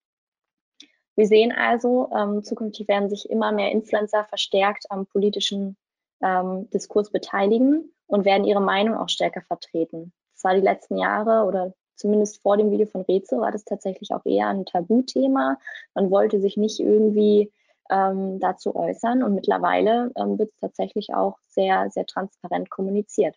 Wir 1.15 1.27
sehen 1.27 1.53
also, 1.53 2.11
ähm, 2.17 2.43
zukünftig 2.43 2.89
werden 2.89 3.11
sich 3.11 3.29
immer 3.29 3.53
mehr 3.53 3.71
Influencer 3.71 4.25
verstärkt 4.25 4.87
am 4.91 5.07
politischen 5.07 5.77
ähm, 6.23 6.71
Diskurs 6.71 7.11
beteiligen 7.11 7.93
und 8.07 8.25
werden 8.25 8.45
ihre 8.45 8.63
Meinung 8.63 8.97
auch 8.97 9.09
stärker 9.09 9.43
vertreten. 9.43 10.13
Das 10.35 10.45
war 10.45 10.55
die 10.55 10.61
letzten 10.61 10.97
Jahre 10.99 11.47
oder 11.47 11.75
zumindest 11.97 12.43
vor 12.43 12.57
dem 12.57 12.71
Video 12.71 12.87
von 12.87 13.03
Reze 13.03 13.39
war 13.39 13.53
das 13.53 13.65
tatsächlich 13.65 14.13
auch 14.13 14.25
eher 14.25 14.49
ein 14.49 14.65
Tabuthema. 14.67 15.59
Man 15.95 16.11
wollte 16.11 16.41
sich 16.41 16.57
nicht 16.57 16.81
irgendwie 16.81 17.53
ähm, 17.91 18.41
dazu 18.41 18.75
äußern 18.75 19.23
und 19.23 19.35
mittlerweile 19.35 20.11
ähm, 20.17 20.39
wird 20.39 20.51
es 20.51 20.59
tatsächlich 20.61 21.15
auch 21.15 21.39
sehr, 21.49 21.91
sehr 21.91 22.07
transparent 22.07 22.71
kommuniziert. 22.71 23.37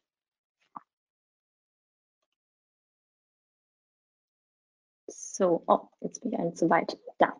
So, 5.07 5.63
oh, 5.67 5.79
jetzt 6.01 6.21
bin 6.21 6.31
ich 6.33 6.39
einen 6.39 6.55
zu 6.55 6.69
weit. 6.69 6.97
Da. 7.17 7.33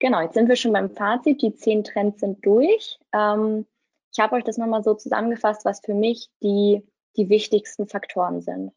Genau, 0.00 0.20
jetzt 0.22 0.34
sind 0.34 0.48
wir 0.48 0.56
schon 0.56 0.72
beim 0.72 0.90
Fazit. 0.90 1.42
Die 1.42 1.54
zehn 1.54 1.84
Trends 1.84 2.20
sind 2.20 2.44
durch. 2.44 2.98
Ähm, 3.12 3.66
ich 4.12 4.18
habe 4.18 4.34
euch 4.34 4.44
das 4.44 4.56
nochmal 4.56 4.82
so 4.82 4.94
zusammengefasst, 4.94 5.64
was 5.64 5.80
für 5.80 5.94
mich 5.94 6.28
die, 6.42 6.82
die 7.16 7.28
wichtigsten 7.28 7.86
Faktoren 7.86 8.40
sind. 8.40 8.72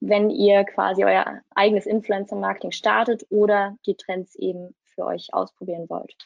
Wenn 0.00 0.30
ihr 0.30 0.64
quasi 0.64 1.04
euer 1.04 1.42
eigenes 1.54 1.86
Influencer-Marketing 1.86 2.72
startet 2.72 3.26
oder 3.28 3.76
die 3.86 3.96
Trends 3.96 4.34
eben 4.34 4.74
für 4.86 5.04
euch 5.04 5.32
ausprobieren 5.32 5.88
wollt. 5.90 6.16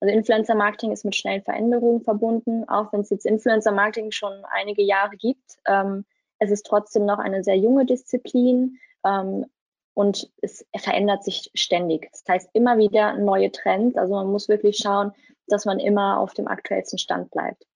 Also 0.00 0.14
Influencer-Marketing 0.14 0.92
ist 0.92 1.04
mit 1.04 1.14
schnellen 1.14 1.42
Veränderungen 1.42 2.00
verbunden, 2.00 2.68
auch 2.68 2.92
wenn 2.92 3.00
es 3.00 3.10
jetzt 3.10 3.26
Influencer-Marketing 3.26 4.10
schon 4.10 4.32
einige 4.50 4.82
Jahre 4.82 5.16
gibt. 5.16 5.58
Ähm, 5.66 6.04
es 6.38 6.50
ist 6.50 6.66
trotzdem 6.66 7.04
noch 7.04 7.18
eine 7.18 7.44
sehr 7.44 7.56
junge 7.56 7.86
Disziplin. 7.86 8.78
Ähm, 9.04 9.46
und 9.94 10.30
es 10.40 10.64
verändert 10.76 11.24
sich 11.24 11.50
ständig. 11.54 12.08
Das 12.12 12.24
heißt 12.28 12.50
immer 12.52 12.78
wieder 12.78 13.16
neue 13.16 13.50
Trends. 13.50 13.96
Also 13.96 14.14
man 14.14 14.30
muss 14.30 14.48
wirklich 14.48 14.78
schauen, 14.78 15.12
dass 15.46 15.64
man 15.64 15.78
immer 15.78 16.18
auf 16.18 16.34
dem 16.34 16.48
aktuellsten 16.48 16.98
Stand 16.98 17.30
bleibt. 17.30 17.66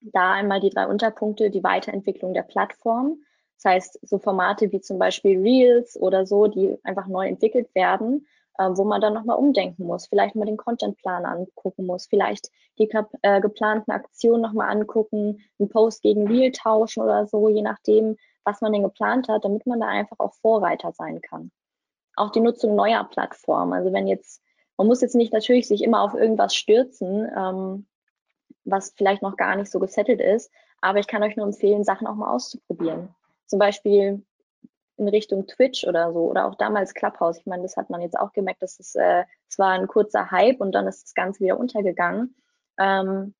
Da 0.00 0.32
einmal 0.32 0.60
die 0.60 0.70
drei 0.70 0.86
Unterpunkte, 0.86 1.50
die 1.50 1.62
Weiterentwicklung 1.62 2.34
der 2.34 2.42
Plattform. 2.42 3.18
Das 3.56 3.72
heißt, 3.72 3.98
so 4.02 4.18
Formate 4.18 4.72
wie 4.72 4.80
zum 4.80 4.98
Beispiel 4.98 5.40
Reels 5.40 5.96
oder 5.96 6.26
so, 6.26 6.48
die 6.48 6.76
einfach 6.82 7.06
neu 7.06 7.28
entwickelt 7.28 7.72
werden, 7.74 8.26
äh, 8.58 8.68
wo 8.70 8.84
man 8.84 9.00
dann 9.00 9.14
nochmal 9.14 9.36
umdenken 9.36 9.84
muss, 9.84 10.08
vielleicht 10.08 10.34
mal 10.34 10.46
den 10.46 10.56
Contentplan 10.56 11.24
angucken 11.24 11.86
muss, 11.86 12.06
vielleicht 12.06 12.50
die 12.78 12.90
äh, 13.22 13.40
geplanten 13.40 13.92
Aktionen 13.92 14.42
nochmal 14.42 14.70
angucken, 14.70 15.38
einen 15.58 15.68
Post 15.68 16.02
gegen 16.02 16.26
Reel 16.26 16.50
tauschen 16.50 17.02
oder 17.02 17.26
so, 17.26 17.48
je 17.48 17.62
nachdem, 17.62 18.16
was 18.44 18.60
man 18.60 18.72
denn 18.72 18.82
geplant 18.82 19.28
hat, 19.28 19.44
damit 19.44 19.66
man 19.66 19.80
da 19.80 19.86
einfach 19.86 20.18
auch 20.20 20.34
Vorreiter 20.34 20.92
sein 20.92 21.20
kann 21.20 21.50
auch 22.16 22.30
die 22.30 22.40
Nutzung 22.40 22.74
neuer 22.74 23.04
Plattformen. 23.04 23.72
Also 23.72 23.92
wenn 23.92 24.06
jetzt, 24.06 24.42
man 24.76 24.86
muss 24.86 25.00
jetzt 25.00 25.14
nicht 25.14 25.32
natürlich 25.32 25.68
sich 25.68 25.82
immer 25.82 26.02
auf 26.02 26.14
irgendwas 26.14 26.54
stürzen, 26.54 27.30
ähm, 27.36 27.86
was 28.64 28.92
vielleicht 28.96 29.22
noch 29.22 29.36
gar 29.36 29.56
nicht 29.56 29.70
so 29.70 29.80
gesettelt 29.80 30.20
ist. 30.20 30.50
Aber 30.80 30.98
ich 30.98 31.06
kann 31.06 31.22
euch 31.22 31.36
nur 31.36 31.46
empfehlen, 31.46 31.84
Sachen 31.84 32.06
auch 32.06 32.14
mal 32.14 32.32
auszuprobieren. 32.32 33.14
Zum 33.46 33.58
Beispiel 33.58 34.24
in 34.96 35.08
Richtung 35.08 35.46
Twitch 35.46 35.86
oder 35.86 36.12
so 36.12 36.20
oder 36.30 36.46
auch 36.46 36.54
damals 36.54 36.94
Clubhouse. 36.94 37.38
Ich 37.38 37.46
meine, 37.46 37.62
das 37.62 37.76
hat 37.76 37.90
man 37.90 38.02
jetzt 38.02 38.18
auch 38.18 38.32
gemerkt, 38.32 38.62
dass 38.62 38.78
es, 38.78 38.94
äh, 38.94 39.24
es 39.48 39.58
war 39.58 39.70
ein 39.70 39.88
kurzer 39.88 40.30
Hype 40.30 40.60
und 40.60 40.72
dann 40.72 40.86
ist 40.86 41.04
das 41.04 41.14
Ganze 41.14 41.40
wieder 41.40 41.58
untergegangen. 41.58 42.34
Ähm, 42.78 43.34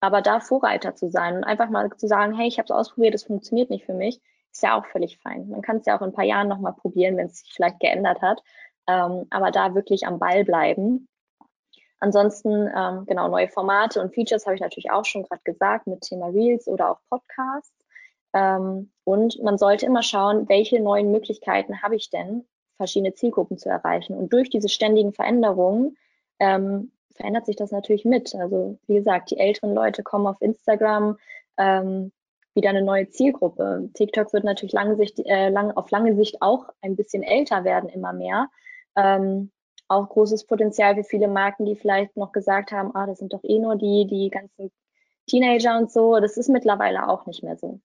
aber 0.00 0.20
da 0.20 0.40
Vorreiter 0.40 0.94
zu 0.94 1.10
sein 1.10 1.36
und 1.36 1.44
einfach 1.44 1.70
mal 1.70 1.90
zu 1.96 2.06
sagen, 2.06 2.34
hey, 2.34 2.46
ich 2.46 2.58
habe 2.58 2.66
es 2.66 2.70
ausprobiert, 2.70 3.14
es 3.14 3.24
funktioniert 3.24 3.70
nicht 3.70 3.86
für 3.86 3.94
mich, 3.94 4.20
ist 4.54 4.62
ja 4.62 4.78
auch 4.78 4.86
völlig 4.86 5.18
fein. 5.18 5.48
Man 5.48 5.62
kann 5.62 5.78
es 5.78 5.86
ja 5.86 5.96
auch 5.96 6.00
in 6.00 6.08
ein 6.08 6.14
paar 6.14 6.24
Jahren 6.24 6.48
nochmal 6.48 6.74
probieren, 6.74 7.16
wenn 7.16 7.26
es 7.26 7.40
sich 7.40 7.52
vielleicht 7.52 7.80
geändert 7.80 8.22
hat. 8.22 8.42
Ähm, 8.86 9.26
aber 9.30 9.50
da 9.50 9.74
wirklich 9.74 10.06
am 10.06 10.18
Ball 10.18 10.44
bleiben. 10.44 11.08
Ansonsten, 11.98 12.70
ähm, 12.74 13.04
genau, 13.06 13.28
neue 13.28 13.48
Formate 13.48 14.00
und 14.00 14.14
Features 14.14 14.46
habe 14.46 14.54
ich 14.54 14.60
natürlich 14.60 14.90
auch 14.90 15.04
schon 15.04 15.24
gerade 15.24 15.40
gesagt 15.42 15.86
mit 15.86 16.02
Thema 16.02 16.28
Reels 16.28 16.68
oder 16.68 16.90
auch 16.90 16.98
Podcasts. 17.08 17.74
Ähm, 18.32 18.92
und 19.04 19.42
man 19.42 19.58
sollte 19.58 19.86
immer 19.86 20.02
schauen, 20.02 20.48
welche 20.48 20.80
neuen 20.80 21.10
Möglichkeiten 21.10 21.82
habe 21.82 21.96
ich 21.96 22.10
denn, 22.10 22.46
verschiedene 22.76 23.14
Zielgruppen 23.14 23.58
zu 23.58 23.68
erreichen. 23.68 24.16
Und 24.16 24.32
durch 24.32 24.50
diese 24.50 24.68
ständigen 24.68 25.12
Veränderungen 25.12 25.96
ähm, 26.38 26.92
verändert 27.14 27.46
sich 27.46 27.56
das 27.56 27.72
natürlich 27.72 28.04
mit. 28.04 28.34
Also 28.34 28.78
wie 28.86 28.94
gesagt, 28.94 29.30
die 29.30 29.38
älteren 29.38 29.74
Leute 29.74 30.02
kommen 30.02 30.26
auf 30.26 30.40
Instagram, 30.42 31.16
ähm, 31.56 32.12
wieder 32.54 32.70
eine 32.70 32.82
neue 32.82 33.08
Zielgruppe. 33.10 33.90
TikTok 33.94 34.32
wird 34.32 34.44
natürlich 34.44 34.72
lange 34.72 34.96
Sicht, 34.96 35.18
äh, 35.20 35.48
lang, 35.50 35.72
auf 35.72 35.90
lange 35.90 36.14
Sicht 36.16 36.40
auch 36.40 36.68
ein 36.80 36.96
bisschen 36.96 37.22
älter 37.22 37.64
werden, 37.64 37.88
immer 37.88 38.12
mehr. 38.12 38.48
Ähm, 38.96 39.50
auch 39.88 40.08
großes 40.08 40.46
Potenzial 40.46 40.94
für 40.94 41.04
viele 41.04 41.28
Marken, 41.28 41.66
die 41.66 41.76
vielleicht 41.76 42.16
noch 42.16 42.32
gesagt 42.32 42.72
haben, 42.72 42.94
ah, 42.94 43.06
das 43.06 43.18
sind 43.18 43.32
doch 43.32 43.42
eh 43.44 43.58
nur 43.58 43.76
die, 43.76 44.06
die 44.06 44.30
ganzen 44.30 44.70
Teenager 45.26 45.76
und 45.76 45.90
so. 45.90 46.20
Das 46.20 46.36
ist 46.36 46.48
mittlerweile 46.48 47.08
auch 47.08 47.26
nicht 47.26 47.42
mehr 47.42 47.56
so. 47.56 47.80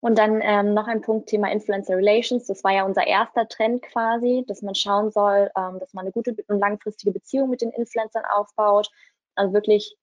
Und 0.00 0.18
dann 0.18 0.40
ähm, 0.42 0.74
noch 0.74 0.86
ein 0.86 1.00
Punkt, 1.00 1.28
Thema 1.28 1.50
Influencer 1.50 1.96
Relations. 1.96 2.46
Das 2.46 2.62
war 2.62 2.72
ja 2.72 2.84
unser 2.84 3.06
erster 3.06 3.48
Trend 3.48 3.82
quasi, 3.82 4.44
dass 4.46 4.62
man 4.62 4.74
schauen 4.74 5.10
soll, 5.10 5.50
ähm, 5.56 5.80
dass 5.80 5.94
man 5.94 6.04
eine 6.04 6.12
gute 6.12 6.36
und 6.46 6.60
langfristige 6.60 7.12
Beziehung 7.12 7.50
mit 7.50 7.62
den 7.62 7.70
Influencern 7.70 8.24
aufbaut. 8.32 8.88
Also 9.34 9.52
wirklich 9.52 9.96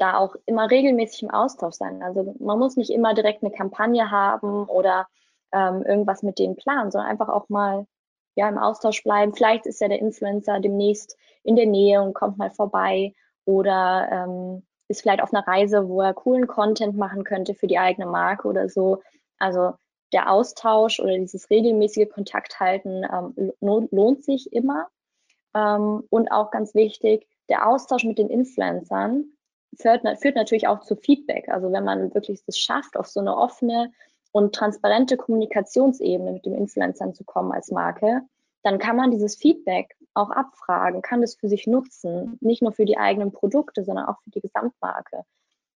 da 0.00 0.16
auch 0.16 0.34
immer 0.46 0.70
regelmäßig 0.70 1.22
im 1.24 1.30
Austausch 1.30 1.74
sein. 1.74 2.02
Also 2.02 2.34
man 2.38 2.58
muss 2.58 2.76
nicht 2.76 2.90
immer 2.90 3.14
direkt 3.14 3.42
eine 3.42 3.52
Kampagne 3.52 4.10
haben 4.10 4.64
oder 4.64 5.06
ähm, 5.52 5.82
irgendwas 5.82 6.22
mit 6.22 6.38
denen 6.38 6.56
planen, 6.56 6.90
sondern 6.90 7.10
einfach 7.10 7.28
auch 7.28 7.48
mal 7.48 7.86
ja, 8.34 8.48
im 8.48 8.58
Austausch 8.58 9.02
bleiben. 9.02 9.34
Vielleicht 9.34 9.66
ist 9.66 9.80
ja 9.80 9.88
der 9.88 9.98
Influencer 9.98 10.60
demnächst 10.60 11.16
in 11.42 11.56
der 11.56 11.66
Nähe 11.66 12.00
und 12.02 12.14
kommt 12.14 12.38
mal 12.38 12.50
vorbei 12.50 13.14
oder 13.44 14.08
ähm, 14.10 14.62
ist 14.88 15.02
vielleicht 15.02 15.22
auf 15.22 15.34
einer 15.34 15.46
Reise, 15.46 15.88
wo 15.88 16.00
er 16.00 16.14
coolen 16.14 16.46
Content 16.46 16.96
machen 16.96 17.24
könnte 17.24 17.54
für 17.54 17.66
die 17.66 17.78
eigene 17.78 18.06
Marke 18.06 18.48
oder 18.48 18.68
so. 18.68 19.02
Also 19.38 19.72
der 20.12 20.30
Austausch 20.30 21.00
oder 21.00 21.16
dieses 21.18 21.50
regelmäßige 21.50 22.08
Kontakthalten 22.08 23.04
ähm, 23.04 23.52
lohnt 23.60 24.24
sich 24.24 24.52
immer. 24.52 24.88
Ähm, 25.54 26.04
und 26.10 26.32
auch 26.32 26.50
ganz 26.50 26.74
wichtig, 26.74 27.26
der 27.48 27.68
Austausch 27.68 28.04
mit 28.04 28.18
den 28.18 28.30
Influencern 28.30 29.32
führt, 29.76 30.02
führt 30.20 30.36
natürlich 30.36 30.68
auch 30.68 30.80
zu 30.80 30.96
Feedback. 30.96 31.48
Also 31.48 31.72
wenn 31.72 31.84
man 31.84 32.14
wirklich 32.14 32.42
es 32.46 32.58
schafft, 32.58 32.96
auf 32.96 33.06
so 33.06 33.20
eine 33.20 33.36
offene 33.36 33.92
und 34.32 34.54
transparente 34.54 35.16
Kommunikationsebene 35.16 36.32
mit 36.32 36.46
dem 36.46 36.54
Influencern 36.54 37.14
zu 37.14 37.24
kommen 37.24 37.52
als 37.52 37.70
Marke, 37.70 38.22
dann 38.62 38.78
kann 38.78 38.96
man 38.96 39.10
dieses 39.10 39.36
Feedback 39.36 39.96
auch 40.14 40.30
abfragen, 40.30 41.02
kann 41.02 41.20
das 41.20 41.34
für 41.34 41.48
sich 41.48 41.66
nutzen, 41.66 42.36
nicht 42.40 42.62
nur 42.62 42.72
für 42.72 42.84
die 42.84 42.98
eigenen 42.98 43.32
Produkte, 43.32 43.84
sondern 43.84 44.06
auch 44.06 44.20
für 44.22 44.30
die 44.30 44.40
Gesamtmarke 44.40 45.24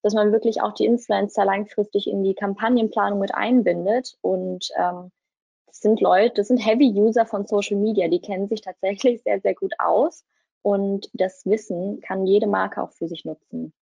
dass 0.04 0.12
man 0.12 0.32
wirklich 0.32 0.60
auch 0.60 0.72
die 0.72 0.84
Influencer 0.84 1.46
langfristig 1.46 2.06
in 2.08 2.22
die 2.22 2.34
Kampagnenplanung 2.34 3.18
mit 3.18 3.34
einbindet. 3.34 4.18
Und 4.20 4.68
ähm, 4.76 5.10
das 5.66 5.78
sind 5.78 6.02
Leute, 6.02 6.34
das 6.36 6.48
sind 6.48 6.58
Heavy-User 6.58 7.24
von 7.24 7.46
Social 7.46 7.78
Media, 7.78 8.08
die 8.08 8.20
kennen 8.20 8.46
sich 8.46 8.60
tatsächlich 8.60 9.22
sehr, 9.22 9.40
sehr 9.40 9.54
gut 9.54 9.72
aus. 9.78 10.26
Und 10.60 11.08
das 11.14 11.46
Wissen 11.46 12.02
kann 12.02 12.26
jede 12.26 12.46
Marke 12.46 12.82
auch 12.82 12.92
für 12.92 13.08
sich 13.08 13.24
nutzen. 13.24 13.72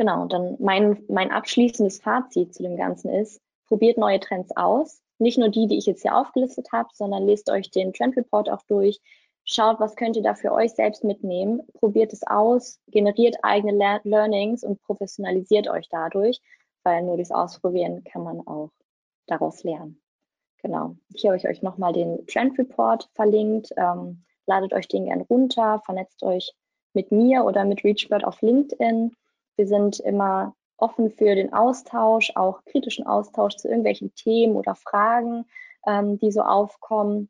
Genau, 0.00 0.24
dann 0.24 0.56
mein, 0.60 1.04
mein 1.10 1.30
abschließendes 1.30 2.00
Fazit 2.00 2.54
zu 2.54 2.62
dem 2.62 2.78
Ganzen 2.78 3.10
ist, 3.10 3.38
probiert 3.68 3.98
neue 3.98 4.18
Trends 4.18 4.50
aus. 4.56 5.02
Nicht 5.18 5.36
nur 5.36 5.50
die, 5.50 5.66
die 5.66 5.76
ich 5.76 5.84
jetzt 5.84 6.00
hier 6.00 6.16
aufgelistet 6.16 6.68
habe, 6.72 6.88
sondern 6.94 7.26
lest 7.26 7.50
euch 7.50 7.70
den 7.70 7.92
Trend 7.92 8.16
Report 8.16 8.48
auch 8.48 8.62
durch, 8.62 8.98
schaut, 9.44 9.78
was 9.78 9.96
könnt 9.96 10.16
ihr 10.16 10.22
da 10.22 10.34
für 10.34 10.52
euch 10.52 10.70
selbst 10.70 11.04
mitnehmen, 11.04 11.60
probiert 11.74 12.14
es 12.14 12.26
aus, 12.26 12.80
generiert 12.86 13.36
eigene 13.42 13.72
Le 13.72 14.00
Learnings 14.04 14.64
und 14.64 14.80
professionalisiert 14.80 15.68
euch 15.68 15.86
dadurch, 15.90 16.40
weil 16.82 17.02
nur 17.02 17.16
durchs 17.16 17.30
Ausprobieren 17.30 18.02
kann 18.02 18.22
man 18.22 18.40
auch 18.46 18.70
daraus 19.26 19.62
lernen. 19.64 20.00
Genau. 20.62 20.96
Hier 21.14 21.32
habe 21.32 21.36
ich 21.36 21.46
euch 21.46 21.60
nochmal 21.60 21.92
den 21.92 22.26
Trend 22.26 22.58
Report 22.58 23.10
verlinkt. 23.12 23.68
Ähm, 23.76 24.24
ladet 24.46 24.72
euch 24.72 24.88
den 24.88 25.04
gern 25.04 25.20
runter, 25.20 25.82
vernetzt 25.84 26.22
euch 26.22 26.54
mit 26.94 27.12
mir 27.12 27.44
oder 27.44 27.66
mit 27.66 27.84
ReachBird 27.84 28.24
auf 28.24 28.40
LinkedIn. 28.40 29.14
Wir 29.60 29.66
sind 29.66 30.00
immer 30.00 30.54
offen 30.78 31.10
für 31.10 31.34
den 31.34 31.52
Austausch, 31.52 32.32
auch 32.34 32.64
kritischen 32.64 33.06
Austausch 33.06 33.56
zu 33.56 33.68
irgendwelchen 33.68 34.14
Themen 34.14 34.56
oder 34.56 34.74
Fragen, 34.74 35.44
ähm, 35.86 36.18
die 36.18 36.32
so 36.32 36.40
aufkommen. 36.40 37.28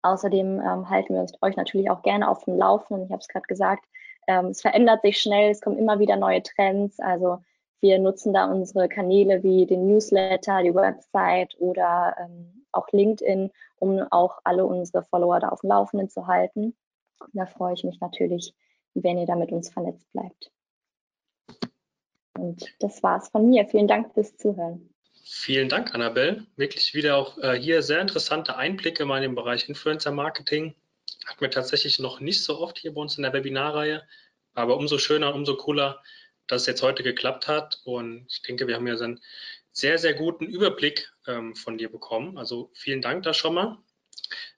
Außerdem 0.00 0.58
ähm, 0.58 0.88
halten 0.88 1.12
wir 1.12 1.20
uns, 1.20 1.34
euch 1.42 1.54
natürlich 1.54 1.90
auch 1.90 2.00
gerne 2.00 2.30
auf 2.30 2.44
dem 2.44 2.56
Laufenden. 2.56 3.04
Ich 3.04 3.12
habe 3.12 3.20
es 3.20 3.28
gerade 3.28 3.46
gesagt, 3.46 3.84
ähm, 4.26 4.46
es 4.46 4.62
verändert 4.62 5.02
sich 5.02 5.18
schnell, 5.18 5.50
es 5.50 5.60
kommen 5.60 5.76
immer 5.76 5.98
wieder 5.98 6.16
neue 6.16 6.42
Trends. 6.42 6.98
Also 6.98 7.40
wir 7.82 7.98
nutzen 7.98 8.32
da 8.32 8.50
unsere 8.50 8.88
Kanäle 8.88 9.42
wie 9.42 9.66
den 9.66 9.86
Newsletter, 9.86 10.62
die 10.62 10.74
Website 10.74 11.56
oder 11.58 12.16
ähm, 12.18 12.64
auch 12.72 12.88
LinkedIn, 12.90 13.50
um 13.80 14.00
auch 14.12 14.38
alle 14.44 14.64
unsere 14.64 15.04
Follower 15.04 15.40
da 15.40 15.50
auf 15.50 15.60
dem 15.60 15.68
Laufenden 15.68 16.08
zu 16.08 16.26
halten. 16.26 16.74
Da 17.34 17.44
freue 17.44 17.74
ich 17.74 17.84
mich 17.84 18.00
natürlich, 18.00 18.54
wenn 18.94 19.18
ihr 19.18 19.26
da 19.26 19.36
mit 19.36 19.52
uns 19.52 19.68
vernetzt 19.68 20.10
bleibt. 20.12 20.50
Und 22.38 22.64
das 22.80 23.02
war's 23.02 23.28
von 23.28 23.48
mir. 23.48 23.66
Vielen 23.66 23.88
Dank 23.88 24.12
fürs 24.14 24.36
Zuhören. 24.36 24.88
Vielen 25.24 25.68
Dank, 25.68 25.94
Annabelle. 25.94 26.46
Wirklich 26.56 26.94
wieder 26.94 27.16
auch 27.16 27.36
äh, 27.38 27.58
hier 27.58 27.82
sehr 27.82 28.00
interessante 28.00 28.56
Einblicke 28.56 29.04
mal 29.04 29.16
in 29.16 29.30
den 29.30 29.34
Bereich 29.34 29.68
Influencer 29.68 30.12
Marketing. 30.12 30.74
Hatten 31.26 31.40
wir 31.40 31.50
tatsächlich 31.50 31.98
noch 31.98 32.20
nicht 32.20 32.44
so 32.44 32.60
oft 32.60 32.78
hier 32.78 32.94
bei 32.94 33.00
uns 33.00 33.16
in 33.16 33.24
der 33.24 33.32
Webinarreihe, 33.32 34.02
aber 34.54 34.76
umso 34.76 34.98
schöner, 34.98 35.34
umso 35.34 35.56
cooler, 35.56 36.00
dass 36.46 36.62
es 36.62 36.66
jetzt 36.68 36.82
heute 36.82 37.02
geklappt 37.02 37.48
hat. 37.48 37.80
Und 37.84 38.26
ich 38.28 38.42
denke, 38.42 38.68
wir 38.68 38.76
haben 38.76 38.86
ja 38.86 38.94
einen 38.94 39.20
sehr, 39.72 39.98
sehr 39.98 40.14
guten 40.14 40.46
Überblick 40.46 41.12
ähm, 41.26 41.56
von 41.56 41.76
dir 41.76 41.90
bekommen. 41.90 42.38
Also 42.38 42.70
vielen 42.74 43.02
Dank 43.02 43.24
da 43.24 43.34
schon 43.34 43.54
mal. 43.54 43.78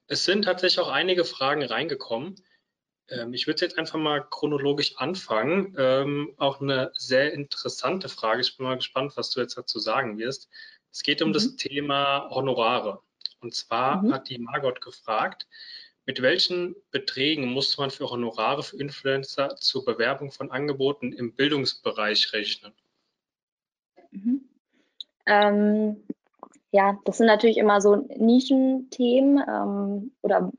Es 0.06 0.24
sind 0.24 0.42
tatsächlich 0.44 0.80
auch 0.80 0.90
einige 0.90 1.24
Fragen 1.24 1.62
reingekommen. 1.62 2.36
Ähm, 3.10 3.32
ich 3.34 3.46
würde 3.46 3.64
jetzt 3.64 3.78
einfach 3.78 3.98
mal 3.98 4.20
chronologisch 4.28 4.96
anfangen. 4.96 5.74
Ähm, 5.78 6.34
auch 6.36 6.60
eine 6.60 6.90
sehr 6.94 7.32
interessante 7.32 8.08
Frage. 8.08 8.40
Ich 8.40 8.56
bin 8.56 8.66
mal 8.66 8.76
gespannt, 8.76 9.16
was 9.16 9.30
du 9.30 9.40
jetzt 9.40 9.56
dazu 9.56 9.78
sagen 9.78 10.18
wirst. 10.18 10.48
Es 10.92 11.02
geht 11.02 11.22
um 11.22 11.30
mhm. 11.30 11.34
das 11.34 11.56
Thema 11.56 12.28
Honorare. 12.30 13.00
Und 13.40 13.54
zwar 13.54 14.02
mhm. 14.02 14.12
hat 14.12 14.28
die 14.28 14.38
Margot 14.38 14.80
gefragt, 14.80 15.46
mit 16.06 16.22
welchen 16.22 16.74
Beträgen 16.90 17.52
muss 17.52 17.76
man 17.76 17.90
für 17.90 18.08
Honorare 18.08 18.62
für 18.62 18.78
Influencer 18.78 19.56
zur 19.56 19.84
Bewerbung 19.84 20.32
von 20.32 20.50
Angeboten 20.50 21.12
im 21.12 21.34
Bildungsbereich 21.34 22.32
rechnen? 22.32 22.72
Mhm. 24.10 24.48
Ähm, 25.26 26.02
ja, 26.70 26.98
das 27.04 27.18
sind 27.18 27.26
natürlich 27.26 27.58
immer 27.58 27.80
so 27.80 27.96
Nischenthemen 28.16 29.42
ähm, 29.46 30.12
oder 30.22 30.50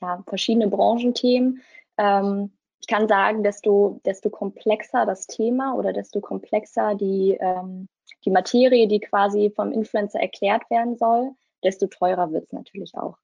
ja, 0.00 0.22
verschiedene 0.26 0.68
Branchenthemen. 0.68 1.62
Ähm, 1.98 2.52
ich 2.80 2.88
kann 2.88 3.08
sagen, 3.08 3.42
desto, 3.42 4.00
desto 4.04 4.28
komplexer 4.28 5.06
das 5.06 5.26
Thema 5.26 5.74
oder 5.74 5.92
desto 5.92 6.20
komplexer 6.20 6.94
die, 6.94 7.36
ähm, 7.40 7.88
die 8.24 8.30
Materie, 8.30 8.86
die 8.88 9.00
quasi 9.00 9.50
vom 9.54 9.72
Influencer 9.72 10.20
erklärt 10.20 10.68
werden 10.70 10.96
soll, 10.96 11.30
desto 11.62 11.86
teurer 11.86 12.30
wird 12.32 12.44
es 12.44 12.52
natürlich 12.52 12.94
auch. 12.94 13.16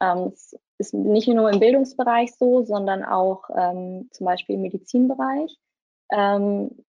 Ähm, 0.00 0.32
es 0.34 0.58
ist 0.78 0.94
nicht 0.94 1.28
nur 1.28 1.50
im 1.50 1.60
Bildungsbereich 1.60 2.34
so, 2.34 2.64
sondern 2.64 3.04
auch 3.04 3.44
ähm, 3.56 4.08
zum 4.10 4.26
Beispiel 4.26 4.56
im 4.56 4.62
Medizinbereich. 4.62 5.56
Ähm, 6.10 6.84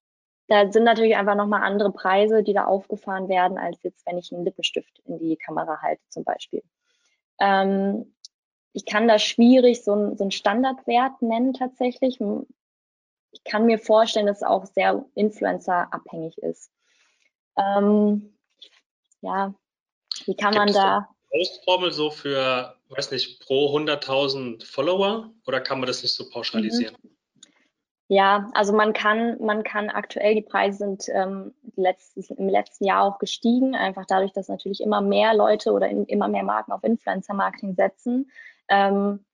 da 0.48 0.72
sind 0.72 0.84
natürlich 0.84 1.16
einfach 1.16 1.36
nochmal 1.36 1.64
andere 1.64 1.92
Preise, 1.92 2.44
die 2.44 2.54
da 2.54 2.66
aufgefahren 2.66 3.30
werden, 3.30 3.58
als 3.58 3.82
jetzt, 3.84 4.06
wenn 4.06 4.18
ich 4.18 4.32
einen 4.32 4.46
Lippenstift 4.46 5.00
in 5.06 5.18
die 5.20 5.38
Kamera 5.38 5.82
halte 5.82 6.02
zum 6.10 6.24
Beispiel. 6.24 6.64
Ähm, 7.40 8.15
ich 8.76 8.86
kann 8.86 9.08
da 9.08 9.20
schwierig 9.20 9.84
so, 9.86 9.94
ein, 9.94 10.18
so 10.18 10.26
einen 10.26 10.32
Standardwert 10.32 11.22
nennen 11.22 11.54
tatsächlich. 11.54 12.20
Ich 13.32 13.44
kann 13.46 13.66
mir 13.66 13.80
vorstellen, 13.80 14.28
dass 14.28 14.38
es 14.38 14.44
auch 14.44 14.66
sehr 14.66 15.06
Influencer-abhängig 15.16 16.38
ist. 16.40 16.72
Ähm, 17.58 18.38
ja, 19.22 19.56
wie 20.26 20.36
kann 20.36 20.52
Gibt 20.52 20.66
man 20.66 20.74
da. 20.74 21.10
Faustformel 21.32 21.92
so 21.94 22.12
für, 22.12 22.76
weiß 22.90 23.12
nicht, 23.12 23.46
pro 23.46 23.74
100.000 23.78 24.66
Follower 24.66 25.32
oder 25.48 25.62
kann 25.62 25.80
man 25.80 25.88
das 25.88 26.04
nicht 26.04 26.14
so 26.14 26.30
pauschalisieren? 26.30 26.98
Mhm. 27.02 27.16
Ja, 28.08 28.52
also 28.54 28.74
man 28.74 28.92
kann, 28.92 29.42
man 29.42 29.64
kann 29.64 29.90
aktuell, 29.90 30.36
die 30.36 30.42
Preise 30.42 30.80
sind 30.80 31.06
ähm, 31.14 31.56
letztes, 31.76 32.30
im 32.30 32.50
letzten 32.50 32.86
Jahr 32.86 33.04
auch 33.04 33.20
gestiegen, 33.20 33.74
einfach 33.74 34.06
dadurch, 34.06 34.32
dass 34.34 34.50
natürlich 34.50 34.82
immer 34.82 35.02
mehr 35.02 35.34
Leute 35.34 35.72
oder 35.72 35.88
in, 35.88 36.06
immer 36.06 36.28
mehr 36.28 36.44
Marken 36.44 36.72
auf 36.72 36.84
Influencer-Marketing 36.84 37.74
setzen. 37.74 38.30
Ähm, 38.70 39.26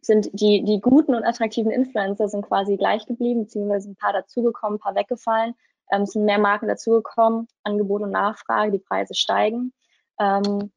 sind 0.00 0.30
die, 0.32 0.64
die 0.64 0.80
guten 0.80 1.14
und 1.14 1.24
attraktiven 1.24 1.70
Influencer 1.70 2.28
sind 2.28 2.46
quasi 2.46 2.76
gleich 2.76 3.06
geblieben, 3.06 3.42
beziehungsweise 3.42 3.90
ein 3.90 3.96
paar 3.96 4.12
dazugekommen, 4.12 4.76
ein 4.76 4.80
paar 4.80 4.94
weggefallen. 4.94 5.54
Ähm, 5.90 6.06
sind 6.06 6.24
mehr 6.24 6.38
Marken 6.38 6.68
dazugekommen, 6.68 7.46
Angebot 7.62 8.02
und 8.02 8.10
Nachfrage, 8.10 8.72
die 8.72 8.78
Preise 8.78 9.14
steigen. 9.14 9.72
Ähm, 10.18 10.72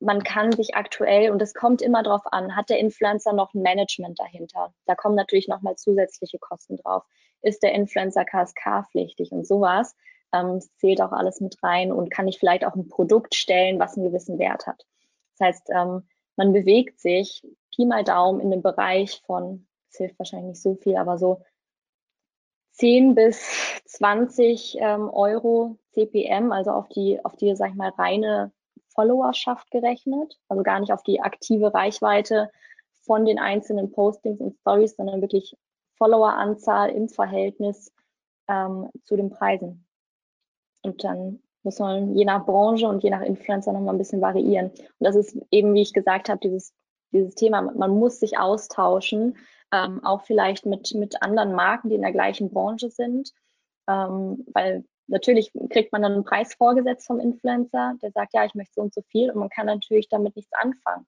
man 0.00 0.22
kann 0.22 0.52
sich 0.52 0.74
aktuell, 0.74 1.30
und 1.30 1.40
es 1.42 1.54
kommt 1.54 1.80
immer 1.82 2.02
darauf 2.02 2.22
an, 2.32 2.56
hat 2.56 2.70
der 2.70 2.78
Influencer 2.78 3.32
noch 3.32 3.54
ein 3.54 3.62
Management 3.62 4.18
dahinter? 4.18 4.72
Da 4.86 4.94
kommen 4.94 5.14
natürlich 5.14 5.48
nochmal 5.48 5.76
zusätzliche 5.76 6.38
Kosten 6.38 6.76
drauf. 6.76 7.04
Ist 7.42 7.62
der 7.62 7.72
Influencer 7.72 8.24
KSK-pflichtig 8.24 9.30
und 9.32 9.46
sowas? 9.46 9.94
Ähm, 10.32 10.60
zählt 10.78 11.00
auch 11.00 11.12
alles 11.12 11.40
mit 11.40 11.62
rein 11.62 11.92
und 11.92 12.10
kann 12.10 12.26
ich 12.26 12.38
vielleicht 12.38 12.64
auch 12.64 12.74
ein 12.74 12.88
Produkt 12.88 13.34
stellen, 13.34 13.78
was 13.78 13.96
einen 13.96 14.06
gewissen 14.06 14.38
Wert 14.38 14.66
hat. 14.66 14.84
Das 15.38 15.48
heißt, 15.48 15.70
ähm, 15.70 16.08
man 16.36 16.52
bewegt 16.52 17.00
sich 17.00 17.46
Pi 17.74 17.86
mal 17.86 18.04
Daumen 18.04 18.40
in 18.40 18.50
dem 18.50 18.62
Bereich 18.62 19.22
von, 19.26 19.66
es 19.90 19.98
hilft 19.98 20.18
wahrscheinlich 20.18 20.50
nicht 20.50 20.62
so 20.62 20.76
viel, 20.76 20.96
aber 20.96 21.18
so 21.18 21.42
10 22.72 23.14
bis 23.14 23.40
20 23.86 24.76
ähm, 24.80 25.08
Euro 25.08 25.78
CPM, 25.92 26.52
also 26.52 26.72
auf 26.72 26.88
die, 26.88 27.22
auf 27.24 27.36
die, 27.36 27.54
sag 27.56 27.70
ich 27.70 27.74
mal, 27.74 27.90
reine 27.90 28.52
Followerschaft 28.88 29.70
gerechnet, 29.70 30.38
also 30.48 30.62
gar 30.62 30.80
nicht 30.80 30.92
auf 30.92 31.02
die 31.02 31.20
aktive 31.20 31.72
Reichweite 31.72 32.50
von 33.02 33.24
den 33.24 33.38
einzelnen 33.38 33.92
Postings 33.92 34.40
und 34.40 34.56
Stories, 34.60 34.96
sondern 34.96 35.22
wirklich 35.22 35.56
Followeranzahl 35.96 36.90
im 36.90 37.08
Verhältnis 37.08 37.92
ähm, 38.48 38.90
zu 39.04 39.16
den 39.16 39.30
Preisen. 39.30 39.86
Und 40.82 41.02
dann 41.04 41.42
muss 41.66 41.80
man 41.80 42.16
je 42.16 42.24
nach 42.24 42.46
Branche 42.46 42.88
und 42.88 43.02
je 43.02 43.10
nach 43.10 43.22
Influencer 43.22 43.72
nochmal 43.72 43.94
ein 43.94 43.98
bisschen 43.98 44.20
variieren. 44.20 44.68
Und 44.70 45.00
das 45.00 45.16
ist 45.16 45.36
eben, 45.50 45.74
wie 45.74 45.82
ich 45.82 45.92
gesagt 45.92 46.28
habe, 46.28 46.38
dieses, 46.38 46.72
dieses 47.12 47.34
Thema, 47.34 47.60
man 47.60 47.90
muss 47.90 48.20
sich 48.20 48.38
austauschen, 48.38 49.36
ähm, 49.72 50.02
auch 50.04 50.22
vielleicht 50.22 50.64
mit, 50.64 50.94
mit 50.94 51.20
anderen 51.22 51.54
Marken, 51.54 51.88
die 51.88 51.96
in 51.96 52.02
der 52.02 52.12
gleichen 52.12 52.50
Branche 52.50 52.88
sind, 52.88 53.32
ähm, 53.88 54.46
weil 54.54 54.84
natürlich 55.08 55.52
kriegt 55.70 55.92
man 55.92 56.02
dann 56.02 56.12
einen 56.12 56.24
Preis 56.24 56.54
vorgesetzt 56.54 57.08
vom 57.08 57.18
Influencer, 57.18 57.94
der 58.00 58.12
sagt, 58.12 58.32
ja, 58.32 58.44
ich 58.44 58.54
möchte 58.54 58.74
so 58.74 58.82
und 58.82 58.94
so 58.94 59.02
viel 59.08 59.32
und 59.32 59.38
man 59.40 59.48
kann 59.48 59.66
natürlich 59.66 60.08
damit 60.08 60.36
nichts 60.36 60.52
anfangen. 60.52 61.06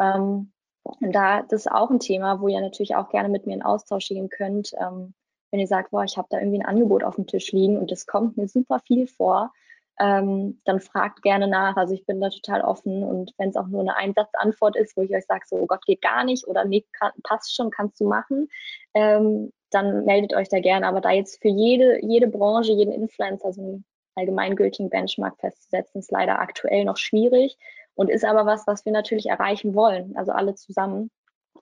Ähm, 0.00 0.52
und 0.82 1.12
da, 1.14 1.42
das 1.42 1.66
ist 1.66 1.72
auch 1.72 1.90
ein 1.90 2.00
Thema, 2.00 2.40
wo 2.40 2.48
ihr 2.48 2.60
natürlich 2.60 2.96
auch 2.96 3.10
gerne 3.10 3.28
mit 3.28 3.46
mir 3.46 3.54
in 3.54 3.62
Austausch 3.62 4.08
gehen 4.08 4.28
könnt. 4.28 4.72
Ähm, 4.76 5.14
wenn 5.52 5.60
ihr 5.60 5.68
sagt, 5.68 5.92
boah, 5.92 6.02
ich 6.02 6.16
habe 6.16 6.26
da 6.30 6.38
irgendwie 6.40 6.58
ein 6.58 6.66
Angebot 6.66 7.04
auf 7.04 7.14
dem 7.14 7.28
Tisch 7.28 7.52
liegen 7.52 7.78
und 7.78 7.92
das 7.92 8.06
kommt 8.06 8.36
mir 8.36 8.48
super 8.48 8.80
viel 8.80 9.06
vor, 9.06 9.52
ähm, 10.00 10.60
dann 10.64 10.80
fragt 10.80 11.22
gerne 11.22 11.46
nach. 11.46 11.76
Also 11.76 11.94
ich 11.94 12.04
bin 12.04 12.20
da 12.20 12.28
total 12.28 12.62
offen 12.62 13.02
und 13.02 13.32
wenn 13.38 13.50
es 13.50 13.56
auch 13.56 13.66
nur 13.66 13.80
eine 13.80 13.96
Einsatzantwort 13.96 14.76
ist, 14.76 14.96
wo 14.96 15.02
ich 15.02 15.14
euch 15.14 15.24
sage, 15.26 15.44
so 15.46 15.56
oh 15.56 15.66
Gott 15.66 15.84
geht 15.86 16.02
gar 16.02 16.24
nicht 16.24 16.46
oder 16.46 16.64
nee, 16.64 16.84
kann, 16.92 17.12
passt 17.22 17.54
schon, 17.54 17.70
kannst 17.70 18.00
du 18.00 18.08
machen, 18.08 18.48
ähm, 18.94 19.52
dann 19.70 20.04
meldet 20.04 20.34
euch 20.34 20.48
da 20.48 20.60
gerne. 20.60 20.86
Aber 20.86 21.00
da 21.00 21.10
jetzt 21.10 21.40
für 21.40 21.48
jede, 21.48 22.04
jede 22.04 22.26
Branche, 22.26 22.72
jeden 22.72 22.92
Influencer 22.92 23.52
so 23.52 23.62
einen 23.62 23.84
allgemeingültigen 24.16 24.90
Benchmark 24.90 25.38
festzusetzen, 25.38 26.00
ist 26.00 26.10
leider 26.10 26.40
aktuell 26.40 26.84
noch 26.84 26.96
schwierig 26.96 27.56
und 27.94 28.10
ist 28.10 28.24
aber 28.24 28.46
was, 28.46 28.66
was 28.66 28.84
wir 28.84 28.92
natürlich 28.92 29.26
erreichen 29.26 29.74
wollen, 29.74 30.16
also 30.16 30.32
alle 30.32 30.54
zusammen. 30.54 31.10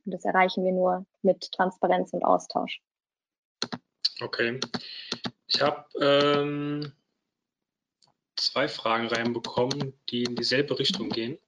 Und 0.04 0.14
das 0.14 0.24
erreichen 0.24 0.64
wir 0.64 0.72
nur 0.72 1.04
mit 1.22 1.52
Transparenz 1.52 2.12
und 2.12 2.24
Austausch. 2.24 2.80
Okay. 4.20 4.58
Ich 5.46 5.60
habe 5.60 5.84
ähm 6.00 6.92
zwei 8.46 8.68
Fragen 8.68 9.08
reinbekommen, 9.08 9.94
die 10.08 10.24
in 10.24 10.36
dieselbe 10.36 10.78
Richtung 10.78 11.08
gehen. 11.08 11.38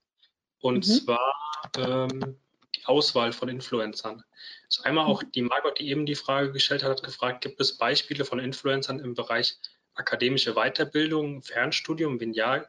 Und 0.61 0.87
mhm. 0.87 0.93
zwar 0.93 1.35
ähm, 1.77 2.39
die 2.75 2.85
Auswahl 2.87 3.33
von 3.33 3.49
Influencern. 3.49 4.25
Also 4.67 4.83
einmal 4.83 5.07
auch 5.07 5.23
die 5.23 5.43
Margot, 5.43 5.79
die 5.79 5.89
eben 5.89 6.07
die 6.07 6.15
Frage 6.15 6.53
gestellt 6.53 6.83
hat, 6.83 6.91
hat 6.91 7.03
gefragt, 7.03 7.43
gibt 7.43 7.61
es 7.61 7.77
Beispiele 7.77 8.25
von 8.25 8.39
Influencern 8.39 8.99
im 8.99 9.15
Bereich 9.15 9.57
akademische 9.95 10.55
Weiterbildung, 10.55 11.43
Fernstudium? 11.43 12.21
Wenn 12.21 12.33
ja, 12.33 12.65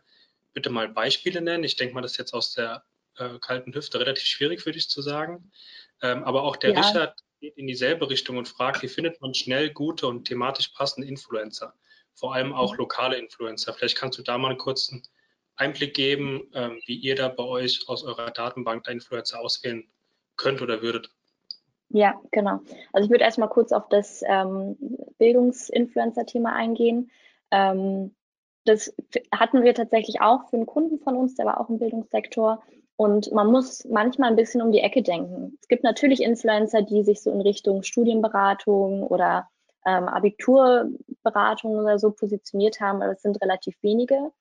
bitte 0.53 0.69
mal 0.69 0.89
Beispiele 0.89 1.41
nennen. 1.41 1.63
Ich 1.63 1.76
denke 1.76 1.93
mal, 1.93 2.01
das 2.01 2.13
ist 2.13 2.17
jetzt 2.17 2.34
aus 2.34 2.53
der 2.53 2.84
äh, 3.17 3.38
kalten 3.39 3.73
Hüfte 3.73 3.99
relativ 3.99 4.23
schwierig 4.23 4.61
für 4.61 4.71
dich 4.71 4.89
zu 4.89 5.01
sagen. 5.01 5.51
Ähm, 6.01 6.23
aber 6.23 6.43
auch 6.43 6.55
der 6.55 6.73
ja. 6.73 6.82
Richard 6.82 7.19
geht 7.39 7.57
in 7.57 7.67
dieselbe 7.67 8.09
Richtung 8.09 8.38
und 8.38 8.47
fragt, 8.47 8.82
wie 8.82 8.88
findet 8.88 9.21
man 9.21 9.34
schnell 9.34 9.69
gute 9.71 10.07
und 10.07 10.26
thematisch 10.26 10.69
passende 10.69 11.07
Influencer? 11.07 11.73
Vor 12.16 12.34
allem 12.34 12.53
auch 12.53 12.74
mhm. 12.74 12.80
lokale 12.80 13.18
Influencer. 13.18 13.74
Vielleicht 13.74 13.97
kannst 13.97 14.18
du 14.18 14.24
da 14.24 14.38
mal 14.38 14.49
einen 14.49 14.57
kurzen 14.57 15.03
Einblick 15.57 15.93
geben, 15.93 16.49
ähm, 16.53 16.80
wie 16.86 16.95
ihr 16.95 17.16
da 17.16 17.28
bei 17.28 17.43
euch 17.43 17.88
aus 17.88 18.03
eurer 18.03 18.32
Datenbank 18.32 18.84
da 18.84 18.91
Influencer 18.91 19.39
auswählen 19.39 19.88
könnt 20.38 20.61
oder 20.61 20.82
würdet. 20.82 21.11
Ja, 21.89 22.20
genau. 22.32 22.59
Also 22.91 23.05
ich 23.05 23.11
würde 23.11 23.24
erstmal 23.24 23.49
kurz 23.49 23.72
auf 23.72 23.88
das 23.89 24.22
ähm, 24.28 24.76
Bildungsinfluencer-Thema 25.18 26.53
eingehen. 26.53 27.11
Ähm, 27.51 28.16
das 28.66 28.93
hatten 29.32 29.63
wir 29.63 29.76
tatsächlich 29.76 30.22
auch 30.22 30.49
für 30.49 30.57
einen 30.57 30.66
Kunden 30.66 30.99
von 30.99 31.16
uns, 31.16 31.36
der 31.36 31.45
war 31.45 31.59
auch 31.61 31.70
im 31.70 31.78
Bildungssektor. 31.78 32.63
Und 32.97 33.32
man 33.32 33.51
muss 33.51 33.86
manchmal 33.86 34.30
ein 34.30 34.36
bisschen 34.36 34.61
um 34.61 34.72
die 34.72 34.80
Ecke 34.80 35.03
denken. 35.03 35.57
Es 35.61 35.68
gibt 35.68 35.84
natürlich 35.84 36.22
Influencer, 36.22 36.82
die 36.82 37.03
sich 37.03 37.22
so 37.22 37.32
in 37.32 37.41
Richtung 37.41 37.84
Studienberatung 37.84 39.03
oder 39.03 39.49
ähm, 39.86 40.08
Abiturberatungen 40.08 41.80
oder 41.80 42.00
so 42.00 42.12
positioniert 42.12 42.80
haben, 42.80 43.02
aber 43.02 43.14
es 43.14 43.22
sind 43.22 43.42
relativ 43.42 43.76
wenige. 43.82 44.32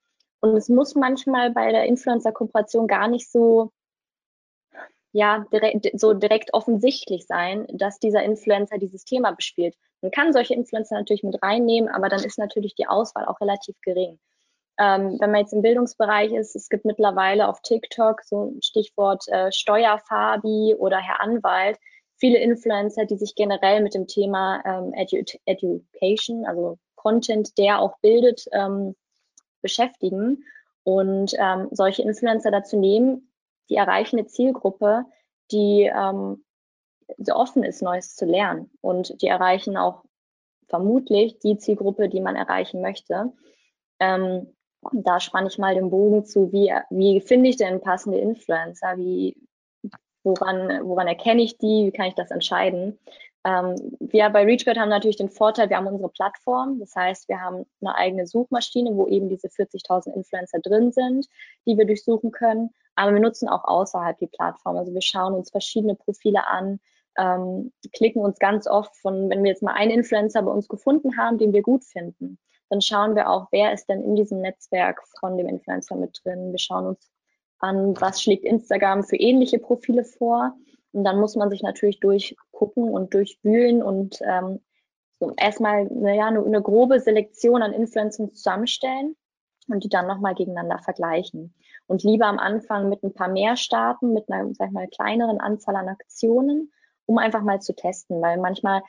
Und 0.41 0.57
es 0.57 0.69
muss 0.69 0.95
manchmal 0.95 1.51
bei 1.51 1.73
der 1.73 1.85
Influencer-Kooperation 1.85 2.87
gar 2.87 3.09
nicht 3.09 3.31
so, 3.31 3.73
ja, 5.13 5.47
direkt, 5.53 5.99
so 5.99 6.13
direkt 6.13 6.53
offensichtlich 6.53 7.27
sein, 7.27 7.67
dass 7.73 7.99
dieser 7.99 8.23
Influencer 8.23 8.79
dieses 8.79 9.05
Thema 9.05 9.33
bespielt. 9.33 9.77
Man 10.03 10.11
kann 10.11 10.33
solche 10.33 10.55
Influencer 10.55 10.97
natürlich 10.97 11.23
mit 11.23 11.43
reinnehmen, 11.43 11.89
aber 11.89 12.09
dann 12.09 12.23
ist 12.23 12.39
natürlich 12.39 12.75
die 12.75 12.87
Auswahl 12.87 13.25
auch 13.25 13.41
relativ 13.41 13.81
gering. 13.81 14.19
Ähm, 14.77 15.17
wenn 15.21 15.31
man 15.31 15.41
jetzt 15.41 15.53
im 15.53 15.63
Bildungsbereich 15.63 16.33
ist, 16.33 16.57
es 16.57 16.69
gibt 16.69 16.85
mittlerweile 16.85 17.49
auf 17.49 17.63
TikTok 17.63 18.23
so 18.23 18.47
ein 18.47 18.63
Stichwort 18.63 19.27
äh, 19.29 19.53
Steuerfabi 19.53 20.75
oder 20.77 20.99
Herr 20.99 21.21
Anwalt, 21.21 21.79
viele 22.17 22.39
Influencer, 22.39 23.05
die 23.05 23.17
sich 23.17 23.35
generell 23.35 23.83
mit 23.83 23.95
dem 23.95 24.07
Thema 24.07 24.62
ähm, 24.65 24.93
Edu 24.95 25.23
Education, 25.47 26.45
also 26.47 26.79
Content, 26.95 27.57
der 27.59 27.81
auch 27.81 27.99
bildet, 27.99 28.47
ähm, 28.53 28.95
beschäftigen. 29.62 30.45
Und 30.85 31.35
ähm, 31.39 31.69
solche 31.71 32.03
Influencer 32.03 32.51
dazu 32.51 32.79
nehmen, 32.79 33.31
die 33.71 33.77
erreichen 33.77 34.19
eine 34.19 34.27
Zielgruppe, 34.27 35.07
die 35.51 35.91
ähm, 35.95 36.45
so 37.19 37.35
offen 37.35 37.62
ist, 37.65 37.83
Neues 37.83 38.15
zu 38.15 38.27
lernen. 38.27 38.71
Und 38.81 39.21
die 39.23 39.29
erreichen 39.29 39.77
auch 39.77 40.05
vermutlich 40.69 41.39
die 41.39 41.57
Zielgruppe, 41.57 42.09
die 42.09 42.21
man 42.21 42.37
erreichen 42.37 42.81
möchte. 42.81 43.33
Ähm, 44.01 44.55
da 44.93 45.21
spanne 45.21 45.49
ich 45.49 45.59
mal 45.59 45.75
den 45.75 45.91
Bogen 45.91 46.25
zu, 46.25 46.53
wie, 46.53 46.73
wie 46.91 47.21
finde 47.21 47.49
ich 47.49 47.57
denn 47.57 47.81
passende 47.81 48.19
Influencer? 48.19 48.97
Wie, 48.99 49.37
Woran, 50.25 50.87
woran 50.89 51.07
erkenne 51.07 51.43
ich 51.43 51.59
die? 51.59 51.87
Wie 51.87 51.93
kann 51.93 52.07
ich 52.07 52.14
das 52.14 52.31
entscheiden? 52.31 52.99
Ähm, 53.47 53.77
wir 54.01 54.31
bei 54.31 54.45
ReachBird 54.45 54.79
haben 54.79 54.89
natürlich 54.89 55.18
den 55.18 55.29
Vorteil, 55.29 55.68
wir 55.68 55.77
haben 55.77 55.87
unsere 55.87 56.09
Plattform. 56.09 56.81
Das 56.81 56.97
heißt, 56.97 57.29
wir 57.29 57.41
haben 57.41 57.66
eine 57.83 57.95
eigene 57.95 58.27
Suchmaschine, 58.27 58.97
wo 58.97 59.07
eben 59.07 59.29
diese 59.29 59.49
40.000 59.49 60.14
Influencer 60.14 60.61
drin 60.61 60.93
sind, 60.93 61.27
die 61.66 61.77
wir 61.77 61.85
durchsuchen 61.85 62.31
können. 62.33 62.70
Aber 62.97 63.12
wir 63.12 63.20
nutzen 63.20 63.49
auch 63.49 63.64
außerhalb 63.64 64.18
die 64.18 64.29
Plattform. 64.29 64.77
Also 64.79 64.95
wir 64.95 65.03
schauen 65.03 65.35
uns 65.35 65.51
verschiedene 65.51 65.95
Profile 65.95 66.47
an, 66.47 66.81
ähm, 67.18 67.72
klicken 67.93 68.22
uns 68.22 68.39
ganz 68.39 68.66
oft 68.66 68.97
von, 68.97 69.29
wenn 69.31 69.45
wir 69.45 69.51
jetzt 69.51 69.62
mal 69.62 69.75
einen 69.75 69.91
Influencer 69.91 70.43
bei 70.43 70.51
uns 70.51 70.68
gefunden 70.68 71.16
haben, 71.18 71.39
den 71.39 71.53
wir 71.53 71.62
gut 71.62 71.85
finden, 71.85 72.39
dann 72.70 72.81
schauen 72.81 73.14
wir 73.14 73.29
auch, 73.29 73.49
wer 73.53 73.72
ist 73.72 73.89
denn 73.89 74.03
in 74.03 74.16
diesem 74.16 74.41
Netzwerk 74.41 75.01
von 75.20 75.37
dem 75.37 75.49
Influencer 75.49 75.97
mit 75.97 76.20
drin. 76.25 76.51
Wir 76.51 76.59
schauen 76.59 76.87
uns 76.87 77.11
an, 77.65 78.01
was 78.01 78.23
schlägt 78.23 78.45
Instagram 78.45 79.05
für 79.05 79.17
ähnliche 79.17 79.59
Profile 79.59 80.05
vor. 80.05 80.55
Und 80.93 81.05
dann 81.05 81.19
muss 81.19 81.35
man 81.35 81.51
sich 81.51 81.62
natürlich 81.62 81.99
durchgucken 82.01 82.85
und 82.85 83.15
durchwühlen 83.15 83.83
und 83.83 84.21
ähm, 84.23 84.61
so 85.19 85.33
erstmal 85.37 85.87
naja, 85.87 86.29
eine, 86.29 86.45
eine 86.45 86.62
grobe 86.62 87.01
Selektion 87.01 87.62
an 87.62 87.73
Influencern 87.73 88.33
zusammenstellen 88.33 89.17
und 89.69 89.83
die 89.83 89.89
dann 89.89 90.07
nochmal 90.07 90.35
gegeneinander 90.35 90.79
vergleichen. 90.79 91.55
Und 91.87 92.03
lieber 92.03 92.27
am 92.27 92.39
Anfang 92.39 92.89
mit 92.89 93.03
ein 93.03 93.12
paar 93.12 93.29
mehr 93.29 93.57
starten, 93.57 94.12
mit 94.12 94.31
einer, 94.31 94.55
sag 94.55 94.69
ich 94.69 94.73
mal, 94.73 94.89
kleineren 94.89 95.41
Anzahl 95.41 95.77
an 95.77 95.89
Aktionen, 95.89 96.73
um 97.07 97.19
einfach 97.19 97.43
mal 97.43 97.61
zu 97.61 97.75
testen, 97.75 98.23
weil 98.23 98.39
manchmal 98.39 98.83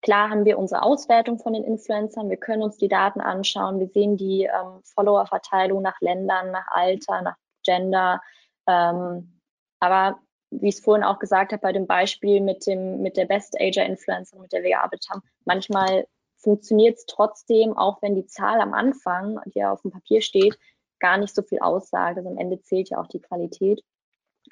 Klar 0.00 0.30
haben 0.30 0.44
wir 0.44 0.58
unsere 0.58 0.82
Auswertung 0.82 1.38
von 1.38 1.54
den 1.54 1.64
Influencern, 1.64 2.30
wir 2.30 2.36
können 2.36 2.62
uns 2.62 2.76
die 2.76 2.88
Daten 2.88 3.20
anschauen, 3.20 3.80
wir 3.80 3.88
sehen 3.88 4.16
die 4.16 4.44
ähm, 4.44 4.80
Follower-Verteilung 4.94 5.82
nach 5.82 6.00
Ländern, 6.00 6.52
nach 6.52 6.68
Alter, 6.70 7.22
nach 7.22 7.36
Gender. 7.68 8.22
Ähm, 8.66 9.40
aber 9.80 10.18
wie 10.50 10.68
ich 10.68 10.76
es 10.76 10.80
vorhin 10.80 11.04
auch 11.04 11.18
gesagt 11.18 11.52
habe, 11.52 11.60
bei 11.60 11.72
dem 11.72 11.86
Beispiel 11.86 12.40
mit 12.40 12.66
dem, 12.66 13.02
mit 13.02 13.16
der 13.16 13.26
Best 13.26 13.60
Ager 13.60 13.84
Influencer, 13.84 14.38
mit 14.38 14.52
der 14.52 14.62
wir 14.62 14.70
gearbeitet 14.70 15.06
haben, 15.10 15.22
manchmal 15.44 16.06
funktioniert 16.38 16.96
es 16.96 17.06
trotzdem, 17.06 17.76
auch 17.76 18.00
wenn 18.00 18.14
die 18.14 18.26
Zahl 18.26 18.60
am 18.60 18.72
Anfang, 18.72 19.40
die 19.46 19.58
ja 19.58 19.72
auf 19.72 19.82
dem 19.82 19.90
Papier 19.90 20.22
steht, 20.22 20.58
gar 21.00 21.18
nicht 21.18 21.34
so 21.34 21.42
viel 21.42 21.58
aussagt. 21.60 22.16
Also 22.16 22.30
am 22.30 22.38
Ende 22.38 22.60
zählt 22.62 22.90
ja 22.90 23.00
auch 23.00 23.08
die 23.08 23.20
Qualität. 23.20 23.82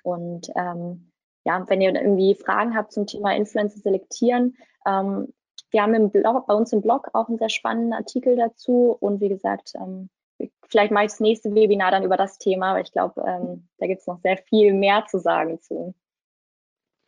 Und 0.03 0.49
ähm, 0.57 1.13
ja, 1.45 1.65
wenn 1.69 1.81
ihr 1.81 1.95
irgendwie 1.95 2.35
Fragen 2.35 2.77
habt 2.77 2.93
zum 2.93 3.07
Thema 3.07 3.35
Influencer 3.35 3.79
selektieren, 3.79 4.57
ähm, 4.87 5.33
wir 5.71 5.83
haben 5.83 5.95
im 5.95 6.11
Blog, 6.11 6.47
bei 6.47 6.55
uns 6.55 6.73
im 6.73 6.83
Blog 6.83 7.11
auch 7.13 7.29
einen 7.29 7.39
sehr 7.39 7.49
spannenden 7.49 7.93
Artikel 7.93 8.37
dazu. 8.37 8.97
Und 8.99 9.21
wie 9.21 9.29
gesagt, 9.29 9.73
ähm, 9.77 10.11
vielleicht 10.69 10.93
mache 10.93 11.05
ich 11.05 11.11
das 11.13 11.21
nächste 11.21 11.55
Webinar 11.55 11.91
dann 11.91 12.05
über 12.05 12.17
das 12.17 12.39
Thema, 12.39 12.71
aber 12.71 12.81
ich 12.81 12.93
glaube, 12.93 13.23
ähm, 13.27 13.69
da 13.79 13.87
gibt 13.87 14.01
es 14.01 14.07
noch 14.07 14.21
sehr 14.21 14.37
viel 14.37 14.73
mehr 14.73 15.07
zu 15.07 15.19
sagen 15.19 15.61
zu. 15.61 15.95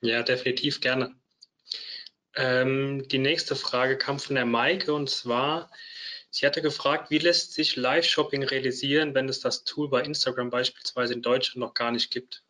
Ja, 0.00 0.22
definitiv 0.22 0.80
gerne. 0.80 1.14
Ähm, 2.36 3.06
die 3.09 3.18
nächste 3.18 3.56
Frage 3.56 3.98
kam 3.98 4.18
von 4.18 4.36
der 4.36 4.46
Maike 4.46 4.94
und 4.94 5.11
zwar, 5.11 5.70
sie 6.30 6.46
hatte 6.46 6.62
gefragt, 6.62 7.11
wie 7.11 7.18
lässt 7.18 7.52
sich 7.52 7.74
Live-Shopping 7.74 8.44
realisieren, 8.44 9.14
wenn 9.14 9.28
es 9.28 9.40
das 9.40 9.64
Tool 9.64 9.88
bei 9.88 10.02
Instagram 10.02 10.50
beispielsweise 10.50 11.14
in 11.14 11.22
Deutschland 11.22 11.59
noch 11.59 11.74
gar 11.74 11.90
nicht 11.90 12.12
gibt? 12.12 12.44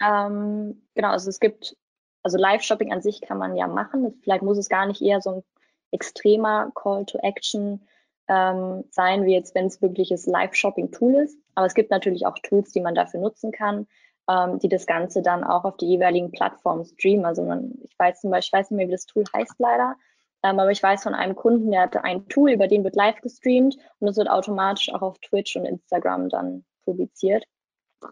Ähm, 0.00 0.82
genau, 0.94 1.08
also 1.08 1.28
es 1.28 1.40
gibt, 1.40 1.76
also 2.22 2.38
Live-Shopping 2.38 2.92
an 2.92 3.02
sich 3.02 3.20
kann 3.20 3.38
man 3.38 3.56
ja 3.56 3.66
machen. 3.66 4.20
Vielleicht 4.22 4.42
muss 4.42 4.58
es 4.58 4.68
gar 4.68 4.86
nicht 4.86 5.02
eher 5.02 5.20
so 5.20 5.30
ein 5.30 5.44
extremer 5.90 6.70
Call 6.74 7.04
to 7.06 7.18
Action 7.18 7.80
ähm, 8.28 8.84
sein, 8.90 9.24
wie 9.24 9.34
jetzt, 9.34 9.54
wenn 9.54 9.66
es 9.66 9.82
wirkliches 9.82 10.26
Live-Shopping-Tool 10.26 11.14
ist. 11.16 11.38
Aber 11.54 11.66
es 11.66 11.74
gibt 11.74 11.90
natürlich 11.90 12.26
auch 12.26 12.38
Tools, 12.42 12.72
die 12.72 12.80
man 12.80 12.94
dafür 12.94 13.20
nutzen 13.20 13.52
kann, 13.52 13.86
ähm, 14.28 14.58
die 14.58 14.68
das 14.68 14.86
Ganze 14.86 15.22
dann 15.22 15.44
auch 15.44 15.64
auf 15.64 15.76
die 15.76 15.86
jeweiligen 15.86 16.30
Plattformen 16.32 16.84
streamen. 16.84 17.24
Also 17.24 17.42
man, 17.42 17.72
ich 17.82 17.98
weiß 17.98 18.20
zum 18.20 18.30
Beispiel, 18.30 18.58
ich 18.58 18.60
weiß 18.60 18.70
nicht 18.70 18.78
mehr, 18.78 18.88
wie 18.88 18.92
das 18.92 19.06
Tool 19.06 19.24
heißt 19.34 19.56
leider, 19.58 19.96
ähm, 20.42 20.58
aber 20.58 20.70
ich 20.70 20.82
weiß 20.82 21.02
von 21.02 21.14
einem 21.14 21.34
Kunden, 21.34 21.70
der 21.70 21.82
hatte 21.82 22.04
ein 22.04 22.28
Tool, 22.28 22.50
über 22.52 22.68
den 22.68 22.84
wird 22.84 22.96
live 22.96 23.20
gestreamt 23.20 23.76
und 23.98 24.08
es 24.08 24.16
wird 24.16 24.28
automatisch 24.28 24.92
auch 24.92 25.02
auf 25.02 25.18
Twitch 25.18 25.56
und 25.56 25.64
Instagram 25.64 26.28
dann 26.28 26.64
publiziert. 26.84 27.44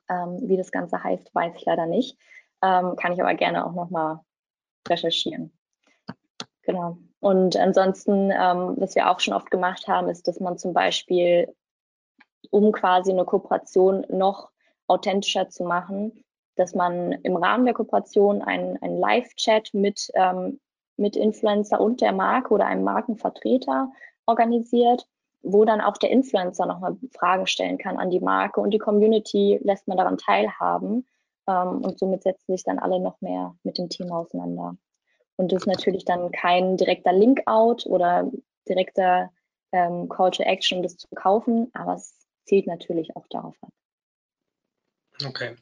Ähm, 0.09 0.39
wie 0.43 0.57
das 0.57 0.73
Ganze 0.73 1.03
heißt, 1.03 1.35
weiß 1.35 1.55
ich 1.57 1.65
leider 1.67 1.87
nicht. 1.87 2.19
Ähm, 2.63 2.97
kann 2.97 3.13
ich 3.13 3.21
aber 3.21 3.35
gerne 3.35 3.67
auch 3.67 3.75
nochmal 3.75 4.21
recherchieren. 4.89 5.53
Genau. 6.63 6.99
Und 7.23 7.57
ansonsten, 7.57 8.33
ähm, 8.33 8.75
was 8.79 8.97
wir 8.97 9.09
auch 9.09 9.20
schon 9.20 9.33
oft 9.33 9.49
gemacht 9.53 9.87
haben, 9.87 10.09
ist, 10.09 10.27
dass 10.27 10.41
man 10.41 10.59
zum 10.59 10.73
Beispiel, 10.73 11.55
um 12.51 12.73
quasi 12.73 13.12
eine 13.12 13.25
Kooperation 13.25 14.05
noch 14.09 14.51
authentischer 14.89 15.49
zu 15.49 15.62
machen, 15.62 16.25
dass 16.57 16.75
man 16.75 17.12
im 17.12 17.37
Rahmen 17.37 17.64
der 17.64 17.75
Kooperation 17.75 18.43
einen, 18.43 18.77
einen 18.83 18.99
Live-Chat 18.99 19.73
mit, 19.73 20.11
ähm, 20.14 20.59
mit 20.97 21.14
Influencer 21.14 21.81
und 21.81 22.01
der 22.01 22.12
Marke 22.12 22.53
oder 22.53 22.66
einem 22.66 22.83
Markenvertreter 22.83 23.93
organisiert, 24.27 25.07
wo 25.43 25.64
dann 25.64 25.81
auch 25.81 25.99
der 25.99 26.11
Influencer 26.11 26.66
nochmal 26.66 26.97
Fragen 27.12 27.47
stellen 27.47 27.79
kann 27.79 27.99
an 27.99 28.11
die 28.11 28.18
Marke 28.18 28.61
und 28.61 28.73
die 28.73 28.79
Community 28.79 29.61
lässt 29.62 29.87
man 29.87 29.97
daran 29.97 30.18
teilhaben. 30.18 31.07
Ähm, 31.47 31.83
und 31.85 32.01
somit 32.01 32.25
setzen 32.25 32.51
sich 32.51 32.64
dann 32.64 32.81
alle 32.81 32.99
noch 32.99 33.20
mehr 33.20 33.55
mit 33.62 33.79
dem 33.79 33.89
Thema 33.89 34.18
auseinander. 34.18 34.77
Und 35.37 35.53
das 35.53 35.62
ist 35.62 35.66
natürlich 35.66 36.05
dann 36.05 36.30
kein 36.33 36.76
direkter 36.76 37.12
Link-out 37.12 37.87
oder 37.87 38.30
direkter 38.68 39.30
ähm, 39.72 40.09
Call 40.09 40.30
to 40.30 40.43
Action, 40.43 40.78
um 40.78 40.83
das 40.83 40.97
zu 40.97 41.09
kaufen, 41.14 41.70
aber 41.74 41.95
es 41.95 42.14
zielt 42.45 42.66
natürlich 42.66 43.16
auch 43.16 43.26
darauf 43.28 43.57
ab. 43.62 43.70
Okay. 45.26 45.57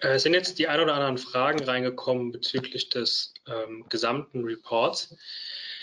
Äh, 0.00 0.18
sind 0.18 0.34
jetzt 0.34 0.58
die 0.58 0.68
ein 0.68 0.80
oder 0.80 0.94
anderen 0.94 1.18
Fragen 1.18 1.62
reingekommen 1.62 2.32
bezüglich 2.32 2.88
des 2.90 3.32
ähm, 3.46 3.86
gesamten 3.88 4.44
Reports? 4.44 5.16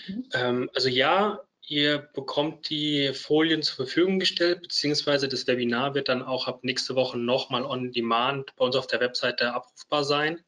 Mhm. 0.07 0.29
Ähm, 0.33 0.69
also 0.75 0.89
ja, 0.89 1.41
ihr 1.67 1.99
bekommt 1.99 2.69
die 2.69 3.13
Folien 3.13 3.63
zur 3.63 3.77
Verfügung 3.77 4.19
gestellt, 4.19 4.61
beziehungsweise 4.61 5.27
das 5.27 5.47
Webinar 5.47 5.95
wird 5.95 6.09
dann 6.09 6.21
auch 6.21 6.47
ab 6.47 6.63
nächste 6.63 6.95
Woche 6.95 7.17
nochmal 7.17 7.65
on 7.65 7.91
demand 7.91 8.55
bei 8.57 8.65
uns 8.65 8.75
auf 8.75 8.87
der 8.87 8.99
Webseite 8.99 9.53
abrufbar 9.53 10.03
sein. 10.03 10.43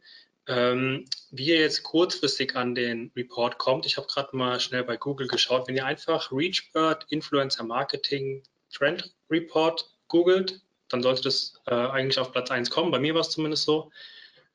Ähm, 0.48 1.06
wie 1.32 1.48
ihr 1.48 1.60
jetzt 1.60 1.84
kurzfristig 1.84 2.56
an 2.56 2.76
den 2.76 3.12
Report 3.16 3.58
kommt, 3.58 3.86
ich 3.86 3.96
habe 3.98 4.08
gerade 4.08 4.36
mal 4.36 4.60
schnell 4.60 4.84
bei 4.84 4.98
Google 4.98 5.28
geschaut, 5.28 5.68
wenn 5.68 5.76
ihr 5.76 5.86
einfach 5.86 6.32
ReachBird 6.32 7.06
Influencer 7.10 7.64
Marketing 7.64 8.44
Trend 8.72 9.14
Report 9.30 9.90
googelt, 10.10 10.62
dann 10.90 11.02
sollte 11.02 11.22
das 11.24 11.62
äh, 11.68 11.74
eigentlich 11.74 12.20
auf 12.20 12.32
Platz 12.32 12.52
1 12.52 12.70
kommen. 12.70 12.92
Bei 12.92 13.00
mir 13.00 13.14
war 13.14 13.22
es 13.22 13.30
zumindest 13.30 13.64
so. 13.64 13.92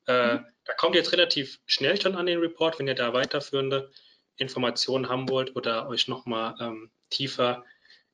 Äh, 0.06 0.34
mhm. 0.34 0.46
Da 0.64 0.74
kommt 0.74 0.94
ihr 0.94 1.00
jetzt 1.00 1.12
relativ 1.12 1.58
schnell 1.66 2.00
schon 2.00 2.14
an 2.14 2.26
den 2.26 2.40
Report, 2.40 2.78
wenn 2.78 2.86
ihr 2.86 2.94
da 2.94 3.14
weiterführende 3.14 3.90
Informationen 4.36 5.08
haben 5.08 5.28
wollt 5.28 5.56
oder 5.56 5.88
euch 5.88 6.06
nochmal 6.06 6.54
ähm, 6.60 6.90
tiefer 7.10 7.64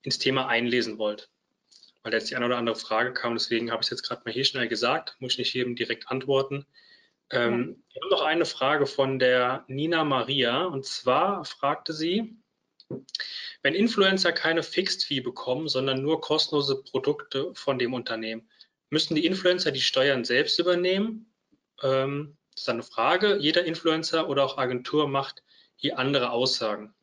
ins 0.02 0.18
Thema 0.18 0.46
einlesen 0.46 0.98
wollt. 0.98 1.28
Weil 2.02 2.12
jetzt 2.12 2.30
die 2.30 2.36
eine 2.36 2.46
oder 2.46 2.58
andere 2.58 2.76
Frage 2.76 3.12
kam, 3.12 3.34
deswegen 3.34 3.70
habe 3.70 3.82
ich 3.82 3.86
es 3.86 3.90
jetzt 3.90 4.02
gerade 4.06 4.22
mal 4.24 4.32
hier 4.32 4.44
schnell 4.44 4.68
gesagt, 4.68 5.16
muss 5.18 5.32
ich 5.32 5.38
nicht 5.38 5.54
jedem 5.54 5.74
direkt 5.74 6.08
antworten. 6.08 6.66
Ähm, 7.30 7.76
ja. 7.88 7.94
Wir 7.94 8.02
haben 8.02 8.10
noch 8.10 8.22
eine 8.22 8.44
Frage 8.44 8.86
von 8.86 9.18
der 9.18 9.64
Nina 9.68 10.04
Maria 10.04 10.64
und 10.64 10.84
zwar 10.84 11.44
fragte 11.44 11.92
sie, 11.92 12.36
wenn 13.62 13.74
Influencer 13.74 14.32
keine 14.32 14.62
Fixed 14.62 15.04
Fee 15.04 15.20
bekommen, 15.20 15.68
sondern 15.68 16.02
nur 16.02 16.20
kostenlose 16.20 16.82
Produkte 16.82 17.54
von 17.54 17.78
dem 17.78 17.94
Unternehmen, 17.94 18.48
müssen 18.90 19.14
die 19.14 19.26
Influencer 19.26 19.72
die 19.72 19.80
Steuern 19.80 20.24
selbst 20.24 20.58
übernehmen? 20.58 21.32
Ähm, 21.82 22.36
das 22.52 22.62
ist 22.62 22.68
eine 22.68 22.82
Frage. 22.82 23.38
Jeder 23.38 23.64
Influencer 23.64 24.28
oder 24.28 24.44
auch 24.44 24.58
Agentur 24.58 25.08
macht 25.08 25.42
hier 25.76 25.98
andere 25.98 26.30
Aussagen. 26.30 26.94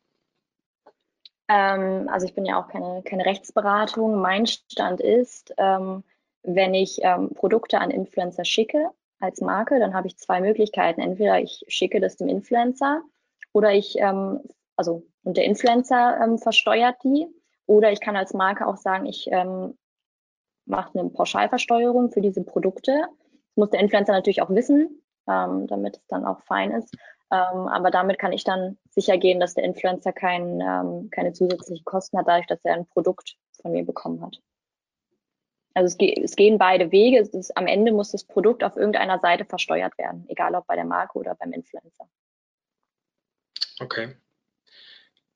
Ähm, 1.47 2.07
also 2.09 2.26
ich 2.26 2.34
bin 2.34 2.45
ja 2.45 2.61
auch 2.61 2.69
keine, 2.69 3.03
keine 3.03 3.26
Rechtsberatung. 3.26 4.22
Mein 4.22 4.47
Stand 4.47 5.01
ist, 5.01 5.53
ähm, 5.57 6.03
wenn 6.43 6.74
ich 6.74 6.99
ähm, 7.01 7.34
Produkte 7.34 7.80
an 7.80 7.91
Influencer 7.91 8.45
schicke, 8.45 8.89
als 9.22 9.41
Marke, 9.41 9.80
dann 9.80 9.93
habe 9.93 10.07
ich 10.07 10.17
zwei 10.17 10.41
Möglichkeiten. 10.41 11.01
Entweder 11.01 11.39
ich 11.39 11.63
schicke 11.67 11.99
das 11.99 12.17
dem 12.17 12.28
Influencer 12.28 13.01
oder 13.53 13.74
ich, 13.74 13.97
ähm, 13.97 14.41
also 14.76 15.03
und 15.24 15.38
der 15.38 15.45
Influencer 15.45 16.19
ähm, 16.24 16.38
versteuert 16.38 16.97
die, 17.03 17.28
oder 17.67 17.91
ich 17.91 18.01
kann 18.01 18.15
als 18.15 18.34
Marke 18.34 18.67
auch 18.67 18.78
sagen, 18.78 19.05
ich 19.05 19.28
ähm, 19.32 19.78
mache 20.65 20.99
eine 20.99 21.09
Pauschalversteuerung 21.09 22.11
für 22.11 22.22
diese 22.22 22.43
Produkte. 22.43 22.91
Das 22.91 23.57
muss 23.57 23.69
der 23.69 23.80
Influencer 23.80 24.13
natürlich 24.13 24.41
auch 24.41 24.49
wissen, 24.49 25.01
ähm, 25.28 25.67
damit 25.67 25.97
es 25.97 26.07
dann 26.07 26.26
auch 26.26 26.41
fein 26.41 26.72
ist. 26.72 26.95
Ähm, 27.32 27.67
aber 27.67 27.91
damit 27.91 28.19
kann 28.19 28.34
ich 28.34 28.43
dann 28.43 28.78
sicher 28.89 29.17
gehen, 29.17 29.39
dass 29.39 29.53
der 29.53 29.63
Influencer 29.63 30.11
kein, 30.11 30.59
ähm, 30.59 31.09
keine 31.11 31.32
zusätzlichen 31.32 31.86
Kosten 31.86 32.17
hat, 32.17 32.28
dadurch, 32.28 32.47
dass 32.47 32.59
er 32.63 32.74
ein 32.74 32.88
Produkt 32.88 33.38
von 33.61 33.72
mir 33.72 33.86
bekommen 33.86 34.22
hat. 34.22 34.41
Also 35.74 35.95
es, 35.97 36.24
es 36.24 36.36
gehen 36.36 36.57
beide 36.57 36.91
Wege. 36.91 37.19
Ist, 37.19 37.55
am 37.57 37.67
Ende 37.67 37.91
muss 37.91 38.11
das 38.11 38.24
Produkt 38.24 38.63
auf 38.63 38.76
irgendeiner 38.76 39.19
Seite 39.19 39.45
versteuert 39.45 39.97
werden, 39.97 40.26
egal 40.30 40.55
ob 40.55 40.67
bei 40.67 40.76
der 40.76 40.86
Marke 40.86 41.17
oder 41.17 41.36
beim 41.36 41.53
Influencer. 41.53 42.09
Okay. 43.80 44.15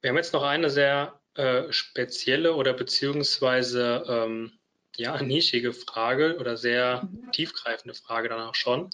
Wir 0.02 0.10
haben 0.10 0.18
jetzt 0.18 0.34
noch 0.34 0.44
eine 0.44 0.70
sehr 0.70 1.20
äh, 1.36 1.72
spezielle 1.72 2.56
oder 2.56 2.74
beziehungsweise 2.74 4.04
ähm, 4.08 4.52
ja, 4.98 5.22
nischige 5.24 5.74
Frage 5.74 6.38
oder 6.40 6.58
sehr 6.58 7.04
mhm. 7.04 7.32
tiefgreifende 7.32 7.96
Frage 7.96 8.30
danach 8.30 8.56
schon. 8.56 8.90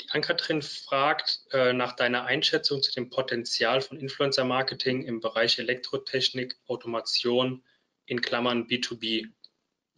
Die 0.00 0.10
Ankatrin 0.10 0.62
fragt 0.62 1.40
äh, 1.52 1.72
nach 1.72 1.96
deiner 1.96 2.24
Einschätzung 2.24 2.82
zu 2.82 2.92
dem 2.92 3.10
Potenzial 3.10 3.80
von 3.80 3.98
Influencer-Marketing 3.98 5.02
im 5.02 5.20
Bereich 5.20 5.58
Elektrotechnik, 5.58 6.56
Automation 6.66 7.62
in 8.06 8.20
Klammern 8.20 8.66
B2B. 8.66 9.28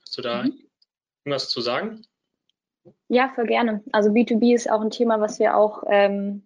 Hast 0.02 0.18
du 0.18 0.22
da 0.22 0.44
mhm 0.44 0.65
irgendwas 1.26 1.48
zu 1.48 1.60
sagen? 1.60 2.02
Ja, 3.08 3.32
voll 3.34 3.46
gerne. 3.46 3.82
Also 3.92 4.10
B2B 4.10 4.54
ist 4.54 4.70
auch 4.70 4.80
ein 4.80 4.90
Thema, 4.90 5.20
was 5.20 5.38
wir 5.40 5.56
auch 5.56 5.82
ähm, 5.88 6.44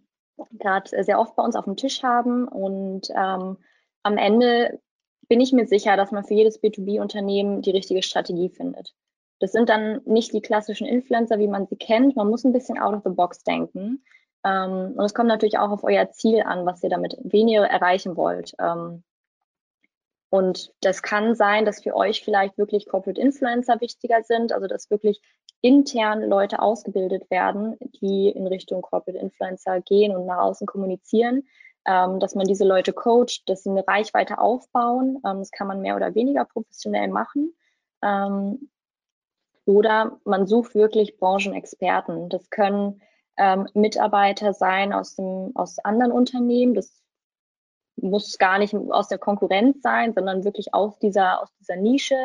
gerade 0.52 1.04
sehr 1.04 1.20
oft 1.20 1.36
bei 1.36 1.42
uns 1.42 1.54
auf 1.54 1.66
dem 1.66 1.76
Tisch 1.76 2.02
haben. 2.02 2.48
Und 2.48 3.10
ähm, 3.10 3.58
am 4.02 4.16
Ende 4.16 4.80
bin 5.28 5.40
ich 5.40 5.52
mir 5.52 5.66
sicher, 5.66 5.96
dass 5.96 6.12
man 6.12 6.24
für 6.24 6.34
jedes 6.34 6.62
B2B-Unternehmen 6.62 7.60
die 7.60 7.70
richtige 7.70 8.02
Strategie 8.02 8.48
findet. 8.48 8.94
Das 9.38 9.52
sind 9.52 9.68
dann 9.68 10.00
nicht 10.06 10.32
die 10.32 10.42
klassischen 10.42 10.86
Influencer, 10.86 11.38
wie 11.38 11.48
man 11.48 11.66
sie 11.66 11.76
kennt. 11.76 12.16
Man 12.16 12.28
muss 12.28 12.44
ein 12.44 12.52
bisschen 12.52 12.78
out 12.78 12.94
of 12.94 13.02
the 13.04 13.10
box 13.10 13.42
denken. 13.44 14.02
Ähm, 14.44 14.94
und 14.96 15.04
es 15.04 15.14
kommt 15.14 15.28
natürlich 15.28 15.58
auch 15.58 15.70
auf 15.70 15.84
euer 15.84 16.10
Ziel 16.10 16.42
an, 16.42 16.64
was 16.64 16.82
ihr 16.82 16.90
damit 16.90 17.16
weniger 17.22 17.66
erreichen 17.66 18.16
wollt. 18.16 18.54
Ähm, 18.58 19.02
und 20.30 20.72
das 20.80 21.02
kann 21.02 21.34
sein, 21.34 21.64
dass 21.64 21.82
für 21.82 21.94
euch 21.94 22.24
vielleicht 22.24 22.56
wirklich 22.56 22.86
Corporate 22.86 23.20
Influencer 23.20 23.80
wichtiger 23.80 24.22
sind, 24.22 24.52
also 24.52 24.66
dass 24.66 24.90
wirklich 24.90 25.20
intern 25.60 26.22
Leute 26.22 26.60
ausgebildet 26.62 27.30
werden, 27.30 27.76
die 28.00 28.30
in 28.30 28.46
Richtung 28.46 28.80
Corporate 28.82 29.18
Influencer 29.18 29.80
gehen 29.80 30.16
und 30.16 30.26
nach 30.26 30.38
außen 30.38 30.66
kommunizieren, 30.66 31.48
ähm, 31.86 32.20
dass 32.20 32.34
man 32.34 32.46
diese 32.46 32.64
Leute 32.64 32.92
coacht, 32.92 33.42
dass 33.48 33.64
sie 33.64 33.70
eine 33.70 33.86
Reichweite 33.86 34.38
aufbauen. 34.38 35.16
Ähm, 35.26 35.38
das 35.40 35.50
kann 35.50 35.66
man 35.66 35.80
mehr 35.80 35.96
oder 35.96 36.14
weniger 36.14 36.44
professionell 36.44 37.08
machen. 37.08 37.54
Ähm, 38.02 38.70
Oder 39.66 40.18
man 40.24 40.46
sucht 40.46 40.74
wirklich 40.74 41.18
Branchenexperten. 41.18 42.28
Das 42.28 42.50
können 42.50 43.02
ähm, 43.36 43.68
Mitarbeiter 43.74 44.52
sein 44.52 44.92
aus, 44.92 45.16
dem, 45.16 45.52
aus 45.54 45.78
anderen 45.80 46.12
Unternehmen. 46.12 46.74
Das 46.74 47.02
muss 48.02 48.38
gar 48.38 48.58
nicht 48.58 48.74
aus 48.74 49.08
der 49.08 49.18
Konkurrenz 49.18 49.82
sein, 49.82 50.12
sondern 50.14 50.44
wirklich 50.44 50.74
aus 50.74 50.98
dieser, 50.98 51.42
aus 51.42 51.48
dieser 51.60 51.76
Nische. 51.76 52.16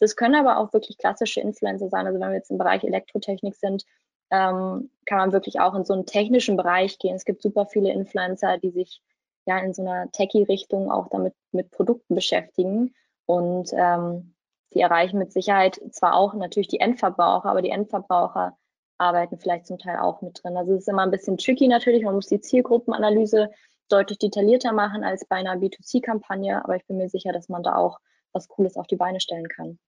Das 0.00 0.16
können 0.16 0.34
aber 0.34 0.58
auch 0.58 0.72
wirklich 0.72 0.98
klassische 0.98 1.40
Influencer 1.40 1.88
sein. 1.88 2.06
Also 2.06 2.20
wenn 2.20 2.28
wir 2.28 2.36
jetzt 2.36 2.50
im 2.50 2.58
Bereich 2.58 2.84
Elektrotechnik 2.84 3.54
sind, 3.56 3.84
ähm, 4.30 4.90
kann 5.06 5.18
man 5.18 5.32
wirklich 5.32 5.60
auch 5.60 5.74
in 5.74 5.84
so 5.84 5.92
einen 5.92 6.06
technischen 6.06 6.56
Bereich 6.56 6.98
gehen. 6.98 7.14
Es 7.14 7.24
gibt 7.24 7.42
super 7.42 7.66
viele 7.66 7.92
Influencer, 7.92 8.58
die 8.58 8.70
sich 8.70 9.00
ja 9.46 9.58
in 9.58 9.74
so 9.74 9.82
einer 9.82 10.10
Techie-Richtung 10.10 10.90
auch 10.90 11.08
damit 11.08 11.34
mit 11.52 11.70
Produkten 11.70 12.14
beschäftigen. 12.14 12.94
Und 13.26 13.70
ähm, 13.72 14.34
die 14.72 14.80
erreichen 14.80 15.18
mit 15.18 15.32
Sicherheit 15.32 15.80
zwar 15.92 16.14
auch 16.14 16.34
natürlich 16.34 16.68
die 16.68 16.80
Endverbraucher, 16.80 17.48
aber 17.48 17.62
die 17.62 17.70
Endverbraucher 17.70 18.56
arbeiten 18.98 19.38
vielleicht 19.38 19.66
zum 19.66 19.78
Teil 19.78 19.98
auch 19.98 20.20
mit 20.22 20.42
drin. 20.42 20.56
Also 20.56 20.72
es 20.72 20.80
ist 20.80 20.88
immer 20.88 21.02
ein 21.02 21.10
bisschen 21.10 21.38
tricky 21.38 21.68
natürlich. 21.68 22.04
Man 22.04 22.14
muss 22.14 22.28
die 22.28 22.40
Zielgruppenanalyse 22.40 23.50
deutlich 23.88 24.18
detaillierter 24.18 24.72
machen 24.72 25.04
als 25.04 25.26
bei 25.26 25.36
einer 25.36 25.54
B2C-Kampagne, 25.56 26.64
aber 26.64 26.76
ich 26.76 26.84
bin 26.86 26.96
mir 26.96 27.08
sicher, 27.08 27.32
dass 27.32 27.48
man 27.48 27.62
da 27.62 27.76
auch 27.76 27.98
was 28.32 28.48
Cooles 28.48 28.76
auf 28.76 28.86
die 28.86 28.96
Beine 28.96 29.20
stellen 29.20 29.48
kann. 29.48 29.78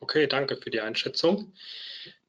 Okay, 0.00 0.26
danke 0.26 0.56
für 0.56 0.70
die 0.70 0.80
Einschätzung. 0.80 1.52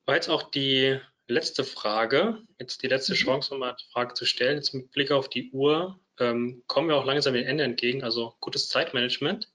War 0.05 0.15
jetzt 0.15 0.29
auch 0.29 0.43
die 0.43 0.99
letzte 1.27 1.63
Frage, 1.63 2.43
jetzt 2.59 2.83
die 2.83 2.87
letzte 2.87 3.13
mhm. 3.13 3.17
Chance, 3.17 3.55
um 3.55 3.63
eine 3.63 3.75
Frage 3.91 4.13
zu 4.13 4.25
stellen. 4.25 4.57
Jetzt 4.57 4.73
mit 4.73 4.91
Blick 4.91 5.11
auf 5.11 5.29
die 5.29 5.51
Uhr 5.51 5.99
ähm, 6.19 6.63
kommen 6.67 6.89
wir 6.89 6.95
auch 6.95 7.05
langsam 7.05 7.33
dem 7.33 7.45
Ende 7.45 7.63
entgegen, 7.63 8.03
also 8.03 8.35
gutes 8.39 8.69
Zeitmanagement. 8.69 9.49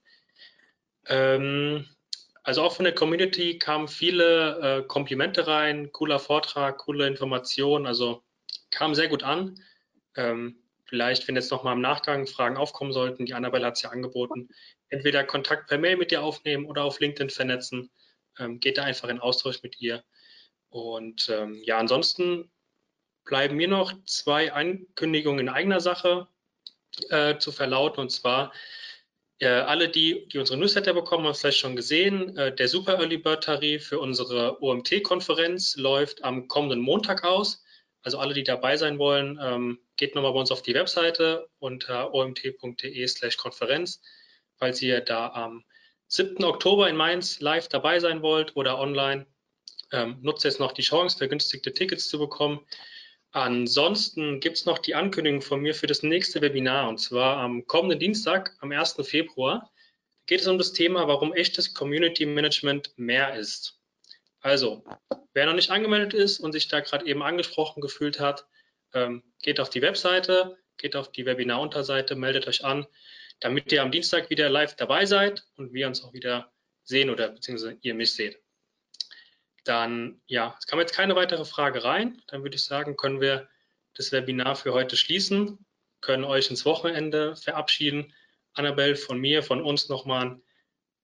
Ähm, 1.07 1.87
also 2.43 2.63
auch 2.63 2.75
von 2.75 2.85
der 2.85 2.95
Community 2.95 3.59
kamen 3.59 3.89
viele 3.89 4.81
äh, 4.81 4.87
Komplimente 4.87 5.47
rein, 5.47 5.93
cooler 5.93 6.19
Vortrag, 6.19 6.79
coole 6.79 7.07
Informationen, 7.07 7.87
also 7.87 8.23
kam 8.71 8.95
sehr 8.95 9.09
gut 9.09 9.23
an. 9.23 9.63
Ähm, 10.17 10.57
vielleicht, 10.85 11.29
wenn 11.29 11.37
jetzt 11.37 11.51
nochmal 11.51 11.75
im 11.75 11.81
Nachgang 11.81 12.27
Fragen 12.27 12.57
aufkommen 12.57 12.93
sollten, 12.93 13.27
die 13.27 13.35
Annabelle 13.35 13.67
hat 13.67 13.77
es 13.77 13.83
ja 13.83 13.91
angeboten, 13.91 14.49
entweder 14.89 15.25
Kontakt 15.25 15.69
per 15.69 15.79
Mail 15.79 15.97
mit 15.97 16.13
ihr 16.13 16.23
aufnehmen 16.23 16.67
oder 16.67 16.85
auf 16.85 17.01
LinkedIn 17.01 17.31
vernetzen. 17.31 17.91
Ähm, 18.39 18.61
geht 18.61 18.79
da 18.79 18.85
einfach 18.85 19.09
in 19.09 19.21
Austausch 19.21 19.63
mit 19.63 19.81
ihr. 19.81 20.03
Und 20.71 21.29
ähm, 21.29 21.61
ja, 21.65 21.79
ansonsten 21.79 22.51
bleiben 23.25 23.57
mir 23.57 23.69
noch 23.69 23.93
zwei 24.05 24.53
Ankündigungen 24.53 25.41
in 25.41 25.49
eigener 25.49 25.81
Sache 25.81 26.29
äh, 27.11 27.39
zu 27.39 27.53
verlauten. 27.53 28.01
Und 28.01 28.11
zwar, 28.11 28.53
äh, 29.41 29.49
alle, 29.49 29.89
die, 29.89 30.27
die 30.29 30.39
unsere 30.39 30.59
Newsletter 30.59 30.95
bekommen, 30.95 31.25
haben 31.25 31.33
es 31.33 31.41
vielleicht 31.41 31.59
schon 31.59 31.77
gesehen. 31.77 32.37
Äh, 32.37 32.55
der 32.55 32.69
Super 32.69 32.99
Early 32.99 33.19
Bird 33.19 33.45
Tarif 33.45 33.89
für 33.89 34.01
unsere 34.01 34.63
OMT-Konferenz 34.63 35.77
läuft 35.77 36.25
am 36.25 36.49
kommenden 36.49 36.81
Montag 36.81 37.25
aus. 37.25 37.63
Also 38.03 38.19
alle, 38.19 38.35
die 38.35 38.45
dabei 38.45 38.77
sein 38.77 38.99
wollen, 38.99 39.39
ähm, 39.43 39.79
geht 39.99 40.15
nochmal 40.15 40.33
bei 40.33 40.41
uns 40.41 40.51
auf 40.51 40.63
die 40.63 40.75
Webseite 40.75 41.51
unter 41.59 42.15
omt.de/slash 42.15 43.37
Konferenz, 43.37 44.01
falls 44.57 44.81
ihr 44.81 45.01
da 45.03 45.29
am 45.29 45.65
7. 46.07 46.43
Oktober 46.45 46.89
in 46.89 46.97
Mainz 46.97 47.41
live 47.41 47.69
dabei 47.69 48.01
sein 48.01 48.23
wollt 48.23 48.57
oder 48.57 48.79
online 48.79 49.27
ähm, 49.93 50.19
nutzt 50.23 50.45
jetzt 50.45 50.61
noch 50.61 50.73
die 50.73 50.83
Chance, 50.83 51.19
vergünstigte 51.19 51.75
Tickets 51.75 52.09
zu 52.09 52.19
bekommen. 52.19 52.61
Ansonsten 53.33 54.41
gibt 54.41 54.57
es 54.57 54.65
noch 54.65 54.79
die 54.79 54.95
Ankündigung 54.95 55.43
von 55.43 55.61
mir 55.61 55.75
für 55.75 55.87
das 55.87 56.03
nächste 56.03 56.41
Webinar 56.41 56.89
und 56.89 56.99
zwar 56.99 57.37
am 57.39 57.67
kommenden 57.67 57.99
Dienstag, 57.99 58.57
am 58.61 58.73
1. 58.73 58.97
Februar. 59.03 59.71
Geht 60.27 60.41
es 60.41 60.47
um 60.47 60.59
das 60.59 60.73
Thema, 60.73 61.09
warum 61.09 61.35
echtes 61.35 61.75
Community 61.75 62.25
Management 62.25 62.93
mehr 62.97 63.35
ist. 63.35 63.81
Also, 64.41 64.85
wer 65.35 65.47
noch 65.47 65.55
nicht 65.55 65.71
angemeldet 65.71 66.15
ist 66.15 66.39
und 66.39 66.53
sich 66.53 66.69
da 66.69 66.81
gerade 66.81 67.07
eben 67.07 67.23
angesprochen 67.23 67.81
gefühlt 67.81 68.21
hat, 68.21 68.47
ähm, 68.95 69.23
geht 69.43 69.61
auf 69.61 69.71
die 69.71 69.83
Webseite, 69.83 70.59
geht 70.77 70.97
auf 70.97 71.13
die 71.13 71.27
Webinar-Unterseite, 71.27 72.15
meldet 72.15 72.47
euch 72.47 72.65
an, 72.65 72.87
damit 73.41 73.71
ihr 73.73 73.83
am 73.83 73.91
Dienstag 73.91 74.31
wieder 74.31 74.49
live 74.49 74.77
dabei 74.77 75.07
seid 75.07 75.45
und 75.57 75.73
wir 75.73 75.87
uns 75.87 76.03
auch 76.03 76.13
wieder 76.13 76.53
sehen 76.85 77.11
oder 77.11 77.29
beziehungsweise 77.29 77.77
ihr 77.83 77.95
mich 77.95 78.15
seht. 78.15 78.41
Dann, 79.65 80.23
ja, 80.27 80.57
es 80.59 80.67
kam 80.67 80.79
jetzt 80.81 80.95
keine 80.95 81.15
weitere 81.15 81.45
Frage 81.45 81.85
rein. 81.85 82.23
Dann 82.29 82.43
würde 82.43 82.57
ich 82.57 82.65
sagen, 82.65 82.97
können 82.97 83.21
wir 83.21 83.49
das 83.95 84.13
Webinar 84.13 84.57
für 84.57 84.73
heute 84.73 84.97
schließen, 84.97 85.67
können 86.01 86.25
euch 86.25 86.49
ins 86.49 86.65
Wochenende 86.65 87.37
verabschieden. 87.37 88.15
Annabelle, 88.55 88.97
von 88.97 89.21
mir, 89.21 89.43
von 89.43 89.63
uns 89.63 89.89
nochmal 89.89 90.27
ein 90.27 90.43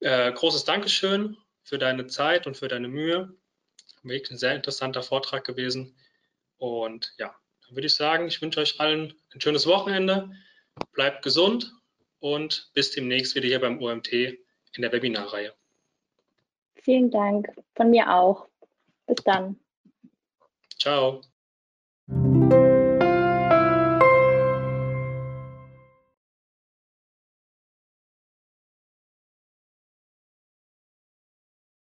äh, 0.00 0.32
großes 0.32 0.64
Dankeschön 0.64 1.36
für 1.62 1.78
deine 1.78 2.06
Zeit 2.06 2.46
und 2.46 2.56
für 2.56 2.68
deine 2.68 2.88
Mühe. 2.88 3.36
Wirklich 4.02 4.30
ein 4.30 4.38
sehr 4.38 4.54
interessanter 4.54 5.02
Vortrag 5.02 5.44
gewesen. 5.44 5.96
Und 6.56 7.12
ja, 7.18 7.34
würde 7.74 7.86
ich 7.86 7.94
sagen, 7.94 8.26
ich 8.26 8.40
wünsche 8.40 8.60
euch 8.60 8.80
allen 8.80 9.14
ein 9.34 9.40
schönes 9.40 9.66
Wochenende. 9.66 10.30
Bleibt 10.92 11.22
gesund 11.22 11.72
und 12.20 12.70
bis 12.74 12.90
demnächst 12.90 13.34
wieder 13.34 13.46
hier 13.46 13.60
beim 13.60 13.80
OMT 13.80 14.12
in 14.12 14.82
der 14.82 14.92
Webinarreihe. 14.92 15.52
Vielen 16.76 17.10
Dank. 17.10 17.48
Von 17.74 17.90
mir 17.90 18.12
auch. 18.12 18.48
Bis 19.06 19.22
dann. 19.24 19.58
Ciao. 20.78 21.20